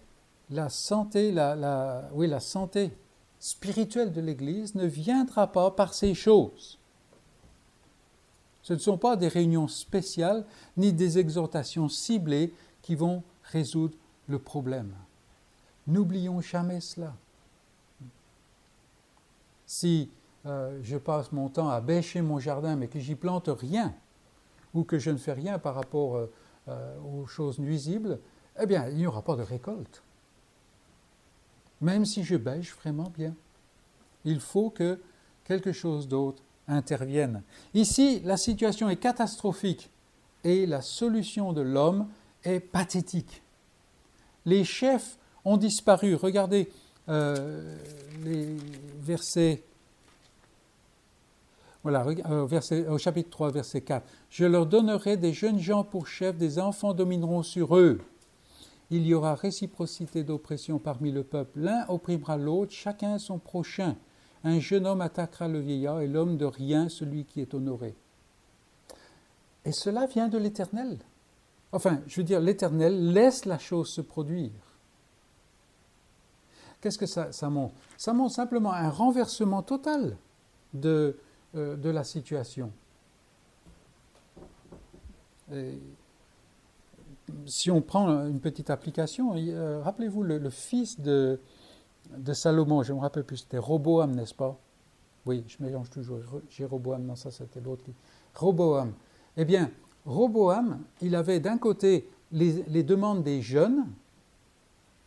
la 0.50 0.68
santé, 0.68 1.32
la, 1.32 2.08
oui, 2.12 2.26
la 2.26 2.40
santé 2.40 2.92
spirituelle 3.38 4.12
de 4.12 4.20
l'Église 4.20 4.74
ne 4.74 4.86
viendra 4.86 5.50
pas 5.50 5.70
par 5.70 5.94
ces 5.94 6.14
choses. 6.14 6.78
Ce 8.62 8.74
ne 8.74 8.78
sont 8.78 8.98
pas 8.98 9.16
des 9.16 9.28
réunions 9.28 9.68
spéciales 9.68 10.44
ni 10.76 10.92
des 10.92 11.18
exhortations 11.18 11.88
ciblées 11.88 12.52
qui 12.82 12.94
vont 12.94 13.22
résoudre 13.44 13.94
le 14.26 14.38
problème. 14.38 14.92
N'oublions 15.86 16.42
jamais 16.42 16.80
cela 16.80 17.14
si 19.68 20.10
euh, 20.46 20.80
je 20.82 20.96
passe 20.96 21.30
mon 21.30 21.48
temps 21.48 21.68
à 21.68 21.80
bêcher 21.80 22.22
mon 22.22 22.40
jardin 22.40 22.74
mais 22.74 22.88
que 22.88 22.98
j'y 22.98 23.14
plante 23.14 23.48
rien, 23.48 23.94
ou 24.74 24.82
que 24.82 24.98
je 24.98 25.10
ne 25.10 25.18
fais 25.18 25.34
rien 25.34 25.58
par 25.58 25.74
rapport 25.76 26.16
euh, 26.16 26.32
euh, 26.68 26.98
aux 27.00 27.26
choses 27.26 27.58
nuisibles, 27.60 28.18
eh 28.60 28.66
bien, 28.66 28.88
il 28.88 28.96
n'y 28.96 29.06
aura 29.06 29.22
pas 29.22 29.36
de 29.36 29.42
récolte. 29.42 30.02
Même 31.80 32.04
si 32.04 32.24
je 32.24 32.36
bêche 32.36 32.74
vraiment 32.74 33.12
bien. 33.16 33.34
Il 34.24 34.40
faut 34.40 34.70
que 34.70 35.00
quelque 35.44 35.72
chose 35.72 36.08
d'autre 36.08 36.42
intervienne. 36.66 37.42
Ici, 37.72 38.20
la 38.24 38.36
situation 38.36 38.88
est 38.90 38.96
catastrophique 38.96 39.90
et 40.44 40.66
la 40.66 40.82
solution 40.82 41.52
de 41.52 41.60
l'homme 41.60 42.08
est 42.42 42.60
pathétique. 42.60 43.42
Les 44.44 44.64
chefs 44.64 45.18
ont 45.44 45.56
disparu. 45.56 46.14
Regardez, 46.14 46.68
euh, 47.08 47.76
euh, 48.26 48.58
au 52.90 52.98
chapitre 52.98 53.30
3, 53.30 53.50
verset 53.50 53.80
4. 53.80 54.06
Je 54.30 54.44
leur 54.44 54.66
donnerai 54.66 55.16
des 55.16 55.32
jeunes 55.32 55.58
gens 55.58 55.84
pour 55.84 56.06
chefs, 56.06 56.36
des 56.36 56.58
enfants 56.58 56.94
domineront 56.94 57.42
sur 57.42 57.76
eux. 57.76 58.00
Il 58.90 59.06
y 59.06 59.14
aura 59.14 59.34
réciprocité 59.34 60.24
d'oppression 60.24 60.78
parmi 60.78 61.12
le 61.12 61.22
peuple. 61.22 61.60
L'un 61.60 61.84
opprimera 61.88 62.36
l'autre, 62.36 62.72
chacun 62.72 63.18
son 63.18 63.38
prochain. 63.38 63.96
Un 64.44 64.60
jeune 64.60 64.86
homme 64.86 65.00
attaquera 65.00 65.48
le 65.48 65.60
vieillard 65.60 66.00
et 66.00 66.06
l'homme 66.06 66.36
de 66.36 66.46
rien, 66.46 66.88
celui 66.88 67.24
qui 67.24 67.40
est 67.40 67.54
honoré. 67.54 67.94
Et 69.64 69.72
cela 69.72 70.06
vient 70.06 70.28
de 70.28 70.38
l'Éternel. 70.38 70.98
Enfin, 71.72 72.00
je 72.06 72.20
veux 72.20 72.24
dire, 72.24 72.40
l'Éternel 72.40 73.12
laisse 73.12 73.44
la 73.44 73.58
chose 73.58 73.88
se 73.88 74.00
produire. 74.00 74.67
Qu'est-ce 76.80 76.98
que 76.98 77.06
ça, 77.06 77.50
montre? 77.50 77.74
Ça 77.96 78.12
montre 78.12 78.34
simplement 78.34 78.72
un 78.72 78.88
renversement 78.88 79.62
total 79.62 80.16
de, 80.74 81.16
euh, 81.54 81.76
de 81.76 81.90
la 81.90 82.04
situation. 82.04 82.70
si 87.46 87.70
on 87.70 87.80
prend 87.80 88.06
une 88.26 88.38
petite 88.38 88.68
application, 88.68 89.34
euh, 89.34 89.80
rappelez-vous 89.82 90.22
le, 90.22 90.50
fils 90.50 91.00
de, 91.00 91.40
de, 92.16 92.32
Salomon, 92.34 92.82
je 92.82 92.92
ne 92.92 92.98
me 92.98 93.02
rappelle 93.02 93.24
plus, 93.24 93.38
c'était 93.38 93.58
Roboam, 93.58 94.14
n'est-ce 94.14 94.34
pas? 94.34 94.58
Oui, 95.24 95.44
je 95.46 95.56
mélange 95.62 95.90
toujours 95.90 96.20
Jéroboam, 96.50 97.02
non, 97.04 97.16
ça 97.16 97.30
c'était 97.30 97.60
l'autre. 97.60 97.84
Roboam. 98.34 98.92
Eh 99.36 99.44
bien, 99.44 99.70
Roboam, 100.06 100.80
il 101.00 101.14
avait 101.14 101.40
d'un 101.40 101.58
côté 101.58 102.08
les 102.30 102.82
demandes 102.82 103.22
des 103.22 103.40
jeunes, 103.42 103.86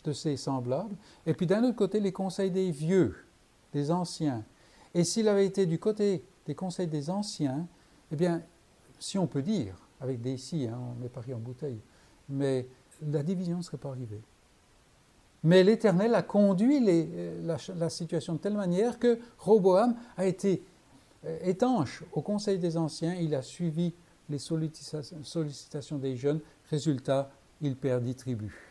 de 0.03 0.13
ses 0.13 0.37
semblables, 0.37 0.95
et 1.25 1.33
puis 1.33 1.45
d'un 1.45 1.63
autre 1.63 1.75
côté 1.75 1.99
les 1.99 2.11
conseils 2.11 2.51
des 2.51 2.71
vieux, 2.71 3.15
des 3.73 3.91
anciens. 3.91 4.43
Et 4.93 5.03
s'il 5.03 5.27
avait 5.27 5.45
été 5.45 5.65
du 5.65 5.79
côté 5.79 6.23
des 6.45 6.55
conseils 6.55 6.87
des 6.87 7.09
anciens, 7.09 7.67
eh 8.11 8.15
bien, 8.15 8.41
si 8.99 9.17
on 9.17 9.27
peut 9.27 9.41
dire, 9.41 9.75
avec 9.99 10.21
des 10.21 10.37
si, 10.37 10.67
hein, 10.67 10.79
on 10.79 11.01
met 11.01 11.09
Paris 11.09 11.33
en 11.33 11.39
bouteille, 11.39 11.79
mais 12.29 12.67
la 13.01 13.23
division 13.23 13.57
ne 13.57 13.61
serait 13.61 13.77
pas 13.77 13.89
arrivée. 13.89 14.21
Mais 15.43 15.63
l'Éternel 15.63 16.13
a 16.13 16.21
conduit 16.21 16.79
la, 17.43 17.57
la, 17.75 17.89
situation 17.89 18.33
de 18.33 18.39
telle 18.39 18.53
manière 18.53 18.99
que 18.99 19.19
Roboam 19.39 19.95
a 20.17 20.25
été 20.25 20.63
euh, 21.25 21.37
étanche 21.43 22.03
au 22.13 22.21
conseil 22.21 22.59
des 22.59 22.77
anciens, 22.77 23.15
il 23.15 23.33
a 23.33 23.41
suivi 23.41 23.93
les 24.29 24.37
sollicitations 24.39 25.97
des 25.97 26.15
jeunes, 26.15 26.39
résultat, 26.69 27.31
il 27.59 27.75
perdit 27.75 28.15
tribu. 28.15 28.70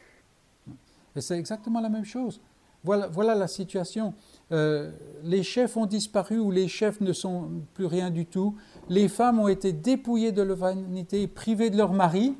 Et 1.16 1.20
c'est 1.20 1.38
exactement 1.38 1.80
la 1.80 1.88
même 1.88 2.04
chose. 2.04 2.40
Voilà, 2.82 3.34
la 3.34 3.46
situation. 3.46 4.14
Euh, 4.52 4.90
les 5.22 5.42
chefs 5.42 5.76
ont 5.76 5.86
disparu 5.86 6.38
ou 6.38 6.50
les 6.50 6.66
chefs 6.66 7.00
ne 7.00 7.12
sont 7.12 7.50
plus 7.74 7.86
rien 7.86 8.10
du 8.10 8.24
tout. 8.24 8.56
Les 8.88 9.08
femmes 9.08 9.38
ont 9.38 9.48
été 9.48 9.72
dépouillées 9.72 10.32
de 10.32 10.42
leur 10.42 10.56
vanité, 10.56 11.26
privées 11.26 11.68
de 11.70 11.76
leur 11.76 11.92
mari. 11.92 12.34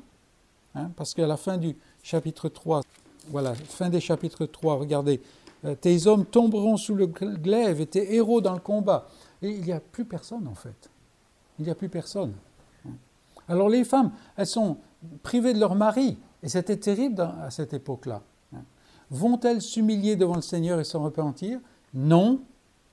Hein, 0.73 0.89
parce 0.95 1.13
qu'à 1.13 1.27
la 1.27 1.37
fin 1.37 1.57
du 1.57 1.75
chapitre 2.01 2.49
3, 2.49 2.81
voilà, 3.29 3.53
fin 3.53 3.89
des 3.89 3.99
chapitres 3.99 4.45
3, 4.45 4.77
regardez, 4.77 5.21
euh, 5.65 5.75
tes 5.75 6.07
hommes 6.07 6.25
tomberont 6.25 6.77
sous 6.77 6.95
le 6.95 7.07
glaive 7.07 7.81
et 7.81 7.85
tes 7.85 8.15
héros 8.15 8.41
dans 8.41 8.53
le 8.53 8.59
combat. 8.59 9.07
Et 9.41 9.49
il 9.51 9.61
n'y 9.61 9.73
a 9.73 9.79
plus 9.79 10.05
personne 10.05 10.47
en 10.47 10.55
fait. 10.55 10.89
Il 11.59 11.65
n'y 11.65 11.71
a 11.71 11.75
plus 11.75 11.89
personne. 11.89 12.33
Alors 13.47 13.69
les 13.69 13.83
femmes, 13.83 14.11
elles 14.37 14.47
sont 14.47 14.77
privées 15.21 15.53
de 15.53 15.59
leur 15.59 15.75
mari. 15.75 16.17
Et 16.41 16.49
c'était 16.49 16.77
terrible 16.77 17.21
à 17.21 17.51
cette 17.51 17.73
époque-là. 17.73 18.23
Vont-elles 19.11 19.61
s'humilier 19.61 20.15
devant 20.15 20.35
le 20.35 20.41
Seigneur 20.41 20.79
et 20.79 20.85
s'en 20.85 21.03
repentir? 21.03 21.59
Non, 21.93 22.41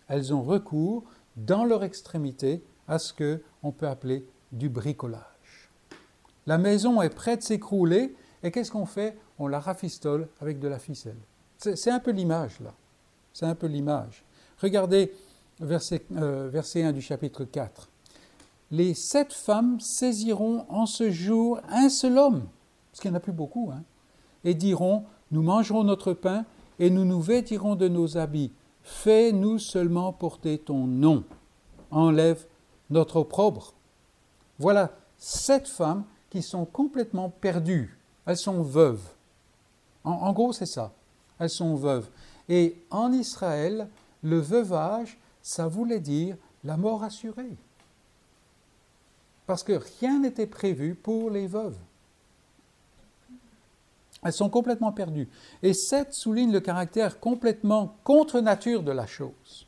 elles 0.09 0.35
ont 0.35 0.43
recours, 0.43 1.05
dans 1.37 1.65
leur 1.65 1.85
extrémité, 1.85 2.63
à 2.89 2.99
ce 2.99 3.13
que 3.13 3.41
on 3.63 3.71
peut 3.71 3.87
appeler 3.87 4.27
du 4.51 4.69
bricolage. 4.69 5.71
La 6.47 6.59
maison 6.59 7.01
est 7.03 7.15
prête 7.15 7.41
de 7.41 7.45
s'écrouler, 7.45 8.17
et 8.43 8.51
qu'est-ce 8.51 8.73
qu'on 8.73 8.87
fait? 8.87 9.17
On 9.39 9.47
la 9.47 9.61
rafistole 9.61 10.29
avec 10.41 10.59
de 10.59 10.67
la 10.67 10.81
ficelle. 10.81 11.19
C'est 11.59 11.91
un 11.91 12.01
peu 12.01 12.11
l'image, 12.11 12.59
là. 12.61 12.75
C'est 13.33 13.47
un 13.47 13.55
peu 13.55 13.67
l'image. 13.67 14.25
Regardez 14.61 15.13
verset, 15.61 16.05
euh, 16.17 16.49
verset 16.51 16.83
1 16.83 16.93
du 16.93 17.01
chapitre 17.01 17.45
4. 17.45 17.89
Les 18.71 18.95
sept 18.95 19.33
femmes 19.33 19.79
saisiront 19.79 20.67
en 20.69 20.87
ce 20.87 21.11
jour 21.11 21.61
un 21.69 21.89
seul 21.89 22.19
homme, 22.19 22.45
parce 22.91 23.01
qu'il 23.01 23.11
n'y 23.11 23.17
en 23.17 23.19
a 23.19 23.21
plus 23.21 23.33
beaucoup, 23.33 23.71
hein, 23.73 23.83
et 24.45 24.55
diront 24.55 25.05
nous 25.31 25.43
mangerons 25.43 25.85
notre 25.85 26.13
pain 26.13 26.45
et 26.79 26.91
nous 26.91 27.05
nous 27.05 27.21
vêtirons 27.21 27.75
de 27.75 27.89
nos 27.89 28.17
habits. 28.17 28.53
Fais-nous 28.83 29.59
seulement 29.59 30.13
porter 30.13 30.59
ton 30.59 30.87
nom. 30.87 31.25
Enlève 31.91 32.47
notre 32.91 33.17
opprobre. 33.17 33.75
Voilà 34.59 34.93
sept 35.19 35.69
femmes 35.69 36.05
qui 36.31 36.43
sont 36.43 36.65
complètement 36.65 37.29
perdues. 37.29 37.99
Elles 38.27 38.37
sont 38.37 38.63
veuves. 38.63 39.03
En, 40.05 40.33
gros, 40.33 40.53
c'est 40.53 40.67
ça. 40.67 40.93
Elles 41.39 41.51
sont 41.51 41.75
veuves. 41.75 42.09
Et 42.49 42.81
en 42.91 43.13
Israël, 43.13 43.89
le 44.23 44.39
veuvage, 44.39 45.19
ça 45.43 45.69
voulait 45.69 46.01
dire 46.01 46.37
la 46.65 46.77
mort 46.77 47.03
assurée. 47.03 47.57
Parce 49.47 49.63
que 49.63 49.81
rien 50.01 50.21
n'était 50.21 50.47
prévu 50.47 50.95
pour 50.95 51.31
les 51.31 51.47
veuves. 51.47 51.77
Elles 54.25 54.33
sont 54.33 54.51
complètement 54.51 54.93
perdues. 54.93 55.29
Et 55.63 55.73
7 55.73 56.13
souligne 56.13 56.53
le 56.53 56.61
caractère 56.61 57.21
complètement 57.21 57.97
contre 58.05 58.41
nature 58.41 58.83
de 58.83 58.93
la 58.93 59.07
chose. 59.07 59.67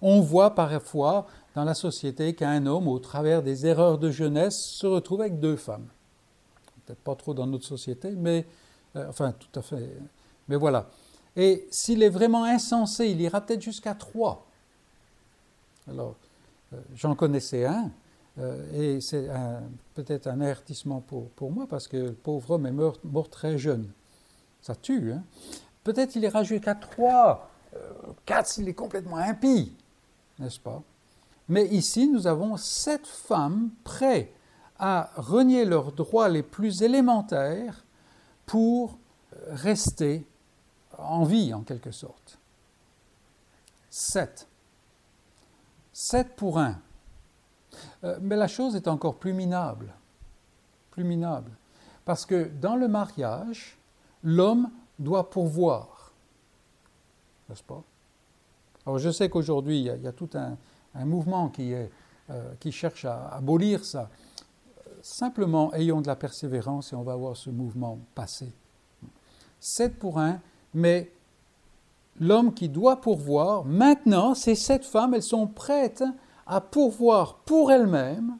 On 0.00 0.20
voit 0.20 0.54
parfois 0.54 1.26
dans 1.54 1.64
la 1.64 1.74
société 1.74 2.34
qu'un 2.34 2.66
homme, 2.66 2.88
au 2.88 2.98
travers 2.98 3.42
des 3.42 3.66
erreurs 3.66 3.98
de 3.98 4.10
jeunesse, 4.10 4.58
se 4.58 4.86
retrouve 4.86 5.20
avec 5.20 5.38
deux 5.40 5.56
femmes. 5.56 5.86
Peut-être 6.84 7.00
pas 7.00 7.14
trop 7.14 7.32
dans 7.32 7.46
notre 7.46 7.64
société, 7.64 8.10
mais 8.10 8.46
euh, 8.96 9.08
enfin 9.08 9.32
tout 9.32 9.58
à 9.58 9.62
fait. 9.62 9.88
Mais 10.48 10.56
voilà. 10.56 10.90
Et 11.36 11.66
s'il 11.70 12.02
est 12.02 12.10
vraiment 12.10 12.44
insensé, 12.44 13.08
il 13.08 13.20
ira 13.20 13.40
peut-être 13.40 13.62
jusqu'à 13.62 13.94
trois. 13.94 14.46
Alors, 15.88 16.16
euh, 16.72 16.80
j'en 16.94 17.14
connaissais 17.14 17.64
un, 17.64 17.90
et 18.72 19.00
c'est 19.00 19.28
peut-être 19.94 20.26
un 20.26 20.40
avertissement 20.40 21.00
pour, 21.00 21.28
pour, 21.30 21.52
moi, 21.52 21.66
parce 21.68 21.86
que 21.86 21.96
le 21.96 22.12
pauvre 22.12 22.52
homme 22.52 22.66
est 22.66 22.72
mort, 22.72 23.30
très 23.30 23.58
jeune. 23.58 23.90
Ça 24.60 24.74
tue. 24.74 25.12
Hein? 25.12 25.22
Peut-être 25.84 26.16
il 26.16 26.24
ira 26.24 26.42
jusqu'à 26.42 26.74
trois, 26.74 27.50
quatre 28.24 28.48
s'il 28.48 28.68
est 28.68 28.74
complètement 28.74 29.18
impie, 29.18 29.72
n'est-ce 30.38 30.58
pas? 30.58 30.82
Mais 31.48 31.66
ici, 31.66 32.08
nous 32.08 32.26
avons 32.26 32.56
sept 32.56 33.06
femmes 33.06 33.70
prêtes 33.84 34.32
à 34.78 35.10
renier 35.16 35.64
leurs 35.64 35.92
droits 35.92 36.28
les 36.28 36.42
plus 36.42 36.82
élémentaires 36.82 37.84
pour 38.46 38.98
rester 39.48 40.26
en 40.98 41.24
vie, 41.24 41.52
en 41.54 41.62
quelque 41.62 41.90
sorte. 41.90 42.38
Sept. 43.90 44.48
Sept 45.92 46.34
pour 46.36 46.58
un. 46.58 46.80
Euh, 48.04 48.18
mais 48.20 48.36
la 48.36 48.48
chose 48.48 48.76
est 48.76 48.88
encore 48.88 49.16
plus 49.16 49.32
minable. 49.32 49.92
Plus 50.90 51.04
minable. 51.04 51.50
Parce 52.04 52.26
que 52.26 52.50
dans 52.60 52.76
le 52.76 52.88
mariage, 52.88 53.78
l'homme 54.22 54.70
doit 54.98 55.30
pourvoir. 55.30 56.12
N'est-ce 57.48 57.62
pas? 57.62 57.82
Alors 58.86 58.98
je 58.98 59.10
sais 59.10 59.28
qu'aujourd'hui, 59.28 59.78
il, 59.80 60.02
y 60.02 60.06
a 60.06 60.12
tout 60.12 60.30
un, 60.34 60.56
mouvement 61.04 61.50
euh, 61.58 62.54
qui 62.60 62.72
cherche 62.72 63.04
à 63.04 63.28
abolir 63.28 63.84
ça. 63.84 64.10
Simplement, 65.02 65.72
ayons 65.74 66.00
de 66.00 66.06
la 66.06 66.16
persévérance 66.16 66.92
et 66.92 66.96
on 66.96 67.02
va 67.02 67.16
voir 67.16 67.36
ce 67.36 67.50
mouvement 67.50 67.98
passer. 68.14 68.52
Sept 69.60 69.98
pour 69.98 70.18
un, 70.18 70.40
mais 70.72 71.10
l'homme 72.20 72.54
qui 72.54 72.68
doit 72.68 73.00
pourvoir, 73.00 73.64
maintenant, 73.64 74.34
ces 74.34 74.54
sept 74.54 74.84
femmes, 74.84 75.14
elles 75.14 75.22
sont 75.22 75.46
prêtes 75.46 76.04
à 76.46 76.60
pourvoir 76.60 77.38
pour 77.38 77.72
elles-mêmes, 77.72 78.38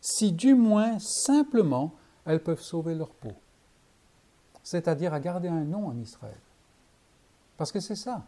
si 0.00 0.32
du 0.32 0.54
moins 0.54 0.98
simplement 0.98 1.94
elles 2.24 2.42
peuvent 2.42 2.60
sauver 2.60 2.94
leur 2.94 3.10
peau. 3.10 3.32
C'est-à-dire 4.62 5.14
à 5.14 5.20
garder 5.20 5.48
un 5.48 5.64
nom 5.64 5.86
en 5.86 5.96
Israël. 5.98 6.40
Parce 7.56 7.72
que 7.72 7.80
c'est 7.80 7.96
ça. 7.96 8.24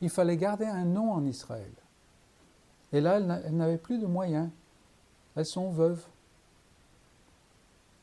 Il 0.00 0.10
fallait 0.10 0.36
garder 0.36 0.66
un 0.66 0.84
nom 0.84 1.12
en 1.12 1.24
Israël. 1.24 1.72
Et 2.92 3.00
là, 3.00 3.18
elles 3.18 3.56
n'avaient 3.56 3.78
plus 3.78 3.98
de 3.98 4.06
moyens. 4.06 4.48
Elles 5.36 5.46
sont 5.46 5.70
veuves. 5.70 6.04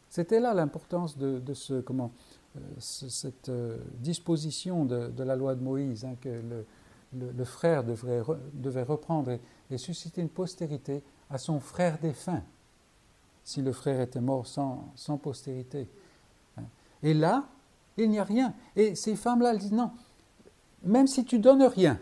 C'était 0.10 0.40
là 0.40 0.54
l'importance 0.54 1.18
de, 1.18 1.42
euh, 1.48 2.10
cette 2.80 3.50
euh, 3.50 3.78
disposition 4.00 4.86
de, 4.86 5.24
la 5.24 5.36
loi 5.36 5.54
de 5.56 5.62
Moïse, 5.62 6.06
hein, 6.06 6.16
que 6.20 6.30
le, 6.30 6.66
frère 7.46 7.84
devrait, 7.84 8.22
devait 8.54 8.84
reprendre 8.84 9.38
et, 9.70 9.78
susciter 9.78 10.22
une 10.22 10.30
postérité 10.30 11.04
à 11.30 11.38
son 11.38 11.60
frère 11.60 12.00
défunt, 12.00 12.44
si 13.44 13.62
le 13.62 13.72
frère 13.72 14.02
était 14.02 14.22
mort 14.22 14.48
sans, 14.48 14.92
sans 14.96 15.18
postérité. 15.18 15.88
Et 17.04 17.14
là, 17.14 17.46
il 17.98 18.10
n'y 18.10 18.20
a 18.20 18.24
rien. 18.24 18.54
Et 18.76 18.96
ces 18.96 19.16
femmes-là, 19.16 19.52
elles 19.52 19.60
disent 19.60 19.72
non, 19.72 19.92
même 20.84 21.08
si 21.08 21.26
tu 21.26 21.40
donnes 21.40 21.64
rien, 21.64 22.00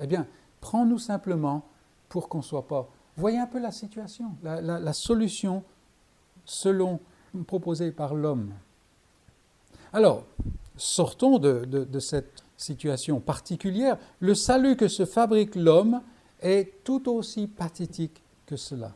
eh 0.00 0.06
bien, 0.06 0.26
prends-nous 0.60 0.98
simplement 0.98 1.64
pour 2.08 2.28
qu'on 2.28 2.38
ne 2.38 2.42
soit 2.42 2.66
pas. 2.66 2.88
Voyez 3.16 3.38
un 3.38 3.46
peu 3.46 3.58
la 3.58 3.72
situation, 3.72 4.36
la, 4.42 4.60
la 4.60 4.92
solution 4.92 5.64
selon 6.44 7.00
proposée 7.46 7.92
par 7.92 8.14
l'homme. 8.14 8.52
Alors, 9.92 10.24
sortons 10.76 11.38
de, 11.38 11.98
cette 11.98 12.42
situation 12.58 13.20
particulière. 13.20 13.96
Le 14.20 14.34
salut 14.34 14.76
que 14.76 14.88
se 14.88 15.06
fabrique 15.06 15.54
l'homme 15.54 16.02
est 16.42 16.84
tout 16.84 17.10
aussi 17.10 17.46
pathétique 17.46 18.20
que 18.44 18.56
cela. 18.56 18.94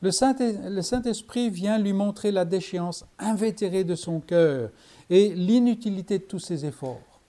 Le 0.00 0.10
Saint-Esprit 0.10 1.50
vient 1.50 1.78
lui 1.78 1.92
montrer 1.92 2.30
la 2.30 2.44
déchéance 2.44 3.04
invétérée 3.18 3.84
de 3.84 3.94
son 3.94 4.20
cœur 4.20 4.70
et 5.10 5.34
l'inutilité 5.34 6.18
de 6.18 6.24
tous 6.24 6.38
ses 6.38 6.64
efforts. 6.64 7.20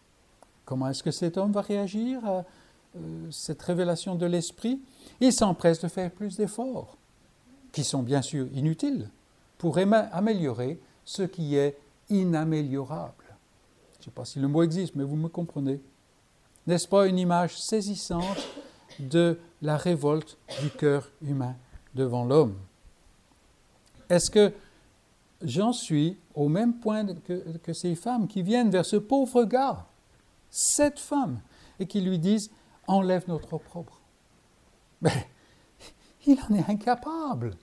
Comment 0.65 0.89
est-ce 0.89 1.03
que 1.03 1.11
cet 1.11 1.37
homme 1.37 1.51
va 1.51 1.61
réagir 1.61 2.25
à 2.25 2.43
euh, 2.97 3.31
cette 3.31 3.61
révélation 3.61 4.15
de 4.15 4.25
l'Esprit? 4.25 4.81
Il 5.21 5.31
s'empresse 5.31 5.79
de 5.79 5.87
faire 5.87 6.11
plus 6.11 6.37
d'efforts, 6.37 6.97
qui 7.71 7.83
sont 7.83 8.03
bien 8.03 8.21
sûr 8.21 8.47
inutiles, 8.53 9.09
pour 9.57 9.77
améliorer 9.77 10.79
ce 11.05 11.23
qui 11.23 11.55
est 11.55 11.77
inaméliorable. 12.09 13.24
Je 14.05 14.11
ne 14.11 14.13
sais 14.13 14.17
pas 14.17 14.25
si 14.25 14.37
le 14.37 14.47
mot 14.47 14.61
existe, 14.61 14.93
mais 14.93 15.03
vous 15.03 15.15
me 15.15 15.29
comprenez. 15.29 15.81
N'est-ce 16.67 16.87
pas 16.87 17.07
une 17.07 17.17
image 17.17 17.59
saisissante 17.59 18.37
de 18.99 19.39
la 19.63 19.77
révolte 19.77 20.37
du 20.61 20.69
cœur 20.69 21.09
humain 21.23 21.55
devant 21.95 22.23
l'homme? 22.23 22.53
Est-ce 24.07 24.29
que 24.29 24.53
j'en 25.41 25.73
suis 25.73 26.19
au 26.35 26.49
même 26.49 26.75
point 26.75 27.03
que, 27.15 27.73
ces 27.73 27.95
femmes 27.95 28.27
qui 28.27 28.43
viennent 28.43 28.69
vers 28.69 28.85
ce 28.85 28.97
pauvre 28.97 29.43
gars, 29.43 29.87
cette 30.51 30.99
femme, 30.99 31.39
et 31.79 31.87
qui 31.87 31.99
lui 31.99 32.19
disent 32.19 32.51
Enlève 32.85 33.23
notre 33.27 33.59
Mais 35.01 35.27
il 36.27 36.37
en 36.47 36.53
est 36.53 36.69
incapable. 36.69 37.55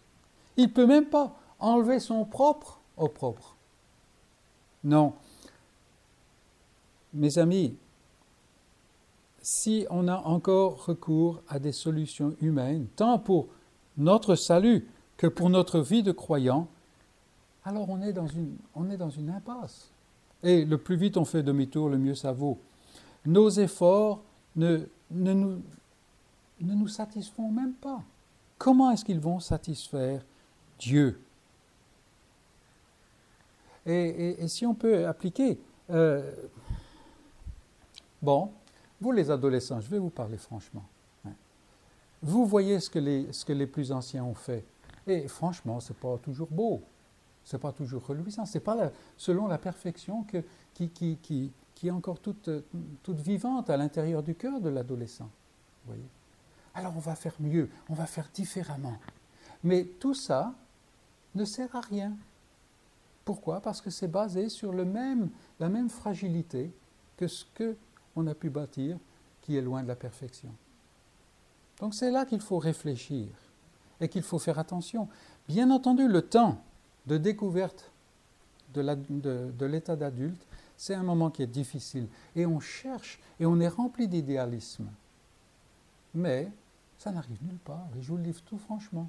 Il 0.57 0.65
ne 0.65 0.73
peut 0.73 0.87
même 0.87 1.07
pas 1.07 1.39
enlever 1.61 2.01
son 2.01 2.25
propre 2.25 2.81
opprobre. 2.97 3.55
Non. 4.83 5.15
Mes 7.15 7.39
amis, 7.39 7.77
si 9.41 9.87
on 9.91 10.09
a 10.09 10.17
encore 10.17 10.87
recours 10.87 11.43
à 11.49 11.59
des 11.59 11.73
solutions 11.73 12.35
humaines, 12.41 12.87
tant 12.97 13.19
pour 13.19 13.49
notre 13.97 14.35
salut 14.35 14.87
que 15.17 15.27
pour 15.27 15.51
notre 15.51 15.81
vie 15.81 16.03
de 16.03 16.13
croyant, 16.13 16.69
alors 17.65 17.91
on 17.91 18.01
est 18.03 18.13
dans 18.13 18.27
une, 18.27 18.57
on 18.75 18.91
est 18.91 18.97
dans 18.97 19.11
une 19.11 19.31
impasse. 19.31 19.91
Et 20.43 20.65
le 20.65 20.79
plus 20.79 20.97
vite 20.97 21.17
on 21.17 21.25
fait 21.25 21.43
demi-tour, 21.43 21.89
le 21.89 21.99
mieux 21.99 22.15
ça 22.15 22.33
vaut. 22.33 22.59
Nos 23.27 23.51
efforts 23.51 24.23
ne, 24.57 24.81
ne, 25.11 25.33
nous, 25.33 25.63
ne 26.61 26.75
nous 26.75 26.89
satisfont 26.89 27.51
même 27.51 27.75
pas. 27.75 28.03
Comment 28.59 28.91
est-ce 28.91 29.05
qu'ils 29.05 29.21
vont 29.21 29.41
satisfaire 29.41 30.25
Dieu? 30.79 31.21
Et, 33.87 34.47
si 34.47 34.65
on 34.65 34.75
peut 34.75 35.07
appliquer, 35.07 35.59
euh, 35.91 36.33
bon, 38.23 38.51
vous 39.01 39.13
les 39.13 39.31
adolescents, 39.31 39.81
je 39.81 39.89
vais 39.89 39.99
vous 39.99 40.11
parler 40.11 40.39
franchement. 40.39 40.85
Hein. 41.27 41.33
Vous 42.23 42.47
voyez 42.47 42.79
ce 42.81 42.89
que, 42.89 42.99
les, 43.01 43.27
que 43.27 43.65
plus 43.65 43.93
anciens 43.93 44.25
ont 44.25 44.35
fait. 44.35 44.65
Et 45.07 45.27
franchement, 45.27 45.81
ce 45.81 45.93
n'est 45.93 45.99
pas 45.99 46.17
toujours 46.19 46.49
beau, 46.49 46.83
ce 47.45 47.57
n'est 47.57 47.61
pas 47.61 47.73
toujours 47.73 48.07
reluisant, 48.07 48.47
ce 48.47 48.55
n'est 48.55 48.65
pas 48.65 48.93
selon 49.17 49.49
la 49.49 49.59
perfection 49.59 50.23
que, 50.23 50.45
qui, 50.75 51.51
est 51.83 51.91
encore 51.91 52.21
toute, 52.21 52.49
vivante 53.09 53.69
à 53.71 53.77
l'intérieur 53.77 54.23
du 54.23 54.37
cœur 54.37 54.61
de 54.61 54.69
l'adolescent. 54.69 55.29
Alors 56.75 56.95
on 56.97 57.01
va 57.01 57.17
faire 57.17 57.35
mieux, 57.41 57.69
on 57.89 57.95
va 57.95 58.07
faire 58.07 58.31
différemment. 58.33 58.97
Mais 59.65 59.85
tout 59.85 60.15
ça 60.15 60.55
ne 61.35 61.45
sert 61.45 61.75
à 61.75 61.81
rien. 61.81 62.13
Pourquoi? 63.25 63.61
Parce 63.61 63.81
que 63.81 63.91
c'est 63.91 64.09
basé 64.09 64.49
sur 64.49 64.73
la 64.73 64.85
même 64.85 65.91
fragilité 65.91 66.73
que 67.17 67.27
ce 67.27 67.45
qu'on 68.15 68.27
a 68.27 68.35
pu 68.35 68.51
bâtir 68.51 68.99
qui 69.41 69.57
est 69.57 69.63
loin 69.63 69.83
de 69.83 69.89
la 69.89 69.97
perfection. 69.97 70.51
Donc 71.81 71.95
c'est 71.95 72.11
là 72.11 72.25
qu'il 72.25 72.41
faut 72.41 72.59
réfléchir 72.59 73.29
et 74.01 74.09
qu'il 74.09 74.23
faut 74.23 74.39
faire 74.39 74.59
attention. 74.59 75.09
Bien 75.49 75.71
entendu, 75.71 76.07
le 76.07 76.23
temps 76.23 76.63
de 77.07 77.17
découverte 77.17 77.91
de 78.73 79.67
l'état 79.67 79.97
d'adulte, 79.97 80.47
c'est 80.77 80.95
un 80.95 81.03
moment 81.03 81.31
qui 81.31 81.43
est 81.43 81.47
difficile. 81.47 82.07
Et 82.37 82.47
on 82.47 82.61
cherche 82.61 83.21
et 83.39 83.47
on 83.47 83.61
est 83.61 83.69
rempli 83.69 84.09
d'idéalisme. 84.09 84.89
Mais 86.15 86.51
ça 86.99 87.11
n'arrive 87.11 87.43
nulle 87.43 87.59
part. 87.59 87.89
Et 87.99 88.03
je 88.03 88.09
vous 88.09 88.17
le 88.17 88.23
livre 88.23 88.43
tout 88.43 88.59
franchement. 88.59 89.09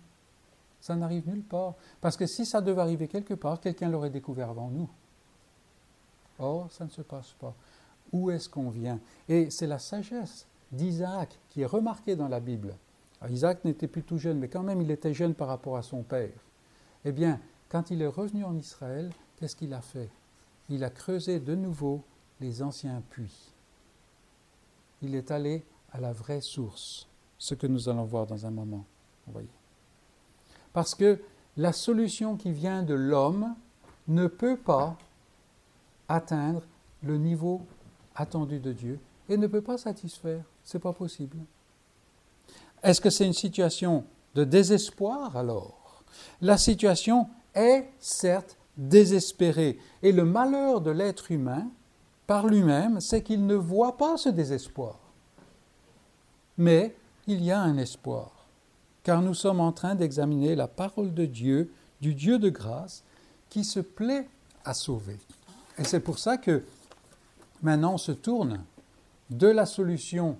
Ça 0.82 0.96
n'arrive 0.96 1.28
nulle 1.30 1.44
part. 1.44 1.76
Parce 2.02 2.18
que 2.18 2.26
si 2.26 2.46
ça 2.46 2.60
devait 2.62 2.82
arriver 2.82 3.08
quelque 3.08 3.36
part, 3.36 3.60
quelqu'un 3.60 3.90
l'aurait 3.90 4.10
découvert 4.10 4.50
avant 4.50 4.70
nous. 4.70 4.90
Or, 6.40 6.72
ça 6.72 6.86
ne 6.86 6.90
se 6.90 7.02
passe 7.02 7.32
pas. 7.40 7.54
Où 8.14 8.32
est-ce 8.32 8.48
qu'on 8.48 8.70
vient? 8.70 9.00
Et 9.28 9.50
c'est 9.50 9.68
la 9.68 9.80
sagesse 9.80 10.48
d'Isaac 10.72 11.38
qui 11.50 11.62
est 11.62 11.66
remarquée 11.66 12.16
dans 12.16 12.30
la 12.30 12.40
Bible. 12.40 12.76
Isaac 13.30 13.66
n'était 13.66 13.88
plus 13.88 14.04
tout 14.04 14.18
jeune, 14.18 14.40
mais 14.40 14.48
quand 14.48 14.64
même 14.64 14.82
il 14.82 14.92
était 14.92 15.14
jeune 15.14 15.34
par 15.34 15.48
rapport 15.48 15.78
à 15.78 15.82
son 15.82 16.04
père. 16.04 16.32
Eh 17.06 17.12
bien, 17.12 17.40
quand 17.70 17.90
il 17.92 18.02
est 18.02 18.08
revenu 18.08 18.44
en 18.44 18.56
Israël, 18.56 19.12
qu'est-ce 19.38 19.56
qu'il 19.56 19.74
a 19.74 19.82
fait? 19.82 20.10
Il 20.70 20.84
a 20.84 20.90
creusé 20.90 21.40
de 21.40 21.56
nouveau 21.56 22.04
les 22.40 22.62
anciens 22.62 23.02
puits. 23.10 23.54
Il 25.02 25.16
est 25.16 25.32
allé 25.32 25.64
à 25.92 26.00
la 26.00 26.14
vraie 26.14 26.42
source, 26.42 27.08
ce 27.38 27.56
que 27.56 27.68
nous 27.68 27.90
allons 27.90 28.06
voir 28.06 28.26
dans 28.26 28.46
un 28.46 28.52
moment. 28.52 28.86
voyez. 29.28 29.50
Parce 30.72 30.96
que 30.96 31.20
la 31.58 31.74
solution 31.74 32.36
qui 32.36 32.52
vient 32.52 32.84
de 32.84 32.94
l'homme 32.94 33.56
ne 34.08 34.28
peut 34.28 34.58
pas 34.58 34.98
atteindre 36.08 36.64
le 37.04 37.18
niveau 37.18 37.62
attendu 38.16 38.60
de 38.60 38.72
Dieu 38.74 39.00
et 39.30 39.38
ne 39.38 39.48
peut 39.48 39.62
pas 39.62 39.78
satisfaire. 39.78 40.44
Ce 40.64 40.78
n'est 40.78 40.82
pas 40.82 40.94
possible. 40.94 41.38
Est-ce 42.82 43.02
que 43.02 43.10
c'est 43.10 43.26
une 43.26 43.34
situation 43.34 44.06
de 44.36 44.44
désespoir 44.44 45.38
alors? 45.38 46.04
La 46.42 46.58
situation 46.58 47.28
est 47.56 47.88
certes 48.00 48.58
désespérée. 48.78 49.80
Et 50.02 50.12
le 50.12 50.26
malheur 50.26 50.82
de 50.82 50.92
l'être 50.92 51.32
humain, 51.32 51.68
par 52.28 52.48
lui-même, 52.48 53.00
c'est 53.00 53.22
qu'il 53.22 53.46
ne 53.46 53.56
voit 53.56 53.98
pas 53.98 54.18
ce 54.18 54.30
désespoir. 54.30 55.00
Mais 56.58 56.96
il 57.28 57.44
y 57.44 57.52
a 57.52 57.60
un 57.60 57.78
espoir, 57.78 58.46
car 59.04 59.22
nous 59.22 59.34
sommes 59.34 59.60
en 59.60 59.72
train 59.72 59.96
d'examiner 59.96 60.56
la 60.56 60.68
parole 60.68 61.14
de 61.14 61.26
Dieu, 61.26 61.72
du 62.02 62.14
Dieu 62.14 62.38
de 62.38 62.50
grâce, 62.50 63.04
qui 63.50 63.64
se 63.64 63.80
plaît 63.80 64.28
à 64.66 64.74
sauver. 64.74 65.18
Et 65.78 65.84
c'est 65.84 66.00
pour 66.00 66.20
ça 66.20 66.38
que 66.38 66.64
maintenant 67.64 67.98
se 67.98 68.12
tourne 68.12 68.64
de 69.30 69.48
la 69.48 69.66
solution 69.66 70.38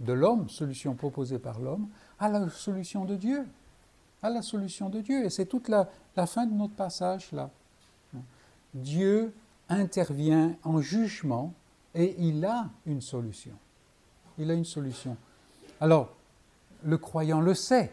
de 0.00 0.12
l'homme, 0.12 0.48
solution 0.48 0.94
proposée 0.94 1.38
par 1.38 1.60
l'homme, 1.60 1.88
à 2.18 2.28
la 2.28 2.48
solution 2.50 3.04
de 3.04 3.16
Dieu. 3.16 3.46
À 4.22 4.28
la 4.28 4.42
solution 4.42 4.90
de 4.90 5.00
Dieu. 5.00 5.24
Et 5.24 5.30
c'est 5.30 5.46
toute 5.46 5.68
la, 5.68 5.88
fin 6.26 6.44
de 6.44 6.52
notre 6.52 6.74
passage 6.74 7.32
là. 7.32 7.48
Dieu 8.74 9.32
intervient 9.68 10.54
en 10.62 10.80
jugement 10.80 11.54
et 11.94 12.14
il 12.18 12.44
a 12.44 12.68
une 12.86 13.00
solution. 13.00 13.54
Il 14.38 14.50
a 14.50 14.54
une 14.54 14.64
solution. 14.64 15.16
Alors, 15.80 16.14
le 16.82 16.98
croyant 16.98 17.40
le 17.40 17.54
sait, 17.54 17.92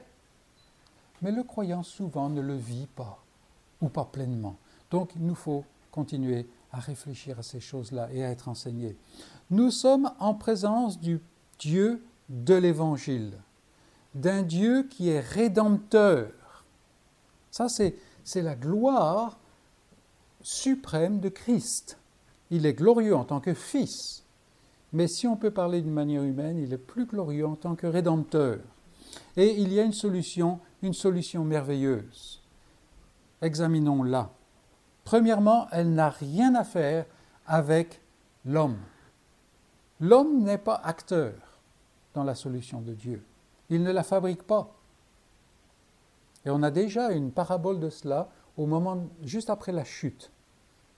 mais 1.22 1.32
le 1.32 1.43
croyant 1.43 1.84
souvent 1.84 2.30
ne 2.30 2.41
le 2.41 2.55
vit 2.55 2.88
pas 2.95 3.24
ou 3.82 3.89
pas 3.89 4.05
pleinement. 4.05 4.58
Donc, 4.91 5.12
il 5.16 5.26
nous 5.26 5.36
faut 5.36 5.64
continuer 5.91 6.47
à 6.72 6.80
réfléchir 6.80 7.39
à 7.39 7.43
ces 7.43 7.59
choses-là 7.59 8.09
et 8.11 8.24
à 8.24 8.30
être 8.30 8.49
enseigné. 8.49 8.95
Nous 9.49 9.72
sommes 9.72 10.11
en 10.20 10.34
présence 10.34 10.99
du 10.99 11.22
Dieu 11.59 12.03
de 12.30 12.55
l'Évangile, 12.55 13.34
d'un 14.15 14.43
Dieu 14.43 14.84
qui 14.89 15.09
est 15.09 15.20
rédempteur. 15.20 16.32
Ça, 17.51 17.70
c'est, 17.70 17.95
la 18.36 18.55
gloire 18.55 19.39
suprême 20.41 21.20
de 21.20 21.30
Christ. 21.30 21.97
Il 22.51 22.65
est 22.65 22.74
glorieux 22.74 23.15
en 23.15 23.24
tant 23.24 23.39
que 23.39 23.53
Fils, 23.53 24.24
mais 24.93 25.07
si 25.07 25.28
on 25.28 25.38
peut 25.38 25.51
parler 25.51 25.82
d'une 25.82 25.93
manière 25.93 26.24
humaine, 26.24 26.57
il 26.57 26.74
est 26.74 26.78
plus 26.78 27.05
glorieux 27.05 27.47
en 27.47 27.55
tant 27.55 27.76
que 27.76 27.88
Rédempteur. 27.88 28.59
Et 29.36 29.59
il 29.59 29.74
y 29.74 29.80
a 29.80 29.84
une 29.84 29.93
solution, 29.93 30.59
une 30.82 30.93
solution 30.93 31.43
merveilleuse. 31.43 32.41
Examinons-la. 33.41 34.32
Premièrement, 35.08 35.70
elle 35.72 35.93
n'a 35.93 36.10
rien 36.10 36.53
à 36.55 36.66
faire 36.66 37.05
avec 37.45 38.01
l'homme. 38.43 38.76
L'homme 40.01 40.43
n'est 40.43 40.58
pas 40.58 40.82
acteur 40.84 41.32
dans 42.14 42.26
la 42.26 42.36
solution 42.36 42.82
de 42.82 42.93
Dieu. 42.93 43.24
Il 43.70 43.84
ne 43.84 43.91
la 43.93 44.03
fabrique 44.03 44.43
pas. 44.43 44.76
Et 46.43 46.49
on 46.49 46.62
a 46.62 46.72
déjà 46.72 47.12
une 47.12 47.32
parabole 47.32 47.80
de 47.80 47.89
cela 47.89 48.28
au 48.58 48.66
moment 48.66 49.08
juste 49.24 49.49
après 49.49 49.72
la 49.72 49.86
chute. 49.86 50.30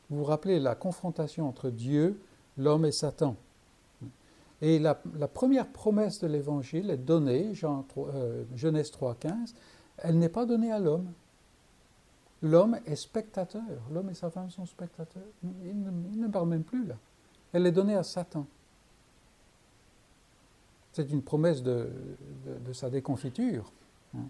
Vous 0.10 0.18
vous 0.18 0.24
rappelez 0.24 0.60
la 0.60 0.74
confrontation 0.74 1.48
entre 1.48 1.70
Dieu, 1.70 2.20
l'homme 2.58 2.86
et 2.86 2.92
Satan. 2.92 3.36
Et 4.64 4.80
la, 4.80 4.96
première 4.96 5.68
promesse 5.68 6.20
de 6.20 6.26
l'Évangile 6.26 6.90
est 6.90 6.98
donnée, 6.98 7.54
Jean 7.54 7.84
3, 7.84 8.08
euh, 8.08 8.44
Genèse 8.56 8.90
3.15, 8.90 9.54
elle 10.00 10.18
n'est 10.18 10.30
pas 10.30 10.48
donnée 10.48 10.72
à 10.72 10.80
l'homme. 10.80 11.14
L'homme 12.42 12.80
est 12.86 12.96
spectateur. 12.96 13.62
L'homme 13.92 14.10
et 14.10 14.14
sa 14.14 14.30
femme 14.30 14.50
sont 14.50 14.66
spectateurs. 14.66 15.24
Il 15.44 16.20
ne, 16.20 16.28
parle 16.28 16.48
même 16.48 16.64
plus 16.64 16.86
là. 16.86 16.96
Elle 17.52 17.66
est 17.66 17.72
donnée 17.72 17.96
à 17.96 18.04
Satan. 18.04 18.46
C'est 20.94 21.10
une 21.12 21.22
promesse 21.22 21.62
de, 21.62 21.90
sa 22.74 22.90
déconfiture. 22.90 23.72
Hein. 24.16 24.24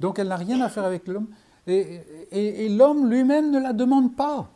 Donc 0.00 0.18
elle 0.18 0.28
n'a 0.28 0.36
rien 0.36 0.60
à 0.60 0.68
faire 0.68 0.84
avec 0.84 1.06
l'homme. 1.08 1.28
Et, 1.66 2.68
l'homme 2.68 3.08
lui-même 3.10 3.50
ne 3.50 3.58
la 3.58 3.72
demande 3.72 4.14
pas. 4.14 4.50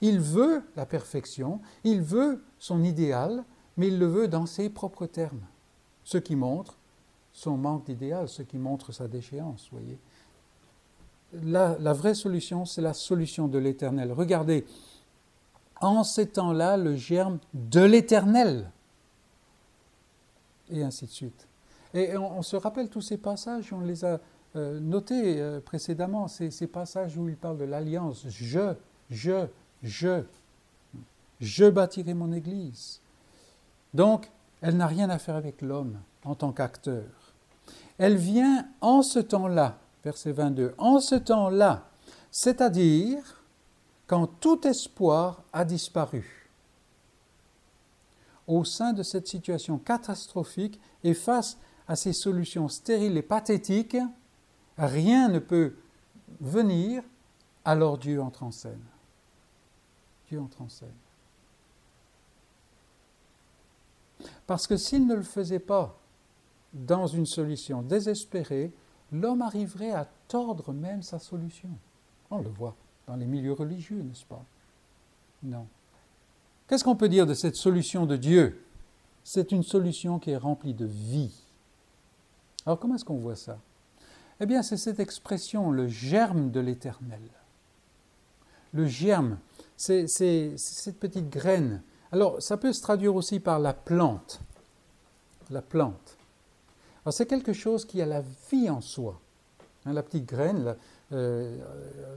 Il 0.00 0.20
veut 0.20 0.62
la 0.76 0.84
perfection, 0.84 1.60
il 1.82 2.02
veut 2.02 2.42
son 2.58 2.82
idéal, 2.84 3.42
mais 3.76 3.88
il 3.88 3.98
le 3.98 4.06
veut 4.06 4.28
dans 4.28 4.46
ses 4.46 4.68
propres 4.68 5.06
termes. 5.06 5.40
Ce 6.04 6.18
qui 6.18 6.36
montre 6.36 6.76
son 7.32 7.56
manque 7.56 7.86
d'idéal, 7.86 8.28
ce 8.28 8.42
qui 8.42 8.58
montre 8.58 8.92
sa 8.92 9.08
déchéance, 9.08 9.68
voyez. 9.72 9.98
La, 11.42 11.92
vraie 11.92 12.14
solution, 12.14 12.64
c'est 12.64 12.82
la 12.82 12.94
solution 12.94 13.48
de 13.48 13.58
l'éternel. 13.58 14.12
Regardez, 14.12 14.64
en 15.80 16.04
ces 16.04 16.26
temps-là, 16.28 16.76
le 16.76 16.94
germe 16.94 17.38
de 17.52 17.80
l'éternel 17.80 18.70
et 20.70 20.82
ainsi 20.82 21.06
de 21.06 21.10
suite. 21.10 21.46
Et 21.92 22.16
on, 22.16 22.42
se 22.42 22.56
rappelle 22.56 22.88
tous 22.88 23.00
ces 23.00 23.18
passages, 23.18 23.72
on 23.72 23.80
les 23.80 24.04
a 24.04 24.20
euh, 24.56 24.80
notés 24.80 25.40
euh, 25.40 25.60
précédemment, 25.60 26.26
ces, 26.28 26.66
passages 26.66 27.16
où 27.16 27.28
il 27.28 27.36
parle 27.36 27.58
de 27.58 27.64
l'alliance. 27.64 28.26
Je, 28.28 28.74
je, 29.10 29.46
je, 29.82 30.22
je 31.40 31.64
bâtirai 31.66 32.14
mon 32.14 32.32
Église. 32.32 33.00
Donc, 33.92 34.30
elle 34.60 34.76
n'a 34.76 34.86
rien 34.86 35.10
à 35.10 35.18
faire 35.18 35.36
avec 35.36 35.62
l'homme 35.62 35.98
en 36.24 36.34
tant 36.34 36.52
qu'acteur. 36.52 37.04
Elle 37.98 38.16
vient 38.16 38.66
en 38.80 39.02
ce 39.02 39.20
temps-là, 39.20 39.78
verset 40.04 40.32
22, 40.32 40.74
en 40.78 41.00
ce 41.00 41.14
temps-là, 41.14 41.88
c'est-à-dire 42.30 43.42
quand 44.06 44.26
tout 44.26 44.66
espoir 44.66 45.42
a 45.52 45.64
disparu 45.64 46.50
au 48.46 48.64
sein 48.64 48.92
de 48.92 49.02
cette 49.02 49.26
situation 49.26 49.78
catastrophique 49.78 50.78
et 51.02 51.14
face 51.14 51.56
à 51.88 51.96
ces 51.96 52.12
solutions 52.12 52.68
stériles 52.68 53.16
et 53.16 53.22
pathétiques, 53.22 53.96
rien 54.76 55.28
ne 55.28 55.38
peut 55.38 55.76
venir, 56.40 57.02
alors 57.64 57.96
Dieu 57.96 58.20
entre 58.20 58.42
en 58.42 58.50
scène. 58.50 58.84
Dieu 60.28 60.40
entre 60.40 60.60
en 60.60 60.68
scène. 60.68 60.88
Parce 64.46 64.66
que 64.66 64.76
s'il 64.76 65.06
ne 65.06 65.14
le 65.14 65.22
faisait 65.22 65.58
pas 65.58 65.98
dans 66.74 67.06
une 67.06 67.26
solution 67.26 67.80
désespérée, 67.80 68.72
l'homme 69.12 69.42
arriverait 69.42 69.92
à 69.92 70.08
tordre 70.28 70.72
même 70.72 71.02
sa 71.02 71.18
solution. 71.18 71.68
On 72.30 72.38
le 72.38 72.48
voit 72.48 72.74
dans 73.06 73.16
les 73.16 73.26
milieux 73.26 73.52
religieux, 73.52 74.02
n'est-ce 74.02 74.24
pas? 74.24 74.44
Non. 75.42 75.66
Qu'est-ce 76.66 76.84
qu'on 76.84 76.96
peut 76.96 77.08
dire 77.08 77.26
de 77.26 77.34
cette 77.34 77.56
solution 77.56 78.06
de 78.06 78.16
Dieu? 78.16 78.64
C'est 79.22 79.52
une 79.52 79.62
solution 79.62 80.18
qui 80.18 80.30
est 80.30 80.36
remplie 80.36 80.74
de 80.74 80.86
vie. 80.86 81.34
Alors 82.66 82.78
comment 82.78 82.94
est-ce 82.94 83.04
qu'on 83.04 83.18
voit 83.18 83.36
ça? 83.36 83.58
Eh 84.40 84.46
bien, 84.46 84.62
c'est 84.62 84.76
cette 84.76 84.98
expression, 84.98 85.70
le 85.70 85.86
germe 85.86 86.50
de 86.50 86.60
l'éternel. 86.60 87.22
Le 88.72 88.86
germe, 88.86 89.38
c'est 89.76 90.08
cette 90.08 90.98
petite 90.98 91.30
graine. 91.30 91.82
Alors, 92.10 92.42
ça 92.42 92.56
peut 92.56 92.72
se 92.72 92.82
traduire 92.82 93.14
aussi 93.14 93.38
par 93.38 93.60
la 93.60 93.72
plante. 93.72 94.40
La 95.50 95.62
plante. 95.62 96.13
C'est 97.10 97.26
quelque 97.26 97.52
chose 97.52 97.84
qui 97.84 98.00
a 98.00 98.06
la 98.06 98.22
vie 98.50 98.70
en 98.70 98.80
soi. 98.80 99.20
Hein, 99.84 99.92
la 99.92 100.02
petite 100.02 100.26
graine, 100.26 100.76
euh, 101.12 101.58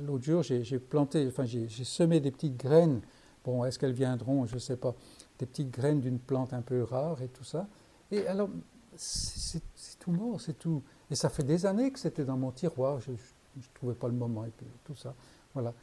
l'autre 0.01 0.23
jour, 0.23 0.43
j'ai 0.43 0.79
planté, 0.79 1.27
enfin, 1.27 1.45
j'ai 1.45 1.67
semé 1.83 2.19
des 2.19 2.31
petites 2.31 2.57
graines 2.57 3.01
Bon, 3.47 3.63
est-ce 3.63 3.79
qu'elles 3.79 3.93
viendront? 3.93 4.45
Je 4.45 4.55
ne 4.55 4.59
sais 4.59 4.75
pas. 4.75 4.93
Des 5.39 5.45
petites 5.45 5.71
graines 5.71 6.01
d'une 6.01 6.19
plante 6.19 6.51
un 6.51 6.61
peu 6.61 6.83
rare 6.83 7.21
et 7.21 7.29
tout 7.29 7.45
ça. 7.45 7.65
Et 8.11 8.27
alors, 8.27 8.49
c'est 8.97 9.61
tout 9.99 10.11
mort, 10.11 10.41
c'est 10.41 10.59
tout. 10.59 10.83
Et 11.09 11.15
ça 11.15 11.29
fait 11.29 11.43
des 11.43 11.65
années 11.65 11.89
que 11.91 11.97
c'était 11.97 12.25
dans 12.25 12.35
mon 12.35 12.51
tiroir, 12.51 12.99
je 12.99 13.11
ne 13.11 13.63
trouvais 13.73 13.93
pas 13.93 14.09
le 14.09 14.15
moment 14.15 14.43
et 14.43 14.51
tout 14.83 14.95
ça. 14.95 15.15
Voilà. 15.53 15.73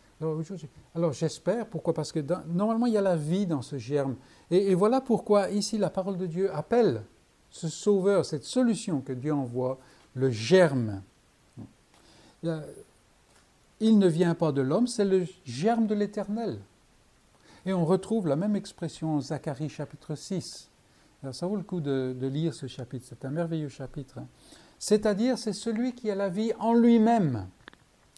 Alors, 0.95 1.13
j'espère, 1.15 1.67
pourquoi? 1.67 1.95
Parce 1.95 2.13
que 2.13 2.21
normalement, 2.49 2.85
il 2.85 2.93
y 2.93 2.99
a 2.99 3.03
la 3.03 3.17
vie 3.17 3.47
dans 3.47 3.63
ce 3.63 3.79
germe. 3.79 4.17
Et, 4.51 4.75
voilà 4.75 5.01
pourquoi 5.01 5.49
ici 5.51 5.79
la 5.79 5.89
parole 5.89 6.19
de 6.19 6.27
Dieu 6.27 6.55
appelle 6.55 7.03
ce 7.55 7.69
sauveur, 7.69 8.27
cette 8.27 8.43
solution 8.43 9.01
que 9.01 9.13
Dieu 9.13 9.33
envoie, 9.33 9.79
le 10.15 10.29
germe. 10.29 11.03
Il 12.43 13.99
ne 13.99 14.09
vient 14.09 14.35
pas 14.35 14.51
de 14.51 14.61
l'homme, 14.61 14.89
c'est 14.89 15.05
le 15.05 15.25
germe 15.45 15.87
de 15.87 15.95
l'éternel. 15.95 16.59
Et 17.65 17.73
on 17.73 17.85
retrouve 17.85 18.27
la 18.27 18.35
même 18.35 18.57
expression 18.57 19.15
en 19.15 19.21
Zacharie 19.21 19.69
chapitre 19.69 20.17
6. 20.17 20.69
Alors 21.23 21.33
ça 21.33 21.47
vaut 21.47 21.55
le 21.55 21.63
coup 21.63 21.81
de, 21.81 22.17
lire 22.27 22.53
ce 22.53 22.67
chapitre, 22.67 23.07
c'est 23.09 23.25
un 23.25 23.31
merveilleux 23.31 23.69
chapitre. 23.69 24.19
C'est-à-dire, 24.81 25.39
c'est 25.39 25.53
celui 25.53 25.93
qui 25.93 26.11
a 26.11 26.17
la 26.17 26.29
vie 26.29 26.53
en 26.59 26.75
lui-même. 26.75 27.47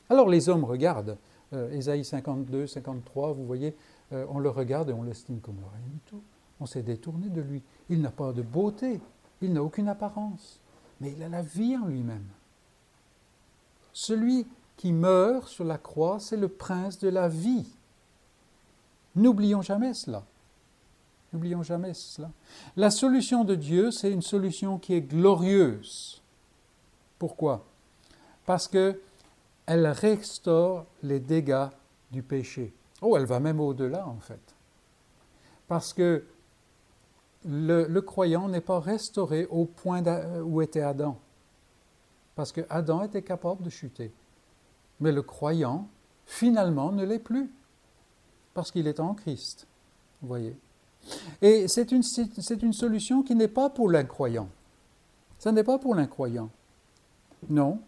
Alors 0.09 0.30
les 0.30 0.49
hommes 0.49 0.64
regardent, 0.64 1.18
euh, 1.53 1.70
Ésaïe 1.72 2.07
52, 2.07 2.66
53, 2.66 3.34
vous 3.34 3.45
voyez, 3.45 3.76
euh, 4.12 4.24
on 4.30 4.39
le 4.39 4.49
regarde 4.49 4.89
et 4.89 4.93
on 4.95 5.03
l'estime 5.03 5.41
comme 5.41 5.59
rien 5.59 5.93
du 5.93 6.01
tout. 6.07 6.22
On 6.59 6.64
s'est 6.64 6.82
détourné 6.82 7.28
de 7.28 7.43
lui. 7.43 7.62
Il 7.91 8.01
n'a 8.01 8.11
pas 8.11 8.32
de 8.32 8.41
beauté, 8.41 8.99
il 9.43 9.53
n'a 9.53 9.62
aucune 9.62 9.89
apparence, 9.89 10.61
mais 11.01 11.12
il 11.12 11.22
a 11.22 11.28
la 11.28 11.43
vie 11.43 11.76
en 11.76 11.87
lui-même. 11.87 12.26
Celui 13.93 14.47
qui 14.76 14.93
meurt 14.93 15.49
sur 15.49 15.64
la 15.64 15.78
croix, 15.78 16.20
c'est 16.20 16.37
le 16.37 16.49
prince 16.49 16.99
de 16.99 17.09
la 17.09 17.28
vie. 17.28 17.66
N'oublions 19.14 19.62
jamais 19.62 19.95
cela. 19.95 20.24
N'oublions 21.32 21.62
jamais 21.62 21.95
cela. 21.95 22.30
La 22.76 22.91
solution 22.91 23.45
de 23.45 23.55
Dieu, 23.55 23.91
c'est 23.91 24.12
une 24.12 24.22
solution 24.22 24.78
qui 24.78 24.95
est 24.95 25.01
glorieuse. 25.01 26.22
Pourquoi? 27.18 27.64
Parce 28.45 28.68
que 28.68 29.01
elle 29.64 29.87
restaure 29.87 30.87
les 31.03 31.18
dégâts 31.18 31.68
du 32.12 32.22
péché. 32.22 32.72
Oh, 33.03 33.16
elle 33.16 33.26
va 33.26 33.41
même 33.41 33.61
au-delà 33.61 34.07
en 34.07 34.20
fait. 34.20 34.55
Parce 35.66 35.93
que 35.93 36.24
le, 37.47 38.01
croyant 38.01 38.49
n'est 38.49 38.61
pas 38.61 38.81
restauré 38.81 39.47
au 39.47 39.65
point 39.65 40.03
où 40.43 40.61
était 40.63 40.81
Adam. 40.81 41.19
Parce 42.35 42.53
que 42.53 42.61
Adam 42.69 43.03
était 43.03 43.23
capable 43.23 43.63
de 43.63 43.71
chuter. 43.71 44.13
Mais 45.01 45.13
le 45.13 45.23
croyant, 45.23 45.89
finalement, 46.27 46.93
ne 46.93 47.05
l'est 47.05 47.19
plus. 47.19 47.51
Parce 48.53 48.71
qu'il 48.71 48.87
est 48.87 49.01
en 49.01 49.15
Christ. 49.15 49.67
Vous 50.21 50.29
voyez 50.29 50.57
Et 51.41 51.69
c'est 51.69 51.93
une, 51.93 52.03
une 52.63 52.73
solution 52.73 53.23
qui 53.23 53.35
n'est 53.35 53.49
pas 53.49 53.71
pour 53.71 53.91
l'incroyant. 53.91 54.49
Ce 55.39 55.49
n'est 55.49 55.65
pas 55.65 55.79
pour 55.79 55.95
l'incroyant. 55.95 56.51
Non. 57.49 57.81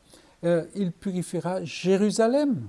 Euh, 0.44 0.66
il 0.74 0.92
purifiera 0.92 1.64
Jérusalem. 1.64 2.68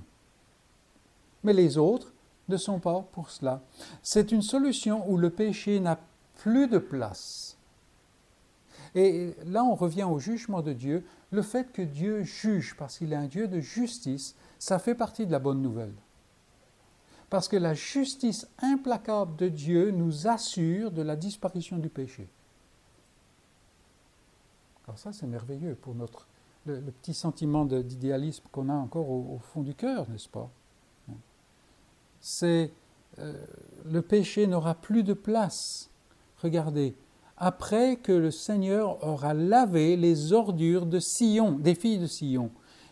Mais 1.44 1.52
les 1.52 1.78
autres 1.78 2.12
ne 2.48 2.56
sont 2.56 2.80
pas 2.80 3.04
pour 3.12 3.30
cela. 3.30 3.62
C'est 4.02 4.32
une 4.32 4.42
solution 4.42 5.08
où 5.10 5.16
le 5.16 5.30
péché 5.30 5.78
n'a 5.80 5.98
plus 6.40 6.68
de 6.68 6.78
place. 6.78 7.58
Et 8.94 9.34
là, 9.44 9.62
on 9.62 9.74
revient 9.74 10.04
au 10.04 10.18
jugement 10.18 10.62
de 10.62 10.72
Dieu. 10.72 11.04
Le 11.30 11.42
fait 11.42 11.70
que 11.72 11.82
Dieu 11.82 12.22
juge 12.22 12.74
parce 12.76 12.98
qu'il 12.98 13.12
est 13.12 13.16
un 13.16 13.26
Dieu 13.26 13.46
de 13.46 13.60
justice, 13.60 14.34
ça 14.58 14.78
fait 14.78 14.94
partie 14.94 15.26
de 15.26 15.32
la 15.32 15.38
bonne 15.38 15.62
nouvelle. 15.62 15.92
Parce 17.28 17.46
que 17.46 17.56
la 17.56 17.74
justice 17.74 18.48
implacable 18.58 19.36
de 19.36 19.48
Dieu 19.48 19.90
nous 19.90 20.26
assure 20.26 20.90
de 20.90 21.02
la 21.02 21.14
disparition 21.14 21.76
du 21.76 21.88
péché. 21.88 22.26
Alors 24.86 24.98
ça, 24.98 25.12
c'est 25.12 25.26
merveilleux 25.26 25.76
pour 25.76 25.94
notre, 25.94 26.26
le, 26.64 26.80
petit 26.80 27.14
sentiment 27.14 27.64
d'idéalisme 27.64 28.44
qu'on 28.50 28.68
a 28.68 28.74
encore 28.74 29.08
au, 29.08 29.38
fond 29.38 29.60
du 29.60 29.74
cœur, 29.74 30.08
n'est-ce 30.08 30.28
pas? 30.28 30.50
C'est 32.20 32.72
euh, 33.18 33.32
le 33.84 34.02
péché 34.02 34.46
n'aura 34.46 34.74
plus 34.74 35.04
de 35.04 35.14
place 35.14 35.89
regardez, 36.42 36.94
après 37.36 37.96
que 37.96 38.12
le 38.12 38.30
Seigneur 38.30 39.06
aura 39.06 39.34
lavé 39.34 39.96
les 39.96 40.32
ordures 40.32 40.86
de 40.86 40.98
Sion, 40.98 41.52
des 41.52 41.74
filles 41.74 41.98
de 41.98 42.06
Sion, 42.06 42.50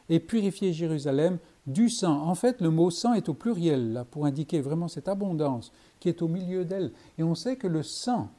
et 0.09 0.21
purifié 0.21 0.73
Jérusalem 0.73 1.39
du 1.67 1.91
sang. 1.91 2.23
En 2.27 2.35
fait, 2.35 2.61
le 2.61 2.71
mot 2.71 2.91
sang 2.91 3.13
est 3.13 3.29
au 3.29 3.35
pluriel, 3.35 3.93
là, 3.93 4.05
pour 4.05 4.25
indiquer 4.25 4.61
vraiment 4.61 4.89
cette 4.89 5.09
abondance 5.09 5.71
qui 6.01 6.09
est 6.09 6.23
au 6.23 6.29
milieu 6.29 6.65
d'elle. 6.65 6.93
Et 7.19 7.23
on 7.23 7.35
sait 7.35 7.57
que 7.57 7.67
le 7.67 7.83
sang, 7.83 8.31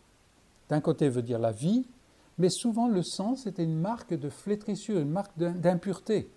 d'un 0.67 0.81
côté, 0.81 1.09
veut 1.09 1.21
dire 1.21 1.39
la 1.39 1.51
vie, 1.51 1.85
mais 2.39 2.49
souvent 2.49 2.87
le 2.87 3.03
sang, 3.03 3.35
c'était 3.35 3.63
une 3.63 3.79
marque 3.79 4.13
de 4.13 4.29
flétrissure, 4.29 4.99
une 4.99 5.11
marque 5.11 5.37
d'impureté. 5.37 6.29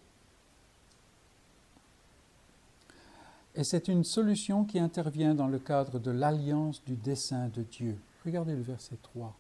Et 3.55 3.64
c'est 3.64 3.89
une 3.89 4.05
solution 4.05 4.64
qui 4.64 4.79
intervient 4.79 5.35
dans 5.35 5.47
le 5.47 5.59
cadre 5.59 5.99
de 5.99 6.11
l'alliance 6.11 6.83
du 6.85 6.97
dessein 6.97 7.51
de 7.55 7.62
Dieu. 7.62 7.97
Regardez 8.25 8.55
le 8.55 8.62
verset 8.62 8.97
3. 9.03 9.35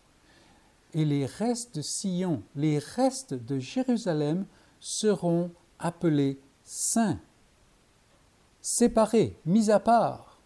Et 0.94 1.04
les 1.04 1.26
restes 1.26 1.76
de 1.76 1.82
Sion, 1.82 2.42
les 2.56 2.78
restes 2.78 3.34
de 3.34 3.58
Jérusalem 3.58 4.44
seront 4.80 5.50
appelés 5.78 6.38
saints, 6.64 7.18
séparés, 8.60 9.36
mis 9.46 9.70
à 9.70 9.80
part. 9.80 10.38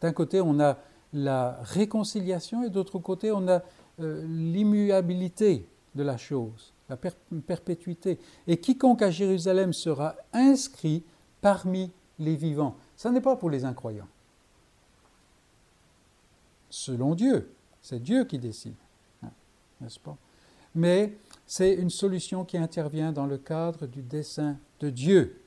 D'un 0.00 0.12
côté, 0.12 0.40
on 0.40 0.60
a 0.60 0.78
la 1.12 1.58
réconciliation 1.62 2.64
et 2.64 2.70
d'autre 2.70 2.98
côté, 2.98 3.32
on 3.32 3.48
a 3.48 3.62
euh, 4.00 4.26
l'immuabilité 4.26 5.66
de 5.94 6.02
la 6.02 6.18
chose, 6.18 6.74
la 6.90 6.96
perpétuité. 6.96 8.18
Et 8.46 8.58
quiconque 8.58 9.00
à 9.00 9.10
Jérusalem 9.10 9.72
sera 9.72 10.16
inscrit 10.32 11.02
parmi 11.40 11.90
les 12.18 12.36
vivants. 12.36 12.76
Ce 12.96 13.08
n'est 13.08 13.22
pas 13.22 13.36
pour 13.36 13.48
les 13.48 13.64
incroyants 13.64 14.08
selon 16.70 17.14
Dieu. 17.14 17.50
C'est 17.82 18.02
Dieu 18.02 18.24
qui 18.24 18.38
décide, 18.38 18.74
hein, 19.22 19.30
n'est-ce 19.80 20.00
pas? 20.00 20.16
Mais 20.74 21.16
c'est 21.46 21.74
une 21.74 21.90
solution 21.90 22.44
qui 22.44 22.58
intervient 22.58 23.12
dans 23.12 23.26
le 23.26 23.38
cadre 23.38 23.86
du 23.86 24.02
dessein 24.02 24.58
de 24.80 24.90
Dieu. 24.90 25.40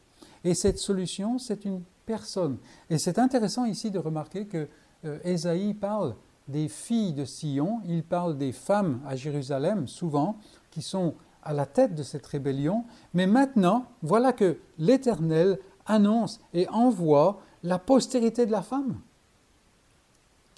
Et 0.43 0.53
cette 0.53 0.79
solution, 0.79 1.37
c'est 1.37 1.65
une 1.65 1.83
personne. 2.05 2.57
Et 2.89 2.97
c'est 2.97 3.19
intéressant 3.19 3.65
ici 3.65 3.91
de 3.91 3.99
remarquer 3.99 4.45
que 4.47 4.67
euh, 5.05 5.19
Ésaïe 5.23 5.73
parle 5.73 6.15
des 6.47 6.67
filles 6.67 7.13
de 7.13 7.25
Sion, 7.25 7.81
il 7.85 8.03
parle 8.03 8.37
des 8.37 8.51
femmes 8.51 9.01
à 9.05 9.15
Jérusalem, 9.15 9.87
souvent, 9.87 10.37
qui 10.71 10.81
sont 10.81 11.13
à 11.43 11.53
la 11.53 11.65
tête 11.65 11.93
de 11.93 12.03
cette 12.03 12.25
rébellion. 12.25 12.85
Mais 13.13 13.27
maintenant, 13.27 13.85
voilà 14.01 14.33
que 14.33 14.57
l'Éternel 14.79 15.59
annonce 15.85 16.39
et 16.53 16.67
envoie 16.69 17.41
la 17.63 17.77
postérité 17.77 18.45
de 18.45 18.51
la 18.51 18.63
femme 18.63 18.99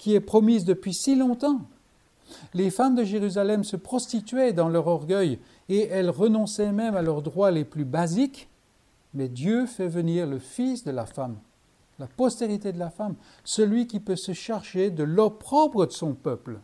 qui 0.02 0.16
est 0.16 0.20
promise 0.20 0.64
depuis 0.64 0.94
si 0.94 1.14
longtemps. 1.14 1.60
Les 2.54 2.70
femmes 2.70 2.96
de 2.96 3.04
Jérusalem 3.04 3.62
se 3.62 3.76
prostituaient 3.76 4.52
dans 4.52 4.68
leur 4.68 4.88
orgueil 4.88 5.38
et 5.68 5.86
elles 5.86 6.10
renonçaient 6.10 6.72
même 6.72 6.96
à 6.96 7.02
leurs 7.02 7.22
droits 7.22 7.52
les 7.52 7.64
plus 7.64 7.84
basiques, 7.84 8.48
mais 9.14 9.28
Dieu 9.28 9.64
fait 9.64 9.86
venir 9.86 10.26
le 10.26 10.40
Fils 10.40 10.82
de 10.82 10.90
la 10.90 11.06
femme, 11.06 11.36
la 12.00 12.08
postérité 12.08 12.72
de 12.72 12.80
la 12.80 12.90
femme, 12.90 13.14
celui 13.44 13.86
qui 13.86 14.00
peut 14.00 14.16
se 14.16 14.32
charger 14.32 14.90
de 14.90 15.04
l'opprobre 15.04 15.86
de 15.86 15.92
son 15.92 16.14
peuple. 16.14 16.58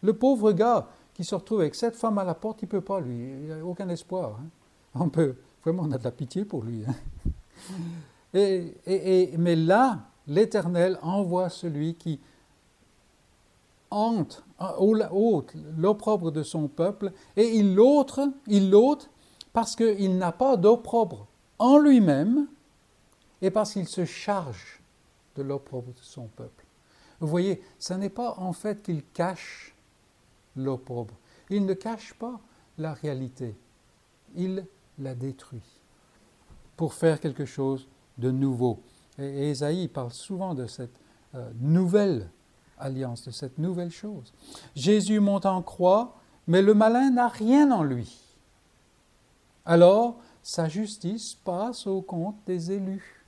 Le 0.00 0.14
pauvre 0.14 0.52
gars 0.52 0.88
qui 1.12 1.24
se 1.24 1.34
retrouve 1.34 1.60
avec 1.60 1.74
cette 1.74 1.96
femme 1.96 2.16
à 2.16 2.24
la 2.24 2.34
porte, 2.34 2.62
il 2.62 2.64
ne 2.64 2.70
peut 2.70 2.80
pas, 2.80 2.98
lui, 3.00 3.28
il 3.42 3.48
n'a 3.48 3.62
aucun 3.62 3.90
espoir. 3.90 4.38
Hein. 4.40 4.48
On 4.94 5.10
peut, 5.10 5.34
vraiment, 5.62 5.82
on 5.82 5.92
a 5.92 5.98
de 5.98 6.04
la 6.04 6.12
pitié 6.12 6.46
pour 6.46 6.62
lui. 6.62 6.82
Hein. 6.88 6.94
Et, 8.32 9.34
mais 9.36 9.54
là, 9.54 9.98
l'Éternel 10.26 10.98
envoie 11.02 11.50
celui 11.50 11.94
qui 11.94 12.20
hante, 13.90 14.44
ôte 14.58 15.54
l'opprobre 15.76 16.30
de 16.30 16.42
son 16.42 16.68
peuple, 16.68 17.12
et 17.36 17.56
il 17.56 17.74
l'ôte, 17.74 18.20
il 18.46 18.70
l'ôte 18.70 19.10
parce 19.52 19.76
qu'il 19.76 20.18
n'a 20.18 20.32
pas 20.32 20.56
d'opprobre 20.56 21.26
en 21.58 21.78
lui-même, 21.78 22.46
et 23.42 23.50
parce 23.50 23.72
qu'il 23.72 23.88
se 23.88 24.04
charge 24.04 24.80
de 25.36 25.42
l'opprobre 25.42 25.92
de 25.92 26.02
son 26.02 26.26
peuple. 26.26 26.64
Vous 27.20 27.28
voyez, 27.28 27.62
ce 27.78 27.94
n'est 27.94 28.10
pas 28.10 28.34
en 28.38 28.52
fait 28.52 28.82
qu'il 28.82 29.04
cache 29.04 29.74
l'opprobre. 30.56 31.14
Il 31.50 31.66
ne 31.66 31.74
cache 31.74 32.14
pas 32.14 32.40
la 32.76 32.92
réalité. 32.92 33.56
Il 34.36 34.66
la 34.98 35.14
détruit 35.14 35.62
pour 36.76 36.94
faire 36.94 37.20
quelque 37.20 37.44
chose 37.44 37.88
de 38.18 38.30
nouveau. 38.30 38.80
Et 39.18 39.50
Ésaïe 39.50 39.88
parle 39.88 40.12
souvent 40.12 40.54
de 40.54 40.66
cette 40.66 41.00
euh, 41.34 41.50
nouvelle 41.60 42.30
alliance, 42.80 43.24
de 43.24 43.30
cette 43.30 43.58
nouvelle 43.58 43.90
chose. 43.90 44.32
Jésus 44.74 45.20
monte 45.20 45.46
en 45.46 45.62
croix, 45.62 46.16
mais 46.46 46.62
le 46.62 46.74
malin 46.74 47.10
n'a 47.10 47.28
rien 47.28 47.70
en 47.70 47.82
lui. 47.82 48.18
Alors, 49.64 50.18
sa 50.42 50.68
justice 50.68 51.34
passe 51.34 51.86
au 51.86 52.00
compte 52.00 52.36
des 52.46 52.72
élus, 52.72 53.24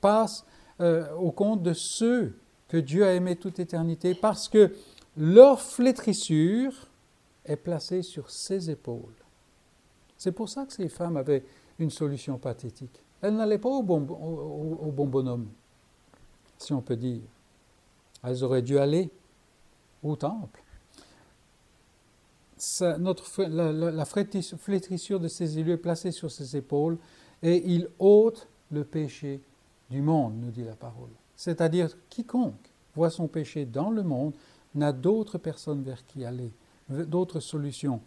passe 0.00 0.44
euh, 0.80 1.12
au 1.14 1.30
compte 1.30 1.62
de 1.62 1.72
ceux 1.72 2.36
que 2.68 2.76
Dieu 2.76 3.06
a 3.06 3.14
aimés 3.14 3.36
toute 3.36 3.58
éternité, 3.58 4.14
parce 4.14 4.48
que 4.48 4.74
leur 5.16 5.60
flétrissure 5.60 6.72
est 7.44 7.56
placée 7.56 8.02
sur 8.02 8.30
ses 8.30 8.70
épaules. 8.70 9.14
C'est 10.16 10.32
pour 10.32 10.48
ça 10.48 10.66
que 10.66 10.72
ces 10.72 10.88
femmes 10.88 11.16
avaient 11.16 11.44
une 11.78 11.90
solution 11.90 12.38
pathétique. 12.38 13.00
Elles 13.22 13.34
n'allaient 13.34 13.58
pas 13.58 13.68
au 13.68 13.82
bon, 13.82 14.00
au 14.00 14.90
bon 14.90 15.06
bonhomme, 15.06 15.48
si 16.58 16.72
on 16.72 16.80
peut 16.80 16.96
dire. 16.96 17.22
Elles 18.22 18.44
auraient 18.44 18.62
dû 18.62 18.78
aller 18.78 19.10
au 20.02 20.16
temple. 20.16 20.62
notre, 22.98 23.44
la, 23.44 24.04
flétrissure 24.04 25.20
de 25.20 25.28
ses 25.28 25.58
élus 25.58 25.72
est 25.72 25.76
placée 25.76 26.12
sur 26.12 26.30
ses 26.30 26.56
épaules 26.56 26.98
et 27.42 27.62
il 27.72 27.88
ôte 27.98 28.48
le 28.70 28.84
péché 28.84 29.40
du 29.90 30.02
monde, 30.02 30.34
nous 30.40 30.50
dit 30.50 30.64
la 30.64 30.74
parole. 30.74 31.10
C'est-à-dire, 31.36 31.90
quiconque 32.10 32.54
voit 32.94 33.10
son 33.10 33.28
péché 33.28 33.64
dans 33.64 33.90
le 33.90 34.02
monde 34.02 34.34
n'a 34.74 34.92
d'autre 34.92 35.38
personne 35.38 35.82
vers 35.82 36.04
qui 36.06 36.24
aller, 36.24 36.52
d'autres 36.88 37.40
solutions. 37.40 38.00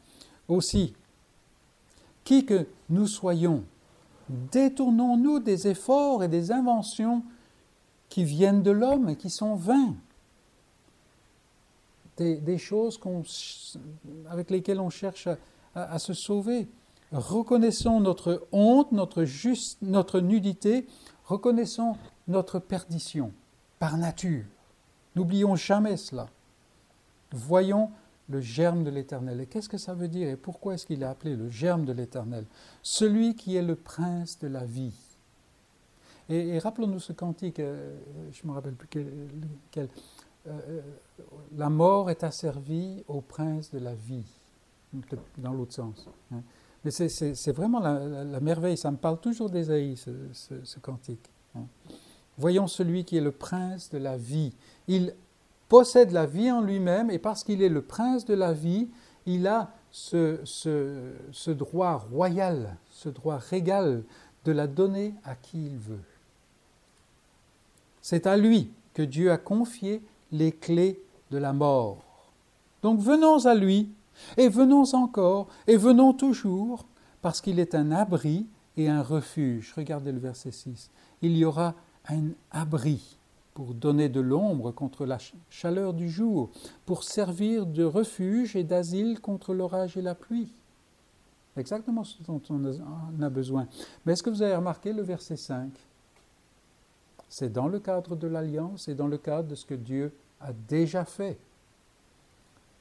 Aussi, 0.47 0.93
qui 2.23 2.45
que 2.45 2.67
nous 2.89 3.07
soyons, 3.07 3.63
détournons-nous 4.29 5.39
des 5.39 5.67
efforts 5.67 6.23
et 6.23 6.27
des 6.27 6.51
inventions 6.51 7.23
qui 8.11 8.25
viennent 8.25 8.61
de 8.61 8.71
l'homme 8.71 9.09
et 9.09 9.15
qui 9.15 9.31
sont 9.31 9.55
vains. 9.55 9.95
Des, 12.17 12.57
choses 12.59 12.99
avec 14.29 14.51
lesquelles 14.51 14.79
on 14.79 14.91
cherche 14.91 15.27
à, 15.73 15.97
se 15.97 16.13
sauver. 16.13 16.67
Reconnaissons 17.11 17.99
notre 17.99 18.47
honte, 18.51 18.91
notre, 18.91 19.23
juste, 19.23 19.81
notre 19.81 20.19
nudité, 20.19 20.85
reconnaissons 21.25 21.95
notre 22.27 22.59
perdition 22.59 23.31
par 23.79 23.97
nature. 23.97 24.43
N'oublions 25.15 25.55
jamais 25.55 25.97
cela. 25.97 26.27
Voyons 27.31 27.89
le 28.29 28.39
germe 28.39 28.83
de 28.83 28.91
l'Éternel. 28.91 29.41
Et 29.41 29.47
qu'est-ce 29.47 29.69
que 29.69 29.79
ça 29.79 29.95
veut 29.95 30.09
dire 30.09 30.29
et 30.29 30.35
pourquoi 30.35 30.75
est-ce 30.75 30.85
qu'il 30.85 31.01
est 31.01 31.07
appelé 31.07 31.35
le 31.35 31.49
germe 31.49 31.85
de 31.85 31.93
l'Éternel? 31.93 32.45
Celui 32.83 33.35
qui 33.35 33.55
est 33.55 33.63
le 33.63 33.75
prince 33.75 34.37
de 34.37 34.47
la 34.47 34.65
vie. 34.65 34.93
Et, 36.31 36.59
rappelons-nous 36.59 36.99
ce 36.99 37.11
cantique, 37.11 37.59
euh, 37.59 37.93
je 38.31 38.41
ne 38.43 38.49
me 38.49 38.55
rappelle 38.55 38.73
plus 38.73 38.87
quel. 39.69 39.89
Euh, 40.47 40.59
euh, 40.69 40.81
la 41.57 41.69
mort 41.69 42.09
est 42.09 42.23
asservie 42.23 43.03
au 43.07 43.19
prince 43.19 43.69
de 43.71 43.79
la 43.79 43.93
vie, 43.93 44.25
dans 45.37 45.53
l'autre 45.53 45.73
sens. 45.73 46.07
Hein. 46.31 46.41
Mais 46.83 46.89
c'est 46.89 47.51
vraiment 47.51 47.79
la, 47.79 48.39
merveille, 48.39 48.77
ça 48.77 48.89
me 48.89 48.97
parle 48.97 49.19
toujours 49.19 49.49
d'Ésaïe, 49.49 49.97
ce, 49.97 50.79
cantique. 50.79 51.29
Hein. 51.55 51.65
Voyons 52.37 52.65
celui 52.65 53.03
qui 53.03 53.17
est 53.17 53.21
le 53.21 53.31
prince 53.31 53.89
de 53.91 53.97
la 53.99 54.17
vie. 54.17 54.55
Il 54.87 55.13
possède 55.67 56.11
la 56.11 56.25
vie 56.25 56.49
en 56.49 56.61
lui-même 56.61 57.11
et 57.11 57.19
parce 57.19 57.43
qu'il 57.43 57.61
est 57.61 57.69
le 57.69 57.83
prince 57.83 58.25
de 58.25 58.33
la 58.33 58.53
vie, 58.53 58.89
il 59.25 59.45
a 59.47 59.71
ce, 59.91 60.39
ce, 60.43 61.51
droit 61.51 61.97
royal, 61.97 62.77
ce 62.89 63.09
droit 63.09 63.37
régal 63.37 64.03
de 64.45 64.51
la 64.51 64.65
donner 64.65 65.13
à 65.23 65.35
qui 65.35 65.67
il 65.67 65.77
veut. 65.77 65.99
C'est 68.01 68.27
à 68.27 68.37
lui 68.37 68.71
que 68.93 69.01
Dieu 69.01 69.31
a 69.31 69.37
confié 69.37 70.01
les 70.31 70.51
clés 70.51 71.01
de 71.29 71.37
la 71.37 71.53
mort. 71.53 72.03
Donc 72.81 72.99
venons 72.99 73.45
à 73.45 73.53
lui, 73.53 73.89
et 74.37 74.49
venons 74.49 74.93
encore, 74.93 75.47
et 75.67 75.77
venons 75.77 76.13
toujours, 76.13 76.85
parce 77.21 77.41
qu'il 77.41 77.59
est 77.59 77.75
un 77.75 77.91
abri 77.91 78.47
et 78.77 78.89
un 78.89 79.01
refuge. 79.01 79.73
Regardez 79.75 80.11
le 80.11 80.19
verset 80.19 80.51
6. 80.51 80.89
Il 81.21 81.37
y 81.37 81.45
aura 81.45 81.75
un 82.09 82.29
abri 82.51 83.17
pour 83.53 83.73
donner 83.73 84.09
de 84.09 84.21
l'ombre 84.21 84.71
contre 84.71 85.05
la 85.05 85.17
chaleur 85.49 85.93
du 85.93 86.09
jour, 86.09 86.49
pour 86.85 87.03
servir 87.03 87.65
de 87.65 87.83
refuge 87.83 88.55
et 88.55 88.63
d'asile 88.63 89.19
contre 89.19 89.53
l'orage 89.53 89.97
et 89.97 90.01
la 90.01 90.15
pluie. 90.15 90.51
Exactement 91.57 92.05
ce 92.05 92.23
dont 92.23 92.41
on 92.49 93.21
a 93.21 93.29
besoin. 93.29 93.67
Mais 94.05 94.13
est-ce 94.13 94.23
que 94.23 94.29
vous 94.29 94.41
avez 94.41 94.55
remarqué 94.55 94.93
le 94.93 95.01
verset 95.01 95.35
5 95.35 95.69
C'est 97.31 97.49
dans 97.49 97.69
le 97.69 97.79
cadre 97.79 98.17
de 98.17 98.27
l'alliance 98.27 98.89
et 98.89 98.93
dans 98.93 99.07
le 99.07 99.17
cadre 99.17 99.47
de 99.47 99.55
ce 99.55 99.65
que 99.65 99.73
Dieu 99.73 100.11
a 100.41 100.51
déjà 100.51 101.05
fait. 101.05 101.37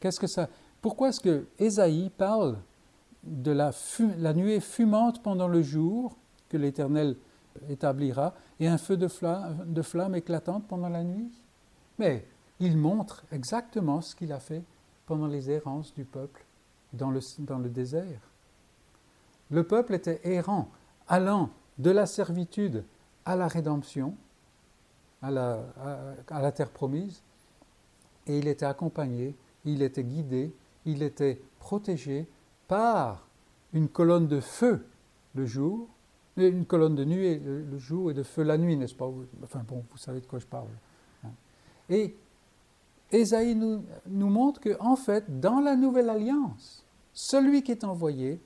Qu'est-ce 0.00 0.18
que 0.18 0.26
ça 0.26 0.48
Pourquoi 0.82 1.10
est-ce 1.10 1.20
que 1.20 1.46
Ésaïe 1.60 2.10
parle 2.18 2.58
de 3.22 3.52
la, 3.52 3.72
nuée 4.34 4.58
fumante 4.58 5.22
pendant 5.22 5.46
le 5.46 5.62
jour 5.62 6.16
que 6.48 6.56
l'Éternel 6.56 7.14
établira, 7.68 8.34
et 8.58 8.66
un 8.66 8.76
feu 8.76 8.96
de 8.96 9.06
flamme, 9.06 10.16
éclatante 10.16 10.66
pendant 10.66 10.88
la 10.88 11.04
nuit? 11.04 11.30
Mais 12.00 12.26
il 12.58 12.76
montre 12.76 13.24
exactement 13.30 14.00
ce 14.00 14.16
qu'il 14.16 14.32
a 14.32 14.40
fait 14.40 14.64
pendant 15.06 15.28
les 15.28 15.48
errances 15.48 15.94
du 15.94 16.04
peuple 16.04 16.44
dans 16.92 17.12
le, 17.12 17.20
dans 17.38 17.58
le 17.60 17.68
désert. 17.68 18.20
Le 19.48 19.62
peuple 19.62 19.94
était 19.94 20.20
errant, 20.24 20.70
allant 21.06 21.50
de 21.78 21.92
la 21.92 22.06
servitude 22.06 22.82
à 23.24 23.36
la 23.36 23.46
rédemption, 23.46 24.16
à 25.22 25.30
la, 25.30 26.52
terre 26.52 26.70
promise, 26.70 27.22
et 28.26 28.38
il 28.38 28.48
était 28.48 28.66
accompagné, 28.66 29.34
il 29.64 29.82
était 29.82 30.04
guidé, 30.04 30.52
il 30.86 31.02
était 31.02 31.40
protégé 31.58 32.26
par 32.68 33.26
une 33.72 33.88
colonne 33.88 34.28
de 34.28 34.40
feu 34.40 34.86
le 35.34 35.46
jour 35.46 35.88
une 36.48 36.66
colonne 36.66 36.94
de 36.94 37.04
nuit 37.04 37.38
le, 37.38 37.78
jour 37.78 38.10
et 38.10 38.14
de 38.14 38.22
feu 38.22 38.42
la 38.42 38.58
nuit, 38.58 38.76
n'est-ce 38.76 38.94
pas? 38.94 39.10
Enfin 39.42 39.62
bon, 39.66 39.84
vous 39.90 39.98
savez 39.98 40.20
de 40.20 40.26
quoi 40.26 40.38
je 40.38 40.46
parle. 40.46 40.68
Hein. 41.24 41.30
Et 41.88 42.16
Ésaïe 43.10 43.54
nous, 43.54 43.82
montre 44.06 44.60
qu'en 44.60 44.92
en 44.92 44.96
fait, 44.96 45.40
dans 45.40 45.60
la 45.60 45.76
nouvelle 45.76 46.08
alliance, 46.08 46.84
celui 47.12 47.62
qui 47.62 47.72
est 47.72 47.84
envoyé 47.84 48.40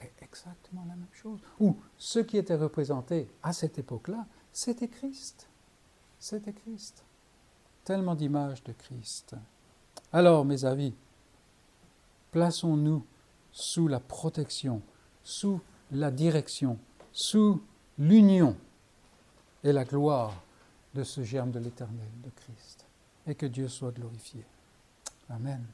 est 0.00 0.22
exactement 0.22 0.84
la 0.88 0.94
même 0.94 1.06
chose. 1.12 1.40
Ou 1.60 1.76
ce 1.96 2.20
qui 2.20 2.38
était 2.38 2.56
représenté 2.56 3.28
à 3.42 3.52
cette 3.52 3.78
époque-là, 3.78 4.26
c'était 4.52 4.88
Christ. 4.88 5.48
C'était 6.28 6.52
Christ. 6.52 7.04
Tellement 7.84 8.16
d'images 8.16 8.60
de 8.64 8.72
Christ. 8.72 9.36
Alors, 10.12 10.44
mes 10.44 10.64
amis, 10.64 10.92
plaçons-nous 12.32 13.06
sous 13.52 13.86
la 13.86 14.00
protection, 14.00 14.82
sous 15.22 15.60
la 15.92 16.10
direction 16.10 16.80
sous 17.12 17.62
l'union 17.96 18.56
et 19.62 19.72
la 19.72 19.84
gloire 19.84 20.34
de 20.94 21.04
ce 21.04 21.22
germe 21.22 21.52
de 21.52 21.60
l'éternel, 21.60 22.10
de 22.24 22.30
Christ. 22.30 22.84
Et 23.28 23.36
que 23.36 23.46
Dieu 23.46 23.68
soit 23.68 23.92
glorifié. 23.92 24.44
Amen. 25.30 25.64